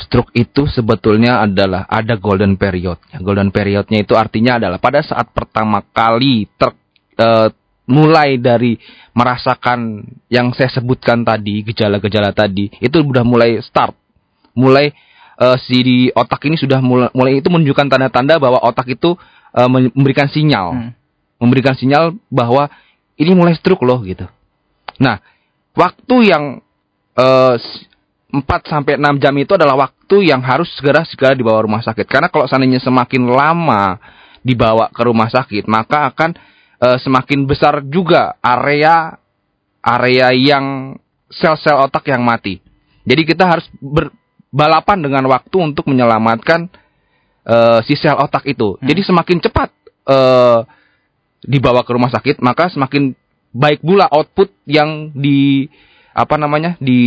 stroke 0.02 0.32
itu 0.36 0.68
sebetulnya 0.68 1.44
adalah 1.44 1.88
ada 1.88 2.16
golden 2.20 2.56
period. 2.60 3.00
Golden 3.20 3.48
periodnya 3.50 4.02
itu 4.02 4.12
artinya 4.16 4.60
adalah 4.60 4.78
pada 4.80 5.00
saat 5.00 5.32
pertama 5.32 5.80
kali 5.80 6.48
ter, 6.56 6.72
uh, 7.20 7.48
mulai 7.86 8.36
dari 8.36 8.76
merasakan 9.14 10.02
yang 10.26 10.50
saya 10.52 10.68
sebutkan 10.74 11.22
tadi 11.22 11.62
gejala-gejala 11.62 12.34
tadi 12.34 12.68
itu 12.82 12.98
sudah 12.98 13.22
mulai 13.22 13.62
start, 13.62 13.94
mulai 14.58 14.90
uh, 15.38 15.56
si 15.56 16.10
otak 16.12 16.50
ini 16.50 16.58
sudah 16.58 16.82
mulai, 16.82 17.08
mulai 17.14 17.38
itu 17.38 17.48
menunjukkan 17.48 17.86
tanda-tanda 17.86 18.42
bahwa 18.42 18.58
otak 18.60 18.90
itu 18.90 19.14
uh, 19.54 19.68
memberikan 19.70 20.26
sinyal, 20.26 20.74
hmm. 20.74 20.90
memberikan 21.40 21.78
sinyal 21.78 22.18
bahwa 22.28 22.68
ini 23.16 23.32
mulai 23.32 23.54
stroke 23.56 23.86
loh 23.86 24.02
gitu. 24.02 24.26
Nah 24.98 25.22
waktu 25.72 26.16
yang 26.26 26.44
uh, 27.16 27.54
4 28.42 28.72
sampai 28.72 28.98
6 29.00 29.22
jam 29.22 29.34
itu 29.38 29.52
adalah 29.54 29.88
waktu 29.88 30.28
yang 30.28 30.42
harus 30.42 30.68
segera 30.76 31.06
segera 31.06 31.32
dibawa 31.32 31.64
rumah 31.64 31.82
sakit. 31.84 32.04
Karena 32.08 32.28
kalau 32.28 32.44
seandainya 32.44 32.82
semakin 32.82 33.28
lama 33.28 34.00
dibawa 34.44 34.92
ke 34.92 35.02
rumah 35.04 35.30
sakit, 35.30 35.66
maka 35.66 36.10
akan 36.12 36.36
uh, 36.80 36.98
semakin 37.00 37.48
besar 37.48 37.82
juga 37.86 38.36
area 38.40 39.16
area 39.86 40.34
yang 40.34 40.96
sel-sel 41.30 41.78
otak 41.78 42.10
yang 42.10 42.22
mati. 42.22 42.58
Jadi 43.06 43.22
kita 43.22 43.46
harus 43.46 43.66
berbalapan 43.78 44.98
dengan 44.98 45.24
waktu 45.30 45.56
untuk 45.62 45.86
menyelamatkan 45.86 46.66
uh, 47.46 47.78
si 47.86 47.94
sel 47.94 48.18
otak 48.18 48.46
itu. 48.50 48.74
Hmm. 48.76 48.86
Jadi 48.86 49.00
semakin 49.06 49.38
cepat 49.38 49.70
uh, 50.10 50.66
dibawa 51.46 51.86
ke 51.86 51.90
rumah 51.94 52.10
sakit, 52.10 52.42
maka 52.42 52.66
semakin 52.70 53.14
baik 53.54 53.80
pula 53.80 54.10
output 54.10 54.50
yang 54.66 55.14
di 55.14 55.70
apa 56.16 56.34
namanya 56.40 56.74
di 56.82 57.00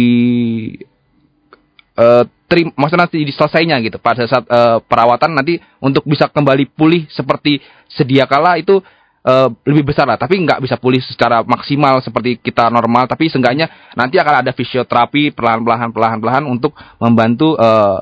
uh, 1.99 2.23
trim, 2.47 2.71
maksudnya 2.73 3.05
nanti 3.05 3.19
diselesainya 3.21 3.75
gitu 3.83 3.99
pada 3.99 4.23
saat 4.23 4.47
uh, 4.47 4.79
perawatan 4.79 5.35
nanti 5.35 5.59
untuk 5.83 6.07
bisa 6.07 6.31
kembali 6.31 6.71
pulih 6.71 7.05
seperti 7.11 7.59
sedia 7.91 8.23
kala 8.25 8.55
itu 8.57 8.79
uh, 9.27 9.49
lebih 9.67 9.91
besar 9.91 10.07
lah 10.07 10.15
tapi 10.15 10.39
nggak 10.39 10.63
bisa 10.63 10.79
pulih 10.79 11.03
secara 11.03 11.43
maksimal 11.43 11.99
seperti 11.99 12.39
kita 12.39 12.71
normal 12.71 13.05
tapi 13.05 13.27
seenggaknya 13.27 13.67
nanti 13.93 14.17
akan 14.17 14.41
ada 14.41 14.51
fisioterapi 14.55 15.35
perlahan-lahan 15.35 15.91
perlahan-lahan 15.91 16.43
untuk 16.47 16.73
membantu 16.97 17.59
uh, 17.59 18.01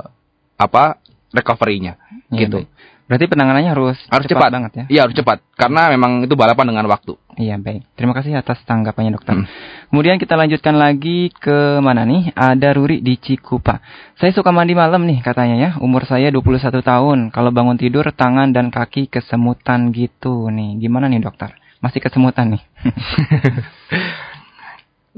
apa 0.58 1.02
recovery-nya 1.34 2.00
ya, 2.32 2.48
gitu. 2.48 2.64
Baik. 2.64 2.77
Berarti 3.08 3.32
penanganannya 3.32 3.72
harus 3.72 3.96
harus 4.12 4.28
cepat, 4.28 4.36
cepat 4.36 4.50
banget 4.52 4.72
ya. 4.76 4.86
Iya, 4.92 5.00
harus 5.08 5.16
cepat 5.16 5.40
karena 5.56 5.88
memang 5.96 6.28
itu 6.28 6.36
balapan 6.36 6.68
dengan 6.68 6.92
waktu. 6.92 7.16
Iya, 7.40 7.56
baik. 7.56 7.88
Terima 7.96 8.12
kasih 8.12 8.36
atas 8.36 8.60
tanggapannya, 8.68 9.16
Dokter. 9.16 9.40
Hmm. 9.40 9.48
Kemudian 9.88 10.20
kita 10.20 10.36
lanjutkan 10.36 10.76
lagi 10.76 11.32
ke 11.32 11.80
mana 11.80 12.04
nih? 12.04 12.36
Ada 12.36 12.76
Ruri 12.76 13.00
di 13.00 13.16
Cikupa. 13.16 13.80
Saya 14.20 14.36
suka 14.36 14.52
mandi 14.52 14.76
malam 14.76 15.08
nih 15.08 15.24
katanya 15.24 15.56
ya. 15.56 15.70
Umur 15.80 16.04
saya 16.04 16.28
21 16.36 16.84
tahun. 16.84 17.20
Kalau 17.32 17.56
bangun 17.56 17.80
tidur 17.80 18.12
tangan 18.12 18.52
dan 18.52 18.76
kaki 18.76 19.08
kesemutan 19.08 19.96
gitu 19.96 20.52
nih. 20.52 20.76
Gimana 20.84 21.08
nih, 21.08 21.24
Dokter? 21.24 21.56
Masih 21.80 22.04
kesemutan 22.04 22.60
nih. 22.60 22.64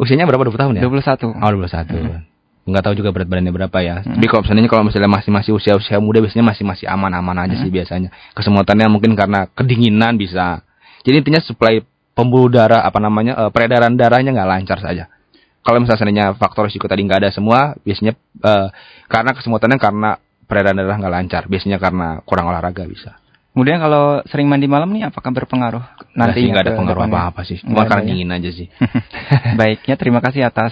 Usianya 0.02 0.30
berapa 0.30 0.46
20 0.46 0.62
tahun 0.62 0.74
ya? 0.78 0.82
21. 0.86 1.42
Oh, 1.42 1.52
21. 1.58 1.90
Hmm 1.90 2.29
nggak 2.70 2.86
tahu 2.86 2.96
juga 2.96 3.10
berat 3.12 3.28
badannya 3.28 3.54
berapa 3.54 3.78
ya. 3.84 3.96
Hmm. 4.02 4.18
Tapi 4.18 4.26
kalau 4.32 4.42
misalnya 4.46 4.70
kalau 4.72 4.84
misalnya 4.88 5.10
masih 5.12 5.32
masih 5.34 5.52
usia 5.58 5.74
usia 5.76 5.98
muda 6.00 6.24
biasanya 6.24 6.46
masih 6.48 6.64
masih 6.64 6.86
aman 6.88 7.12
aman 7.12 7.38
aja 7.44 7.60
hmm. 7.60 7.64
sih 7.68 7.70
biasanya. 7.70 8.10
Kesemutannya 8.34 8.88
mungkin 8.88 9.12
karena 9.14 9.52
kedinginan 9.52 10.16
bisa. 10.16 10.64
Jadi 11.04 11.16
intinya 11.20 11.42
suplai 11.44 11.84
pembuluh 12.16 12.48
darah 12.48 12.84
apa 12.88 13.00
namanya 13.04 13.36
uh, 13.36 13.50
peredaran 13.52 13.94
darahnya 14.00 14.32
nggak 14.32 14.50
lancar 14.50 14.80
saja. 14.80 15.12
Kalau 15.60 15.84
misalnya 15.84 16.00
seandainya 16.00 16.26
faktor 16.40 16.72
risiko 16.72 16.88
tadi 16.88 17.04
nggak 17.04 17.20
ada 17.28 17.30
semua, 17.36 17.76
biasanya 17.84 18.16
uh, 18.42 18.72
karena 19.12 19.36
kesemutannya 19.36 19.78
karena 19.78 20.10
peredaran 20.48 20.80
darah 20.80 20.98
nggak 20.98 21.14
lancar. 21.14 21.42
Biasanya 21.52 21.78
karena 21.78 22.24
kurang 22.24 22.48
olahraga 22.48 22.88
bisa. 22.88 23.19
Kemudian 23.50 23.82
kalau 23.82 24.22
sering 24.30 24.45
mandi 24.45 24.70
malam 24.70 24.93
nih 24.93 25.10
apakah 25.10 25.34
berpengaruh 25.34 25.82
nanti 26.14 26.45
nggak 26.45 26.70
ada 26.70 26.74
pengaruh 26.78 27.10
apa-apa 27.10 27.41
sih. 27.41 27.58
Cuma 27.66 27.89
karena 27.89 28.06
ya? 28.06 28.10
dingin 28.14 28.30
aja 28.30 28.50
sih. 28.54 28.70
Baiknya 29.60 29.97
terima 29.97 30.22
kasih 30.22 30.45
atas 30.45 30.70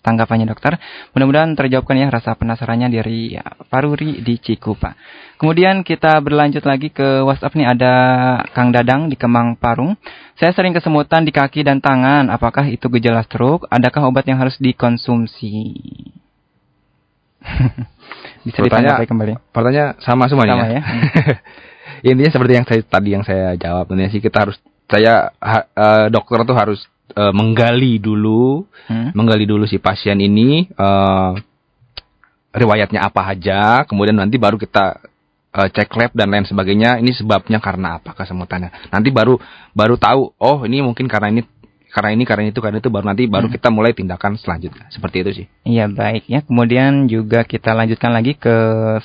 tanggapannya 0.00 0.48
dokter. 0.48 0.80
Mudah-mudahan 1.12 1.52
terjawabkan 1.52 2.00
ya 2.00 2.08
rasa 2.08 2.32
penasarannya 2.32 2.88
dari 2.88 3.36
ya, 3.36 3.44
Paruri 3.68 4.24
di 4.24 4.40
Cikupa. 4.40 4.96
Kemudian 5.36 5.84
kita 5.84 6.16
berlanjut 6.24 6.64
lagi 6.64 6.88
ke 6.88 7.20
WhatsApp 7.28 7.60
nih 7.60 7.68
ada 7.68 7.92
Kang 8.56 8.72
Dadang 8.72 9.12
di 9.12 9.20
Kemang 9.20 9.60
Parung. 9.60 9.92
Saya 10.40 10.56
sering 10.56 10.72
kesemutan 10.72 11.28
di 11.28 11.30
kaki 11.30 11.60
dan 11.60 11.84
tangan. 11.84 12.32
Apakah 12.32 12.64
itu 12.72 12.88
gejala 12.88 13.20
stroke? 13.28 13.68
Adakah 13.68 14.08
obat 14.08 14.24
yang 14.24 14.40
harus 14.40 14.56
dikonsumsi? 14.56 15.76
Bisa 18.48 18.64
ditanya 18.64 18.96
kembali. 19.04 19.36
Pertanyaan 19.52 20.00
sama 20.00 20.24
semuanya. 20.24 20.56
Sama 20.56 20.66
ya. 20.72 20.82
intinya 22.04 22.32
seperti 22.32 22.52
yang 22.52 22.66
saya 22.68 22.80
tadi 22.84 23.08
yang 23.16 23.24
saya 23.24 23.56
jawab 23.56 23.88
tentunya 23.88 24.12
sih 24.12 24.20
kita 24.20 24.44
harus 24.44 24.56
saya 24.84 25.32
ha, 25.40 25.64
uh, 25.72 26.06
dokter 26.12 26.44
tuh 26.44 26.56
harus 26.56 26.80
uh, 27.16 27.32
menggali 27.32 27.96
dulu 27.96 28.68
hmm? 28.88 29.16
menggali 29.16 29.48
dulu 29.48 29.64
si 29.64 29.80
pasien 29.80 30.20
ini 30.20 30.68
uh, 30.76 31.32
riwayatnya 32.52 33.00
apa 33.00 33.32
aja 33.32 33.88
kemudian 33.88 34.20
nanti 34.20 34.36
baru 34.36 34.60
kita 34.60 35.00
uh, 35.56 35.68
cek 35.72 35.90
lab 35.96 36.12
dan 36.12 36.28
lain 36.28 36.44
sebagainya 36.44 37.00
ini 37.00 37.16
sebabnya 37.16 37.58
karena 37.62 37.96
apa 38.02 38.12
kesemutannya 38.12 38.92
nanti 38.92 39.08
baru 39.08 39.40
baru 39.72 39.96
tahu 39.96 40.36
oh 40.36 40.58
ini 40.68 40.84
mungkin 40.84 41.08
karena 41.08 41.32
ini 41.32 41.42
karena 41.94 42.10
ini 42.10 42.26
karena 42.26 42.50
itu 42.50 42.58
karena 42.58 42.82
itu 42.82 42.90
baru 42.90 43.06
nanti 43.06 43.30
baru 43.30 43.46
hmm. 43.46 43.54
kita 43.54 43.70
mulai 43.70 43.94
tindakan 43.94 44.34
selanjutnya. 44.34 44.90
Seperti 44.90 45.16
itu 45.22 45.30
sih. 45.30 45.46
Iya 45.62 45.86
baik. 45.86 46.26
Ya 46.26 46.42
kemudian 46.42 47.06
juga 47.06 47.46
kita 47.46 47.70
lanjutkan 47.70 48.10
lagi 48.10 48.34
ke 48.34 48.50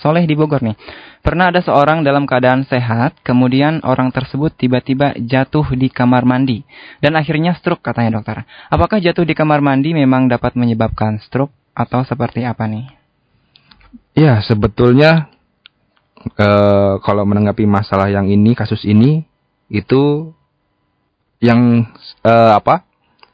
Soleh 0.02 0.26
di 0.26 0.34
Bogor 0.34 0.66
nih. 0.66 0.74
Pernah 1.22 1.54
ada 1.54 1.62
seorang 1.62 2.02
dalam 2.02 2.26
keadaan 2.26 2.66
sehat 2.66 3.22
kemudian 3.22 3.86
orang 3.86 4.10
tersebut 4.10 4.58
tiba-tiba 4.58 5.14
jatuh 5.22 5.70
di 5.78 5.94
kamar 5.94 6.26
mandi. 6.26 6.66
Dan 6.98 7.14
akhirnya 7.14 7.54
stroke 7.62 7.86
katanya 7.86 8.18
dokter. 8.18 8.42
Apakah 8.74 8.98
jatuh 8.98 9.22
di 9.22 9.38
kamar 9.38 9.62
mandi 9.62 9.94
memang 9.94 10.26
dapat 10.26 10.58
menyebabkan 10.58 11.22
stroke 11.22 11.54
atau 11.78 12.02
seperti 12.02 12.42
apa 12.42 12.66
nih? 12.66 12.90
Ya 14.18 14.42
sebetulnya 14.42 15.30
uh, 16.42 16.98
kalau 17.06 17.22
menanggapi 17.30 17.70
masalah 17.70 18.10
yang 18.10 18.26
ini 18.26 18.58
kasus 18.58 18.82
ini 18.82 19.30
itu 19.70 20.34
yang 21.40 21.88
uh, 22.24 22.54
apa 22.60 22.84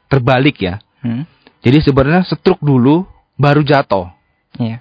terbalik 0.06 0.62
ya. 0.62 0.78
Hmm. 1.02 1.26
Jadi 1.62 1.82
sebenarnya 1.82 2.22
stroke 2.26 2.62
dulu 2.62 3.06
baru 3.34 3.62
jatuh. 3.66 4.10
Iya. 4.56 4.78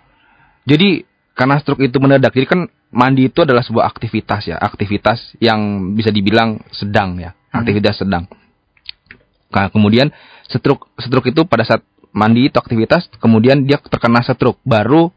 Jadi 0.66 1.04
karena 1.36 1.60
stroke 1.60 1.84
itu 1.84 1.98
mendadak, 2.00 2.32
jadi 2.32 2.48
kan 2.48 2.70
mandi 2.94 3.28
itu 3.28 3.44
adalah 3.44 3.66
sebuah 3.66 3.92
aktivitas 3.92 4.48
ya, 4.48 4.56
aktivitas 4.56 5.36
yang 5.44 5.92
bisa 5.98 6.10
dibilang 6.14 6.64
sedang 6.72 7.20
ya, 7.20 7.36
hmm. 7.36 7.60
aktivitas 7.60 8.00
sedang. 8.00 8.30
Nah, 9.52 9.68
kemudian 9.74 10.14
stroke 10.48 10.88
stroke 11.02 11.30
itu 11.34 11.44
pada 11.44 11.68
saat 11.68 11.84
mandi 12.16 12.48
itu 12.48 12.56
aktivitas, 12.56 13.12
kemudian 13.20 13.68
dia 13.68 13.82
terkena 13.82 14.24
stroke, 14.24 14.62
baru 14.64 15.12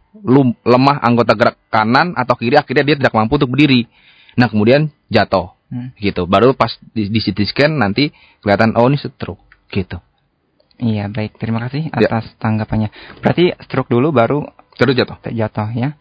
lemah 0.67 0.99
anggota 0.99 1.39
gerak 1.39 1.57
kanan 1.71 2.17
atau 2.19 2.35
kiri, 2.35 2.59
akhirnya 2.59 2.83
dia 2.83 2.97
tidak 2.99 3.15
mampu 3.15 3.39
untuk 3.39 3.55
berdiri. 3.55 3.87
Nah, 4.35 4.51
kemudian 4.51 4.91
jatuh 5.07 5.58
hmm. 5.73 5.97
gitu 6.01 6.25
baru 6.29 6.53
pas 6.53 6.73
di, 6.93 7.09
di 7.09 7.21
CT 7.21 7.39
scan 7.49 7.73
nanti 7.79 8.13
kelihatan 8.41 8.77
oh 8.77 8.89
ini 8.89 8.99
stroke 9.01 9.69
gitu 9.73 10.01
iya 10.81 11.09
baik 11.09 11.37
terima 11.37 11.65
kasih 11.69 11.91
ya. 11.93 12.09
atas 12.09 12.33
ya. 12.33 12.37
tanggapannya 12.41 12.89
berarti 13.21 13.55
stroke 13.65 13.91
dulu 13.93 14.13
baru 14.13 14.45
terus 14.79 14.95
jatuh 14.95 15.19
jatuh 15.29 15.69
ya 15.75 15.99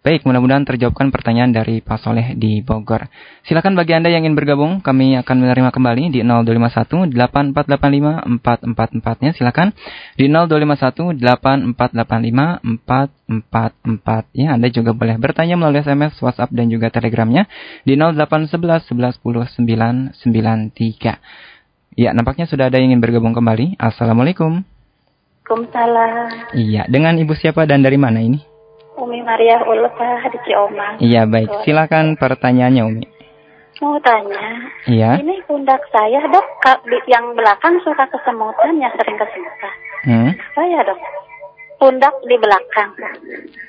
Baik, 0.00 0.24
mudah-mudahan 0.24 0.64
terjawabkan 0.64 1.12
pertanyaan 1.12 1.52
dari 1.52 1.84
Pak 1.84 2.00
Soleh 2.00 2.32
di 2.32 2.64
Bogor. 2.64 3.04
Silakan 3.44 3.76
bagi 3.76 3.92
Anda 3.92 4.08
yang 4.08 4.24
ingin 4.24 4.32
bergabung, 4.32 4.80
kami 4.80 5.12
akan 5.20 5.36
menerima 5.44 5.68
kembali 5.68 6.08
di 6.08 6.24
0251 6.24 7.12
8485 7.12 8.40
444-nya. 8.40 9.36
Silakan 9.36 9.76
di 10.16 10.32
0251 10.32 11.20
8485 11.20 12.80
444 12.88 14.40
ya. 14.40 14.56
Anda 14.56 14.72
juga 14.72 14.96
boleh 14.96 15.20
bertanya 15.20 15.60
melalui 15.60 15.84
SMS, 15.84 16.16
WhatsApp 16.24 16.48
dan 16.56 16.72
juga 16.72 16.88
Telegramnya 16.88 17.44
di 17.84 17.92
0811 17.92 18.88
11 18.88 19.20
10 19.20 20.16
993. 20.16 22.00
Ya, 22.00 22.16
nampaknya 22.16 22.48
sudah 22.48 22.72
ada 22.72 22.80
yang 22.80 22.96
ingin 22.96 23.04
bergabung 23.04 23.36
kembali. 23.36 23.76
Assalamualaikum. 23.76 24.64
Waalaikumsalam. 25.44 26.56
Iya, 26.56 26.88
dengan 26.88 27.20
Ibu 27.20 27.36
siapa 27.36 27.68
dan 27.68 27.84
dari 27.84 28.00
mana 28.00 28.24
ini? 28.24 28.49
Umi 29.00 29.24
Maria 29.24 29.64
Ulfa 29.64 30.28
di 30.28 30.38
Cioma. 30.44 31.00
Iya 31.00 31.24
baik, 31.24 31.64
silakan 31.64 32.20
pertanyaannya 32.20 32.82
Umi. 32.84 33.06
Mau 33.80 33.96
tanya. 34.04 34.68
Iya. 34.84 35.16
Ini 35.24 35.40
pundak 35.48 35.80
saya 35.88 36.20
dok, 36.28 36.44
yang 37.08 37.32
belakang 37.32 37.80
suka 37.80 38.04
kesemutan 38.12 38.76
ya 38.76 38.92
sering 38.92 39.16
kesemutan. 39.16 39.74
Hmm. 40.04 40.30
Apa 40.36 40.62
ya 40.68 40.80
dok? 40.84 41.00
Pundak 41.80 42.12
di 42.28 42.36
belakang, 42.36 42.92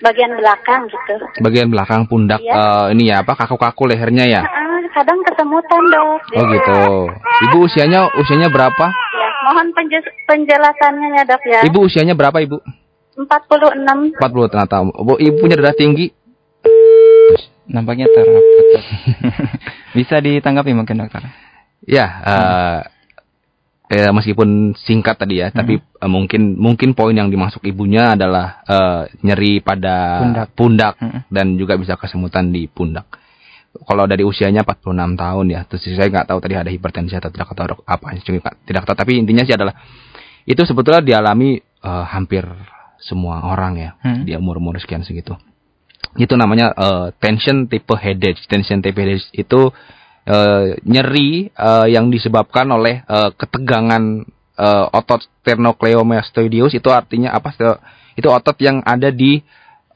bagian 0.04 0.36
belakang 0.36 0.84
gitu. 0.92 1.16
Bagian 1.40 1.72
belakang 1.72 2.12
pundak 2.12 2.44
iya. 2.44 2.52
uh, 2.52 2.86
ini 2.92 3.08
ya 3.08 3.24
apa 3.24 3.40
kaku-kaku 3.40 3.88
lehernya 3.88 4.28
ya? 4.28 4.44
Uh, 4.44 4.84
kadang 4.92 5.24
kesemutan 5.24 5.80
dok. 5.88 6.20
Oh 6.36 6.44
gitu. 6.52 6.80
Ibu 7.48 7.58
usianya 7.72 8.12
usianya 8.20 8.52
berapa? 8.52 8.92
Ya, 8.92 9.30
mohon 9.48 9.72
penjelasannya 10.28 11.08
ya 11.16 11.24
dok 11.24 11.44
ya. 11.48 11.60
Ibu 11.64 11.88
usianya 11.88 12.12
berapa 12.12 12.36
ibu? 12.44 12.60
46. 13.16 14.16
40 14.20 14.52
ternyata. 14.52 14.76
Bu, 14.84 15.20
ibu 15.20 15.36
punya 15.40 15.60
darah 15.60 15.76
tinggi? 15.76 16.12
Nampaknya 17.68 18.08
terputus. 18.12 18.86
Bisa 19.98 20.20
ditanggapi 20.20 20.72
mungkin 20.76 21.04
dokter? 21.04 21.24
Ya, 21.88 22.06
uh, 22.24 22.80
eh, 23.92 24.12
meskipun 24.14 24.78
singkat 24.80 25.20
tadi 25.20 25.44
ya, 25.44 25.50
hmm. 25.50 25.58
tapi 25.58 25.74
uh, 25.80 26.12
mungkin 26.12 26.56
mungkin 26.56 26.94
poin 26.94 27.16
yang 27.16 27.28
dimasuk 27.28 27.66
ibunya 27.68 28.16
adalah 28.16 28.64
uh, 28.64 29.04
nyeri 29.26 29.60
pada 29.60 30.22
pundak, 30.22 30.48
pundak 30.56 30.94
hmm. 31.02 31.22
dan 31.28 31.58
juga 31.58 31.76
bisa 31.76 31.98
kesemutan 31.98 32.54
di 32.54 32.70
pundak. 32.72 33.20
Kalau 33.72 34.04
dari 34.04 34.28
usianya 34.28 34.68
46 34.68 35.16
tahun 35.16 35.46
ya, 35.48 35.62
terus 35.64 35.84
saya 35.96 36.12
nggak 36.12 36.28
tahu 36.28 36.40
tadi 36.44 36.56
ada 36.60 36.72
hipertensi 36.72 37.16
atau 37.16 37.32
tidak 37.32 37.56
atau 37.56 37.80
apa, 37.88 38.20
tidak 38.68 38.84
tahu. 38.84 38.96
Tapi 39.00 39.12
intinya 39.16 39.48
sih 39.48 39.56
adalah 39.56 39.74
itu 40.44 40.60
sebetulnya 40.68 41.00
dialami 41.00 41.56
uh, 41.82 42.04
hampir 42.04 42.44
semua 43.02 43.44
orang 43.44 43.74
ya 43.78 43.92
hmm. 44.06 44.24
di 44.24 44.32
umur-umur 44.38 44.78
sekian 44.78 45.02
segitu. 45.02 45.36
Itu 46.18 46.38
namanya 46.38 46.74
uh, 46.74 47.08
tension 47.18 47.66
type 47.66 47.94
headache. 47.98 48.42
Tension 48.46 48.82
type 48.82 48.98
headache 48.98 49.28
itu 49.34 49.70
uh, 50.28 50.66
nyeri 50.86 51.50
uh, 51.58 51.88
yang 51.90 52.10
disebabkan 52.14 52.70
oleh 52.70 53.02
uh, 53.06 53.34
ketegangan 53.34 54.26
uh, 54.58 54.86
otot 54.94 55.22
sternocleidomastoideus 55.42 56.78
itu 56.78 56.90
artinya 56.90 57.34
apa? 57.34 57.54
Itu 58.18 58.28
otot 58.30 58.58
yang 58.60 58.84
ada 58.86 59.10
di 59.10 59.42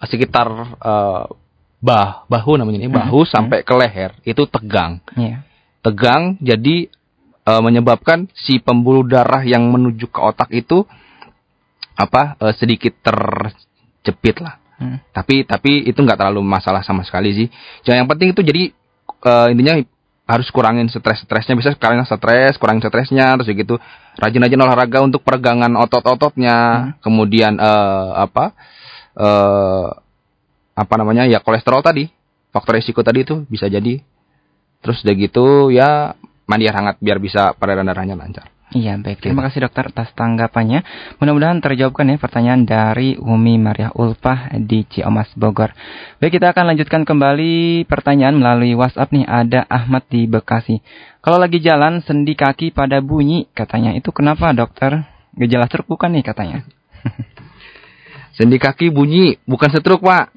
sekitar 0.05 0.47
uh, 0.79 1.25
bah 1.85 2.25
bahu 2.25 2.57
namanya 2.57 2.81
ini 2.81 2.89
bahu 2.89 3.25
hmm. 3.25 3.29
sampai 3.29 3.59
ke 3.61 3.73
leher 3.77 4.11
itu 4.25 4.45
tegang. 4.49 5.03
Yeah. 5.13 5.45
Tegang 5.85 6.41
jadi 6.41 6.89
uh, 7.45 7.61
menyebabkan 7.61 8.25
si 8.33 8.57
pembuluh 8.57 9.05
darah 9.05 9.45
yang 9.45 9.69
menuju 9.69 10.09
ke 10.09 10.19
otak 10.21 10.49
itu 10.49 10.89
apa 11.95 12.35
uh, 12.39 12.53
sedikit 12.55 12.93
terjepit 12.99 14.43
lah. 14.43 14.59
Hmm. 14.75 14.99
Tapi 15.15 15.47
tapi 15.47 15.87
itu 15.87 15.95
nggak 15.95 16.19
terlalu 16.19 16.43
masalah 16.43 16.83
sama 16.83 17.07
sekali 17.07 17.31
sih. 17.31 17.47
Yang 17.87 18.07
penting 18.11 18.29
itu 18.35 18.41
jadi 18.43 18.63
uh, 19.23 19.47
intinya 19.51 19.79
harus 20.25 20.49
kurangin 20.49 20.89
stres-stresnya 20.89 21.53
bisa 21.53 21.77
kurangin 21.77 22.03
stres, 22.03 22.59
kurangin 22.59 22.83
stresnya 22.83 23.39
terus 23.39 23.47
gitu. 23.55 23.75
Rajin-rajin 24.19 24.59
olahraga 24.59 24.99
untuk 25.05 25.23
peregangan 25.23 25.71
otot-ototnya. 25.79 26.57
Hmm. 26.57 26.91
Kemudian 26.99 27.55
uh, 27.57 28.19
apa? 28.19 28.51
Uh, 29.15 29.89
apa 30.75 30.93
namanya? 30.99 31.23
Ya 31.25 31.39
kolesterol 31.39 31.79
tadi. 31.79 32.11
Faktor 32.51 32.79
risiko 32.79 33.03
tadi 33.03 33.23
itu 33.23 33.47
bisa 33.47 33.71
jadi. 33.71 34.03
Terus 34.83 35.01
udah 35.01 35.15
gitu 35.15 35.45
ya 35.71 36.15
mandi 36.45 36.69
air 36.69 36.77
hangat 36.77 37.01
biar 37.01 37.17
bisa 37.17 37.55
peredaran 37.57 37.89
darahnya 37.89 38.15
lancar. 38.15 38.54
Iya 38.75 38.99
baik, 38.99 39.23
terima 39.23 39.39
kasih 39.47 39.63
dokter 39.63 39.87
atas 39.87 40.11
tanggapannya. 40.19 40.83
Mudah-mudahan 41.23 41.63
terjawabkan 41.63 42.11
ya 42.11 42.19
pertanyaan 42.19 42.67
dari 42.67 43.15
Umi 43.15 43.55
Maria 43.55 43.95
Ulfah 43.95 44.51
di 44.51 44.83
Ciomas 44.91 45.31
Bogor. 45.39 45.71
Baik, 46.19 46.35
kita 46.35 46.51
akan 46.51 46.75
lanjutkan 46.75 47.07
kembali 47.07 47.87
pertanyaan 47.87 48.35
melalui 48.35 48.75
WhatsApp 48.75 49.15
nih. 49.15 49.23
Ada 49.23 49.63
Ahmad 49.71 50.03
di 50.11 50.27
Bekasi. 50.27 50.83
Kalau 51.23 51.39
lagi 51.39 51.63
jalan 51.63 52.03
sendi 52.03 52.35
kaki 52.35 52.75
pada 52.75 52.99
bunyi 52.99 53.47
katanya 53.55 53.95
itu 53.95 54.11
kenapa 54.11 54.51
dokter? 54.51 55.07
Gejala 55.39 55.71
stroke 55.71 55.95
bukan 55.95 56.11
nih 56.11 56.27
katanya. 56.27 56.67
sendi 58.37 58.59
kaki 58.59 58.91
bunyi 58.91 59.39
bukan 59.47 59.71
stroke 59.71 60.03
pak. 60.03 60.35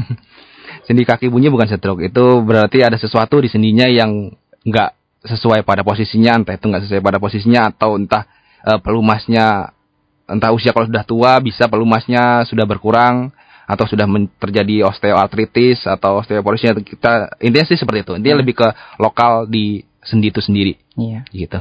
sendi 0.88 1.04
kaki 1.04 1.28
bunyi 1.28 1.52
bukan 1.52 1.68
stroke 1.68 2.08
itu 2.08 2.24
berarti 2.40 2.80
ada 2.80 2.96
sesuatu 2.96 3.36
di 3.44 3.52
sendinya 3.52 3.84
yang 3.84 4.32
nggak 4.64 4.99
sesuai 5.24 5.66
pada 5.68 5.84
posisinya 5.84 6.40
entah 6.40 6.56
itu 6.56 6.64
nggak 6.64 6.82
sesuai 6.88 7.02
pada 7.04 7.18
posisinya 7.20 7.68
atau 7.68 8.00
entah 8.00 8.24
uh, 8.64 8.80
pelumasnya 8.80 9.76
entah 10.24 10.54
usia 10.54 10.70
kalau 10.72 10.86
sudah 10.88 11.04
tua 11.04 11.32
bisa 11.42 11.66
pelumasnya 11.66 12.46
sudah 12.46 12.64
berkurang 12.64 13.34
atau 13.70 13.86
sudah 13.86 14.06
terjadi 14.42 14.88
osteoartritis 14.90 15.86
atau 15.86 16.18
osteoporosis 16.22 16.74
kita 16.82 17.38
intinya 17.38 17.66
sih 17.68 17.78
seperti 17.78 18.02
itu 18.02 18.12
intinya 18.18 18.40
hmm. 18.40 18.42
lebih 18.42 18.54
ke 18.58 18.68
lokal 18.98 19.46
di 19.46 19.84
sendi 20.02 20.32
itu 20.32 20.42
sendiri 20.42 20.74
iya 20.96 21.22
gitu 21.30 21.60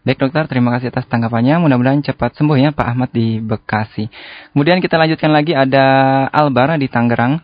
Baik 0.00 0.16
dokter, 0.16 0.48
terima 0.48 0.72
kasih 0.72 0.88
atas 0.88 1.04
tanggapannya. 1.12 1.60
Mudah-mudahan 1.60 2.00
cepat 2.00 2.32
sembuh 2.32 2.56
ya 2.56 2.72
Pak 2.72 2.86
Ahmad 2.88 3.12
di 3.12 3.36
Bekasi. 3.36 4.08
Kemudian 4.56 4.80
kita 4.80 4.96
lanjutkan 4.96 5.28
lagi 5.28 5.52
ada 5.52 6.24
Albara 6.32 6.80
di 6.80 6.88
Tangerang. 6.88 7.36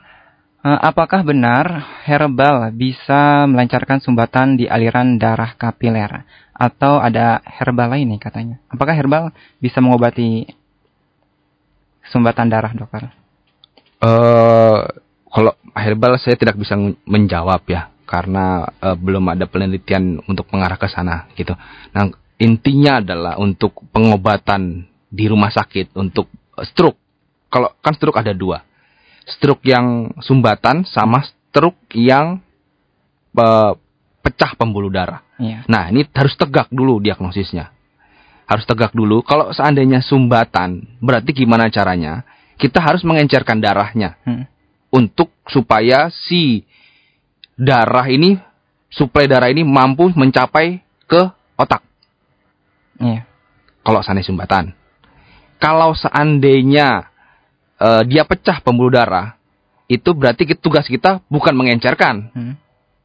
Eh, 0.66 0.80
apakah 0.82 1.22
benar 1.22 1.78
herbal 2.02 2.74
bisa 2.74 3.46
melancarkan 3.46 4.02
sumbatan 4.02 4.58
di 4.58 4.66
aliran 4.66 5.14
darah 5.14 5.54
kapiler? 5.54 6.26
Atau 6.50 6.98
ada 6.98 7.38
herbal 7.46 7.94
lain 7.94 8.10
nih 8.10 8.18
katanya? 8.18 8.58
Apakah 8.66 8.98
herbal 8.98 9.30
bisa 9.62 9.78
mengobati 9.78 10.42
sumbatan 12.10 12.50
darah, 12.50 12.74
dokter? 12.74 13.14
Uh, 14.02 14.90
kalau 15.30 15.54
herbal 15.70 16.18
saya 16.18 16.34
tidak 16.34 16.58
bisa 16.58 16.74
menjawab 17.06 17.62
ya, 17.70 17.86
karena 18.02 18.66
uh, 18.82 18.98
belum 18.98 19.22
ada 19.38 19.46
penelitian 19.46 20.18
untuk 20.26 20.50
mengarah 20.50 20.82
ke 20.82 20.90
sana 20.90 21.30
gitu. 21.38 21.54
Nah 21.94 22.10
intinya 22.42 22.98
adalah 22.98 23.38
untuk 23.38 23.86
pengobatan 23.94 24.82
di 25.14 25.30
rumah 25.30 25.54
sakit 25.54 25.94
untuk 25.94 26.26
stroke. 26.74 26.98
Kalau 27.54 27.70
kan 27.78 27.94
stroke 27.94 28.18
ada 28.18 28.34
dua 28.34 28.66
stroke 29.26 29.66
yang 29.66 30.14
sumbatan 30.22 30.86
sama 30.86 31.26
stroke 31.26 31.90
yang 31.98 32.38
uh, 33.34 33.74
pecah 34.22 34.54
pembuluh 34.54 34.88
darah. 34.88 35.26
Yeah. 35.36 35.66
Nah, 35.66 35.90
ini 35.90 36.06
harus 36.14 36.34
tegak 36.38 36.70
dulu 36.70 37.02
diagnosisnya. 37.02 37.74
Harus 38.46 38.62
tegak 38.62 38.94
dulu. 38.94 39.26
Kalau 39.26 39.50
seandainya 39.50 39.98
sumbatan, 40.00 40.98
berarti 41.02 41.34
gimana 41.34 41.66
caranya? 41.66 42.22
Kita 42.56 42.78
harus 42.78 43.02
mengencerkan 43.02 43.58
darahnya. 43.58 44.16
Hmm. 44.22 44.46
Untuk 44.94 45.34
supaya 45.50 46.08
si 46.08 46.62
darah 47.58 48.06
ini, 48.06 48.38
suplai 48.88 49.26
darah 49.26 49.50
ini 49.50 49.66
mampu 49.66 50.08
mencapai 50.14 50.80
ke 51.10 51.22
otak. 51.58 51.82
Yeah. 53.02 53.26
Kalau 53.82 54.00
seandainya 54.00 54.30
sumbatan. 54.30 54.64
Kalau 55.58 55.92
seandainya 55.98 57.10
uh, 57.80 58.02
dia 58.04 58.22
pecah 58.26 58.60
pembuluh 58.60 58.92
darah, 58.94 59.36
itu 59.86 60.10
berarti 60.12 60.48
tugas 60.58 60.86
kita 60.90 61.22
bukan 61.30 61.54
mengencerkan, 61.54 62.14
hmm. 62.34 62.54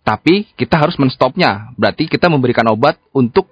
tapi 0.01 0.49
kita 0.57 0.81
harus 0.81 0.97
menstopnya. 0.97 1.71
Berarti 1.77 2.09
kita 2.09 2.27
memberikan 2.27 2.65
obat 2.73 2.97
untuk 3.13 3.47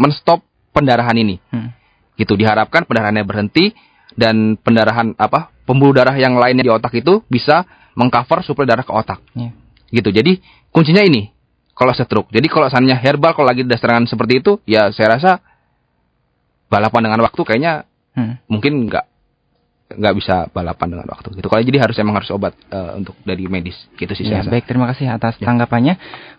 menstop 0.00 0.42
pendarahan 0.74 1.14
ini. 1.14 1.38
Hmm. 1.52 1.70
Gitu 2.18 2.34
diharapkan 2.36 2.84
pendarahannya 2.84 3.24
berhenti 3.24 3.72
dan 4.12 4.60
pendarahan 4.60 5.16
apa 5.16 5.48
pembuluh 5.64 5.96
darah 5.96 6.12
yang 6.18 6.36
lainnya 6.36 6.66
di 6.66 6.72
otak 6.72 6.92
itu 6.92 7.24
bisa 7.30 7.64
mengcover 7.96 8.44
suplai 8.44 8.68
darah 8.68 8.84
ke 8.84 8.92
otak. 8.92 9.20
Yeah. 9.32 9.52
Gitu. 9.92 10.08
Jadi 10.12 10.32
kuncinya 10.72 11.04
ini 11.04 11.32
kalau 11.72 11.92
stroke. 11.96 12.32
Jadi 12.32 12.48
kalau 12.48 12.68
misalnya 12.68 12.96
herbal 13.00 13.32
kalau 13.32 13.48
lagi 13.48 13.64
serangan 13.64 14.04
seperti 14.08 14.44
itu, 14.44 14.52
ya 14.68 14.92
saya 14.92 15.16
rasa 15.16 15.30
balapan 16.72 17.08
dengan 17.08 17.20
waktu 17.24 17.40
kayaknya 17.44 17.84
hmm. 18.16 18.48
mungkin 18.48 18.88
nggak 18.88 19.04
nggak 19.96 20.14
bisa 20.16 20.36
balapan 20.50 20.98
dengan 20.98 21.06
waktu 21.10 21.34
gitu. 21.38 21.46
Kalau 21.48 21.62
jadi 21.62 21.78
harus 21.82 21.96
emang 21.98 22.16
harus 22.18 22.30
obat 22.34 22.54
uh, 22.70 22.98
untuk 22.98 23.16
dari 23.24 23.46
medis 23.46 23.76
gitu 23.96 24.12
sih 24.12 24.28
ya, 24.28 24.42
saya. 24.42 24.52
Baik, 24.52 24.66
terima 24.68 24.88
kasih 24.90 25.10
atas 25.10 25.36
ya. 25.38 25.46
tanggapannya. 25.48 25.94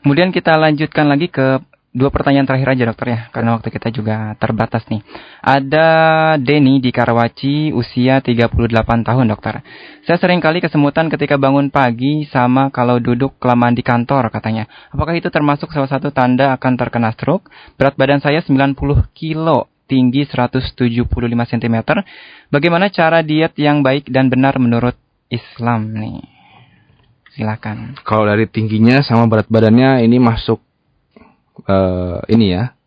Kemudian 0.06 0.30
kita 0.34 0.56
lanjutkan 0.58 1.08
lagi 1.10 1.30
ke 1.30 1.62
dua 1.94 2.10
pertanyaan 2.10 2.50
terakhir 2.50 2.74
aja 2.74 2.84
dokter 2.90 3.08
ya, 3.14 3.20
karena 3.30 3.54
waktu 3.54 3.70
kita 3.70 3.94
juga 3.94 4.34
terbatas 4.42 4.82
nih. 4.90 5.06
Ada 5.46 5.88
Denny 6.42 6.82
di 6.82 6.90
Karawaci, 6.90 7.70
usia 7.70 8.18
38 8.18 8.50
tahun 9.06 9.26
dokter. 9.30 9.62
Saya 10.04 10.18
sering 10.18 10.42
kali 10.42 10.58
kesemutan 10.58 11.08
ketika 11.14 11.38
bangun 11.38 11.70
pagi 11.70 12.26
sama 12.34 12.74
kalau 12.74 12.98
duduk 12.98 13.38
kelamaan 13.38 13.78
di 13.78 13.86
kantor 13.86 14.34
katanya. 14.34 14.66
Apakah 14.90 15.14
itu 15.14 15.30
termasuk 15.30 15.70
salah 15.70 15.88
satu 15.88 16.10
tanda 16.10 16.58
akan 16.58 16.74
terkena 16.76 17.14
stroke? 17.14 17.54
Berat 17.78 17.94
badan 17.94 18.20
saya 18.20 18.42
90 18.42 18.74
kilo 19.14 19.73
tinggi 19.86 20.26
175 20.26 20.76
cm. 21.52 21.78
Bagaimana 22.50 22.88
cara 22.90 23.20
diet 23.22 23.54
yang 23.60 23.84
baik 23.84 24.10
dan 24.10 24.32
benar 24.32 24.58
menurut 24.58 24.96
Islam 25.28 25.94
nih? 25.94 26.22
Silakan. 27.34 27.98
Kalau 28.06 28.30
dari 28.30 28.46
tingginya 28.46 29.02
sama 29.02 29.26
berat 29.26 29.50
badannya 29.50 30.06
ini 30.06 30.22
masuk 30.22 30.62
uh, 31.66 32.22
ini 32.30 32.54
ya 32.54 32.78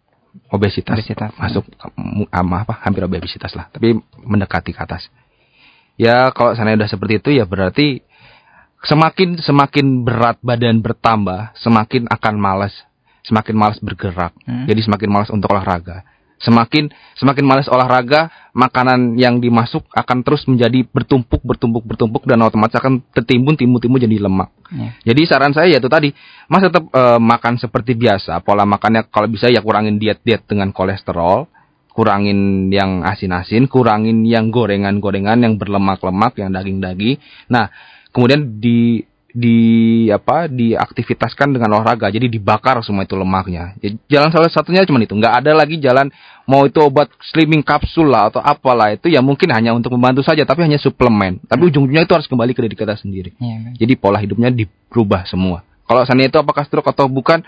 obesitas, 0.54 0.94
obesitas 0.94 1.34
masuk 1.34 1.66
ya. 1.66 1.90
apa 2.30 2.74
hampir 2.86 3.02
obesitas 3.02 3.50
lah, 3.58 3.66
tapi 3.74 3.98
mendekati 4.22 4.70
ke 4.70 4.80
atas. 4.80 5.10
Ya 5.98 6.28
kalau 6.30 6.54
sana 6.54 6.76
udah 6.76 6.86
seperti 6.86 7.18
itu 7.18 7.30
ya 7.34 7.48
berarti 7.48 8.04
semakin 8.84 9.40
semakin 9.42 10.06
berat 10.06 10.38
badan 10.44 10.78
bertambah, 10.78 11.56
semakin 11.58 12.06
akan 12.06 12.34
malas, 12.38 12.74
semakin 13.26 13.54
malas 13.56 13.78
bergerak. 13.82 14.30
Hmm. 14.46 14.68
Jadi 14.70 14.80
semakin 14.86 15.08
malas 15.10 15.30
untuk 15.32 15.50
olahraga. 15.50 16.06
Semakin 16.36 16.92
semakin 17.16 17.44
malas 17.48 17.64
olahraga, 17.72 18.28
makanan 18.52 19.16
yang 19.16 19.40
dimasuk 19.40 19.88
akan 19.92 20.20
terus 20.20 20.44
menjadi 20.44 20.84
bertumpuk, 20.84 21.40
bertumpuk, 21.40 21.84
bertumpuk 21.88 22.22
dan 22.28 22.44
otomatis 22.44 22.76
akan 22.76 23.00
tertimbun, 23.16 23.56
timbun, 23.56 23.80
timbun 23.80 24.00
jadi 24.04 24.20
lemak. 24.20 24.52
Ya. 24.68 25.12
Jadi 25.12 25.22
saran 25.24 25.56
saya 25.56 25.72
yaitu 25.72 25.88
tadi, 25.88 26.12
Mas 26.48 26.60
tetap 26.60 26.84
uh, 26.92 27.16
makan 27.16 27.56
seperti 27.56 27.96
biasa, 27.96 28.44
pola 28.44 28.68
makannya 28.68 29.08
kalau 29.08 29.32
bisa 29.32 29.48
ya 29.48 29.64
kurangin 29.64 29.96
diet-diet 29.96 30.44
dengan 30.44 30.76
kolesterol, 30.76 31.48
kurangin 31.96 32.68
yang 32.68 33.00
asin-asin, 33.00 33.64
kurangin 33.72 34.20
yang 34.28 34.52
gorengan-gorengan, 34.52 35.40
yang 35.40 35.56
berlemak-lemak, 35.56 36.36
yang 36.36 36.52
daging-daging. 36.52 37.16
Nah, 37.48 37.72
kemudian 38.12 38.60
di 38.60 39.00
di 39.36 39.60
apa 40.08 40.48
diaktivitaskan 40.48 41.52
dengan 41.52 41.76
olahraga. 41.76 42.08
Jadi 42.08 42.32
dibakar 42.32 42.80
semua 42.80 43.04
itu 43.04 43.12
lemaknya. 43.12 43.76
Jadi, 43.76 44.00
jalan 44.08 44.32
salah 44.32 44.48
satunya 44.48 44.88
cuma 44.88 44.96
itu. 45.04 45.12
Nggak 45.12 45.44
ada 45.44 45.52
lagi 45.52 45.76
jalan 45.76 46.08
mau 46.48 46.64
itu 46.64 46.80
obat 46.80 47.12
slimming 47.20 47.60
kapsul 47.60 48.08
lah 48.08 48.32
atau 48.32 48.40
apalah 48.40 48.96
itu. 48.96 49.12
Ya 49.12 49.20
mungkin 49.20 49.52
hanya 49.52 49.76
untuk 49.76 49.92
membantu 49.92 50.24
saja 50.24 50.48
tapi 50.48 50.64
hanya 50.64 50.80
suplemen. 50.80 51.44
Tapi 51.44 51.60
hmm. 51.60 51.68
ujung-ujungnya 51.68 52.08
itu 52.08 52.14
harus 52.16 52.24
kembali 52.24 52.56
ke 52.56 52.64
diri 52.64 52.76
kita 52.80 52.96
sendiri. 52.96 53.36
Ya, 53.36 53.76
jadi 53.76 53.92
pola 54.00 54.16
hidupnya 54.16 54.48
dirubah 54.48 55.28
semua. 55.28 55.60
Kalau 55.84 56.00
sana 56.08 56.24
itu 56.24 56.40
apakah 56.40 56.64
stroke 56.64 56.88
atau 56.88 57.04
bukan 57.04 57.44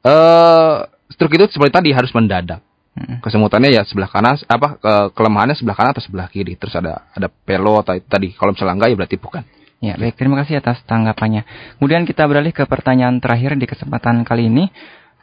eh 0.00 0.08
uh, 0.08 0.86
stroke 1.10 1.34
itu 1.34 1.50
seperti 1.50 1.74
tadi 1.74 1.90
harus 1.90 2.14
mendadak. 2.14 2.62
Hmm. 2.94 3.18
Kesemutannya 3.18 3.74
ya 3.74 3.82
sebelah 3.82 4.10
kanan 4.10 4.38
apa 4.46 4.78
ke, 4.78 4.92
kelemahannya 5.18 5.58
sebelah 5.58 5.74
kanan 5.74 5.90
atau 5.90 6.06
sebelah 6.06 6.30
kiri. 6.30 6.54
Terus 6.54 6.78
ada 6.78 7.02
ada 7.10 7.26
pelo 7.26 7.82
tadi. 7.82 8.30
Kalau 8.30 8.54
misalnya 8.54 8.78
enggak 8.78 8.90
ya 8.94 8.96
berarti 8.96 9.18
bukan. 9.18 9.42
Ya, 9.80 9.96
baik. 9.96 10.20
Terima 10.20 10.36
kasih 10.44 10.60
atas 10.60 10.84
tanggapannya. 10.84 11.48
Kemudian 11.80 12.04
kita 12.04 12.28
beralih 12.28 12.52
ke 12.52 12.68
pertanyaan 12.68 13.16
terakhir 13.16 13.56
di 13.56 13.64
kesempatan 13.64 14.28
kali 14.28 14.52
ini. 14.52 14.68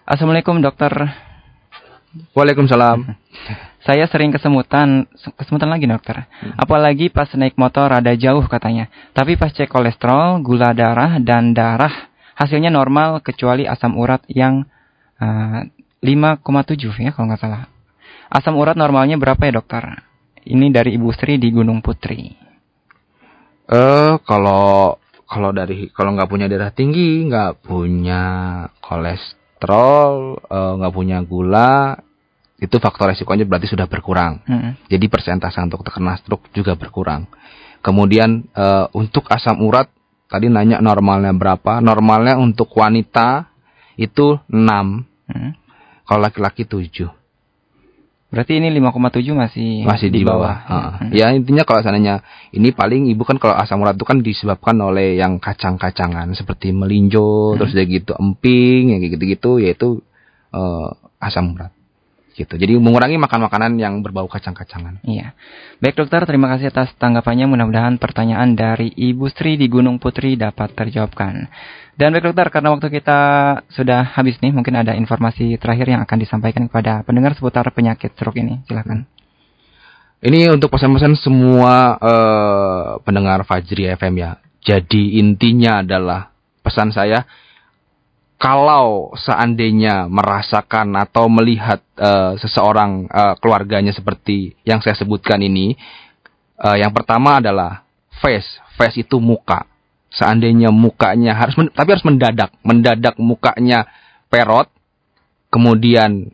Assalamualaikum, 0.01 0.57
Dokter. 0.65 0.91
Waalaikumsalam. 2.33 3.05
Saya 3.87 4.09
sering 4.09 4.33
kesemutan, 4.33 5.05
kesemutan 5.37 5.69
lagi 5.71 5.87
dokter. 5.87 6.27
Hmm. 6.27 6.59
Apalagi 6.59 7.07
pas 7.07 7.29
naik 7.37 7.55
motor 7.55 7.87
ada 7.87 8.11
jauh 8.19 8.43
katanya. 8.49 8.91
Tapi 9.15 9.39
pas 9.39 9.53
cek 9.53 9.69
kolesterol, 9.71 10.43
gula 10.43 10.75
darah, 10.75 11.21
dan 11.23 11.55
darah 11.55 12.11
hasilnya 12.35 12.67
normal 12.67 13.23
kecuali 13.23 13.63
asam 13.63 13.95
urat 13.95 14.25
yang 14.27 14.67
uh, 15.21 15.63
5,7 16.03 16.99
ya 16.99 17.11
kalau 17.15 17.31
nggak 17.31 17.41
salah. 17.41 17.71
Asam 18.27 18.59
urat 18.59 18.75
normalnya 18.75 19.15
berapa 19.15 19.39
ya 19.47 19.61
dokter? 19.61 20.03
Ini 20.43 20.67
dari 20.67 20.99
Ibu 20.99 21.09
Sri 21.15 21.39
di 21.39 21.47
Gunung 21.53 21.79
Putri. 21.79 22.46
Eh 23.67 23.75
uh, 23.75 24.13
kalau 24.23 24.95
kalau 25.27 25.51
dari 25.51 25.91
kalau 25.91 26.15
nggak 26.15 26.31
punya 26.31 26.47
darah 26.47 26.71
tinggi, 26.71 27.27
nggak 27.27 27.59
punya 27.67 28.23
kolesterol, 28.79 30.39
eh, 30.39 30.73
nggak 30.79 30.93
uh, 30.93 30.95
punya 30.95 31.19
gula, 31.19 31.99
itu 32.57 32.79
faktor 32.79 33.11
resikonya 33.11 33.43
berarti 33.43 33.67
sudah 33.67 33.91
berkurang. 33.91 34.39
Hmm. 34.47 34.79
Jadi 34.87 35.05
persentase 35.11 35.59
untuk 35.59 35.83
terkena 35.83 36.15
stroke 36.15 36.47
juga 36.55 36.79
berkurang. 36.79 37.27
Kemudian 37.83 38.47
uh, 38.55 38.87
untuk 38.95 39.27
asam 39.27 39.59
urat 39.61 39.91
tadi 40.31 40.47
nanya 40.47 40.79
normalnya 40.79 41.35
berapa? 41.35 41.83
Normalnya 41.83 42.39
untuk 42.39 42.71
wanita 42.71 43.51
itu 43.99 44.39
6. 44.47 44.63
Hmm. 45.27 45.51
Kalau 46.07 46.21
laki-laki 46.23 46.63
7. 46.63 47.16
Berarti 48.27 48.59
ini 48.59 48.67
5,7 48.75 49.23
masih 49.31 49.87
masih 49.87 50.11
di, 50.11 50.27
bawah. 50.27 50.67
bawah. 50.67 50.99
Hmm. 50.99 51.15
Ya 51.15 51.31
intinya 51.31 51.63
kalau 51.63 51.79
seandainya 51.79 52.19
ini 52.51 52.75
paling 52.75 53.07
ibu 53.07 53.23
kan 53.23 53.39
kalau 53.39 53.55
asam 53.55 53.79
urat 53.79 53.95
itu 53.95 54.03
kan 54.03 54.19
disebabkan 54.19 54.75
oleh 54.83 55.15
yang 55.15 55.39
kacang-kacangan 55.39 56.35
seperti 56.35 56.75
melinjo, 56.75 57.55
hmm. 57.55 57.57
terus 57.63 57.71
dia 57.71 57.87
gitu 57.87 58.11
emping, 58.19 58.91
yang 58.91 58.99
gitu-gitu 58.99 59.63
yaitu 59.63 60.03
uh, 60.51 60.91
asam 61.23 61.55
urat 61.55 61.71
gitu. 62.37 62.53
Jadi 62.53 62.77
mengurangi 62.77 63.17
makan 63.17 63.49
makanan 63.49 63.71
yang 63.81 64.05
berbau 64.05 64.29
kacang-kacangan. 64.29 65.01
Iya. 65.01 65.33
Baik 65.81 65.97
dokter, 65.97 66.21
terima 66.29 66.53
kasih 66.53 66.69
atas 66.69 66.93
tanggapannya. 67.01 67.49
Mudah-mudahan 67.49 67.97
pertanyaan 67.97 68.53
dari 68.53 68.93
Ibu 68.93 69.25
Sri 69.33 69.57
di 69.57 69.65
Gunung 69.65 69.97
Putri 69.97 70.37
dapat 70.37 70.77
terjawabkan. 70.77 71.49
Dan 71.97 72.13
baik 72.13 72.29
dokter, 72.29 72.53
karena 72.53 72.69
waktu 72.77 72.93
kita 72.93 73.19
sudah 73.73 74.13
habis 74.13 74.37
nih, 74.37 74.53
mungkin 74.53 74.77
ada 74.77 74.93
informasi 74.93 75.57
terakhir 75.57 75.89
yang 75.89 76.01
akan 76.05 76.17
disampaikan 76.21 76.69
kepada 76.69 77.01
pendengar 77.01 77.33
seputar 77.33 77.65
penyakit 77.73 78.13
stroke 78.13 78.37
ini. 78.37 78.61
Silakan. 78.69 79.09
Ini 80.21 80.53
untuk 80.53 80.69
pesan-pesan 80.69 81.17
semua 81.17 81.97
uh, 81.97 83.01
pendengar 83.01 83.41
Fajri 83.49 83.89
FM 83.97 84.13
ya. 84.21 84.37
Jadi 84.61 85.17
intinya 85.17 85.81
adalah 85.81 86.29
pesan 86.61 86.93
saya 86.93 87.25
kalau 88.37 89.13
seandainya 89.17 90.05
merasakan 90.05 90.93
atau 91.01 91.25
melihat 91.29 91.81
uh, 91.97 92.37
seseorang 92.37 93.09
uh, 93.09 93.33
keluarganya 93.41 93.89
seperti 93.89 94.53
yang 94.61 94.77
saya 94.85 94.93
sebutkan 94.93 95.41
ini, 95.41 95.73
uh, 96.61 96.77
yang 96.77 96.93
pertama 96.93 97.41
adalah 97.41 97.81
face, 98.21 98.61
face 98.77 99.01
itu 99.01 99.17
muka. 99.17 99.65
Seandainya 100.07 100.71
mukanya 100.71 101.35
harus, 101.35 101.59
tapi 101.75 101.89
harus 101.93 102.05
mendadak, 102.07 102.55
mendadak 102.63 103.15
mukanya 103.19 103.85
perot, 104.31 104.71
kemudian 105.51 106.31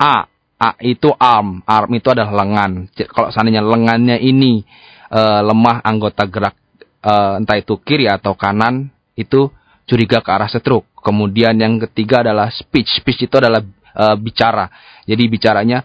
A, 0.00 0.26
A 0.56 0.70
itu 0.80 1.12
arm, 1.20 1.60
arm 1.68 1.90
itu 1.92 2.08
adalah 2.08 2.42
lengan. 2.42 2.88
Kalau 2.94 3.28
seandainya 3.28 3.60
lengannya 3.60 4.16
ini 4.16 4.64
uh, 5.12 5.44
lemah 5.44 5.84
anggota 5.84 6.24
gerak, 6.24 6.56
uh, 7.04 7.36
entah 7.36 7.58
itu 7.60 7.76
kiri 7.84 8.08
atau 8.08 8.32
kanan, 8.32 8.88
itu 9.14 9.52
curiga 9.84 10.24
ke 10.24 10.30
arah 10.32 10.48
stroke. 10.48 10.88
Kemudian 11.02 11.58
yang 11.58 11.82
ketiga 11.84 12.22
adalah 12.22 12.48
speech. 12.48 13.02
Speech 13.02 13.28
itu 13.28 13.36
adalah 13.36 13.60
uh, 13.98 14.16
bicara. 14.16 14.70
Jadi 15.02 15.26
bicaranya 15.26 15.82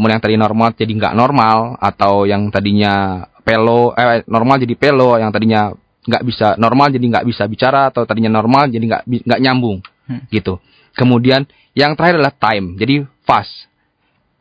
mulai 0.00 0.16
yang 0.16 0.24
tadi 0.24 0.40
normal 0.40 0.72
jadi 0.72 0.88
nggak 0.88 1.12
normal 1.12 1.76
atau 1.76 2.24
yang 2.24 2.48
tadinya 2.48 3.26
pelo 3.44 3.92
eh 3.92 4.24
normal 4.24 4.56
jadi 4.56 4.72
pelo, 4.72 5.20
yang 5.20 5.28
tadinya 5.28 5.68
nggak 6.04 6.22
bisa 6.24 6.46
normal 6.60 6.92
jadi 6.92 7.04
nggak 7.04 7.26
bisa 7.26 7.48
bicara 7.48 7.88
atau 7.88 8.04
tadinya 8.04 8.28
normal 8.28 8.68
jadi 8.68 8.84
nggak 8.84 9.02
nggak 9.24 9.40
nyambung 9.40 9.80
hmm. 10.08 10.28
gitu. 10.30 10.60
Kemudian 10.94 11.48
yang 11.74 11.98
terakhir 11.98 12.22
adalah 12.22 12.34
time. 12.36 12.78
Jadi 12.78 13.02
fast. 13.26 13.66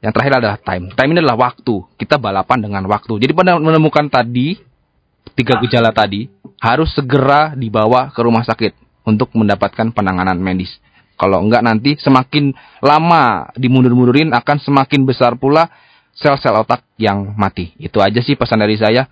Yang 0.04 0.12
terakhir 0.20 0.34
adalah 0.44 0.58
time. 0.60 0.86
Time 0.94 1.10
ini 1.16 1.20
adalah 1.24 1.40
waktu. 1.50 1.76
Kita 1.98 2.20
balapan 2.22 2.60
dengan 2.62 2.84
waktu. 2.86 3.18
Jadi 3.18 3.32
pada 3.34 3.58
menemukan 3.58 4.06
tadi 4.12 4.60
tiga 5.34 5.58
gejala 5.64 5.90
tadi 5.96 6.30
harus 6.60 6.92
segera 6.94 7.56
dibawa 7.56 8.12
ke 8.12 8.20
rumah 8.22 8.44
sakit 8.46 8.76
untuk 9.08 9.32
mendapatkan 9.34 9.90
penanganan 9.96 10.38
medis. 10.38 10.78
Kalau 11.16 11.40
enggak 11.40 11.64
nanti 11.64 11.96
semakin 11.96 12.52
lama 12.84 13.48
dimundur-mundurin 13.56 14.34
akan 14.36 14.58
semakin 14.60 15.08
besar 15.08 15.40
pula 15.40 15.70
sel-sel 16.14 16.54
otak 16.54 16.84
yang 17.00 17.34
mati. 17.40 17.74
Itu 17.80 18.04
aja 18.04 18.22
sih 18.22 18.38
pesan 18.38 18.62
dari 18.62 18.78
saya. 18.78 19.08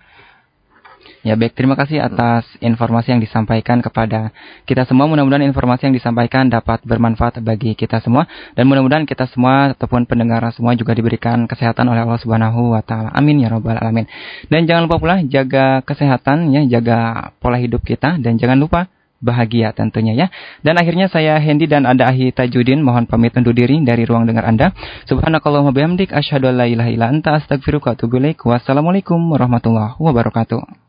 Ya 1.22 1.38
baik, 1.38 1.54
terima 1.54 1.78
kasih 1.78 2.02
atas 2.02 2.42
informasi 2.58 3.14
yang 3.14 3.22
disampaikan 3.22 3.78
kepada 3.78 4.34
kita 4.66 4.82
semua. 4.90 5.06
Mudah-mudahan 5.06 5.46
informasi 5.46 5.86
yang 5.86 5.94
disampaikan 5.94 6.50
dapat 6.50 6.82
bermanfaat 6.82 7.38
bagi 7.46 7.78
kita 7.78 8.02
semua 8.02 8.26
dan 8.58 8.66
mudah-mudahan 8.66 9.06
kita 9.06 9.30
semua 9.30 9.70
ataupun 9.70 10.02
pendengar 10.10 10.42
semua 10.50 10.74
juga 10.74 10.98
diberikan 10.98 11.46
kesehatan 11.46 11.86
oleh 11.86 12.02
Allah 12.02 12.18
Subhanahu 12.18 12.74
wa 12.74 12.82
taala. 12.82 13.14
Amin 13.14 13.38
ya 13.38 13.54
rabbal 13.54 13.78
alamin. 13.78 14.10
Dan 14.50 14.66
jangan 14.66 14.90
lupa 14.90 14.98
pula 14.98 15.22
jaga 15.22 15.86
kesehatan 15.86 16.50
ya, 16.50 16.66
jaga 16.66 17.30
pola 17.38 17.54
hidup 17.62 17.86
kita 17.86 18.18
dan 18.18 18.34
jangan 18.34 18.58
lupa 18.58 18.90
bahagia 19.22 19.70
tentunya 19.70 20.18
ya. 20.18 20.26
Dan 20.66 20.74
akhirnya 20.74 21.06
saya 21.06 21.38
Hendy 21.38 21.70
dan 21.70 21.86
Anda 21.86 22.10
Ahi 22.10 22.34
Tajudin 22.34 22.82
mohon 22.82 23.06
pamit 23.06 23.30
undur 23.38 23.54
diri 23.54 23.78
dari 23.86 24.02
ruang 24.02 24.26
dengar 24.26 24.42
Anda. 24.42 24.74
Subhanakallahumma 25.06 25.70
bihamdik 25.70 26.10
asyhadu 26.10 26.50
an 26.50 26.58
la 26.58 26.66
ilaha 26.66 26.90
illa 26.90 27.06
anta 27.14 27.38
astaghfiruka 27.38 27.94
wa 27.94 27.96
atubu. 27.96 28.18
Wassalamualaikum 28.42 29.22
warahmatullahi 29.30 29.94
wabarakatuh. 30.02 30.81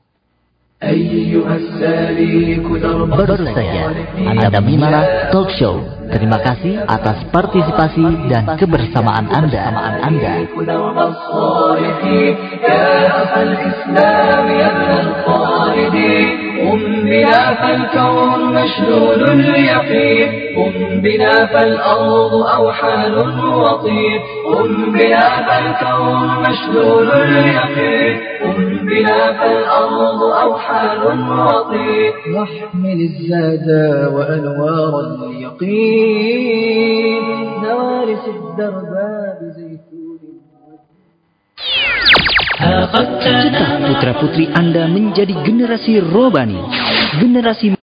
Baru 3.13 3.35
saja 3.55 3.83
Anda 4.19 4.47
menyimak 4.59 5.31
talk 5.31 5.49
show. 5.55 5.79
Terima 6.11 6.37
kasih 6.43 6.83
atas 6.83 7.23
partisipasi 7.31 8.27
dan 8.27 8.59
kebersamaan 8.59 9.31
Anda. 9.31 9.63
Anda. 10.03 10.33
قم 16.61 16.81
بنا 17.05 17.53
فالكون 17.53 18.41
مشدود 18.55 19.21
اليقين 19.29 20.29
قم 20.57 21.01
بنا 21.01 21.45
فالأرض 21.45 22.33
أوحال 22.33 23.15
وطير 23.45 24.19
قم 24.45 24.91
بنا 24.91 25.25
فالكون 25.47 26.29
مشدود 26.41 27.09
اليقين 27.11 28.15
قم 28.43 28.59
بنا 28.87 29.19
فالأرض 29.39 30.21
أوحال 30.23 31.01
وطير 31.29 32.13
واحمل 32.35 32.99
الزاد 33.09 33.67
وأنوار 34.13 34.93
اليقين 36.13 37.23
نوارس 37.63 38.25
الدرب 38.27 38.93
بزيتون 39.41 39.92
Cetak 42.63 43.19
putra-putri 43.81 44.47
Anda 44.53 44.85
menjadi 44.87 45.33
generasi 45.43 45.99
robani, 45.99 46.61
generasi 47.17 47.73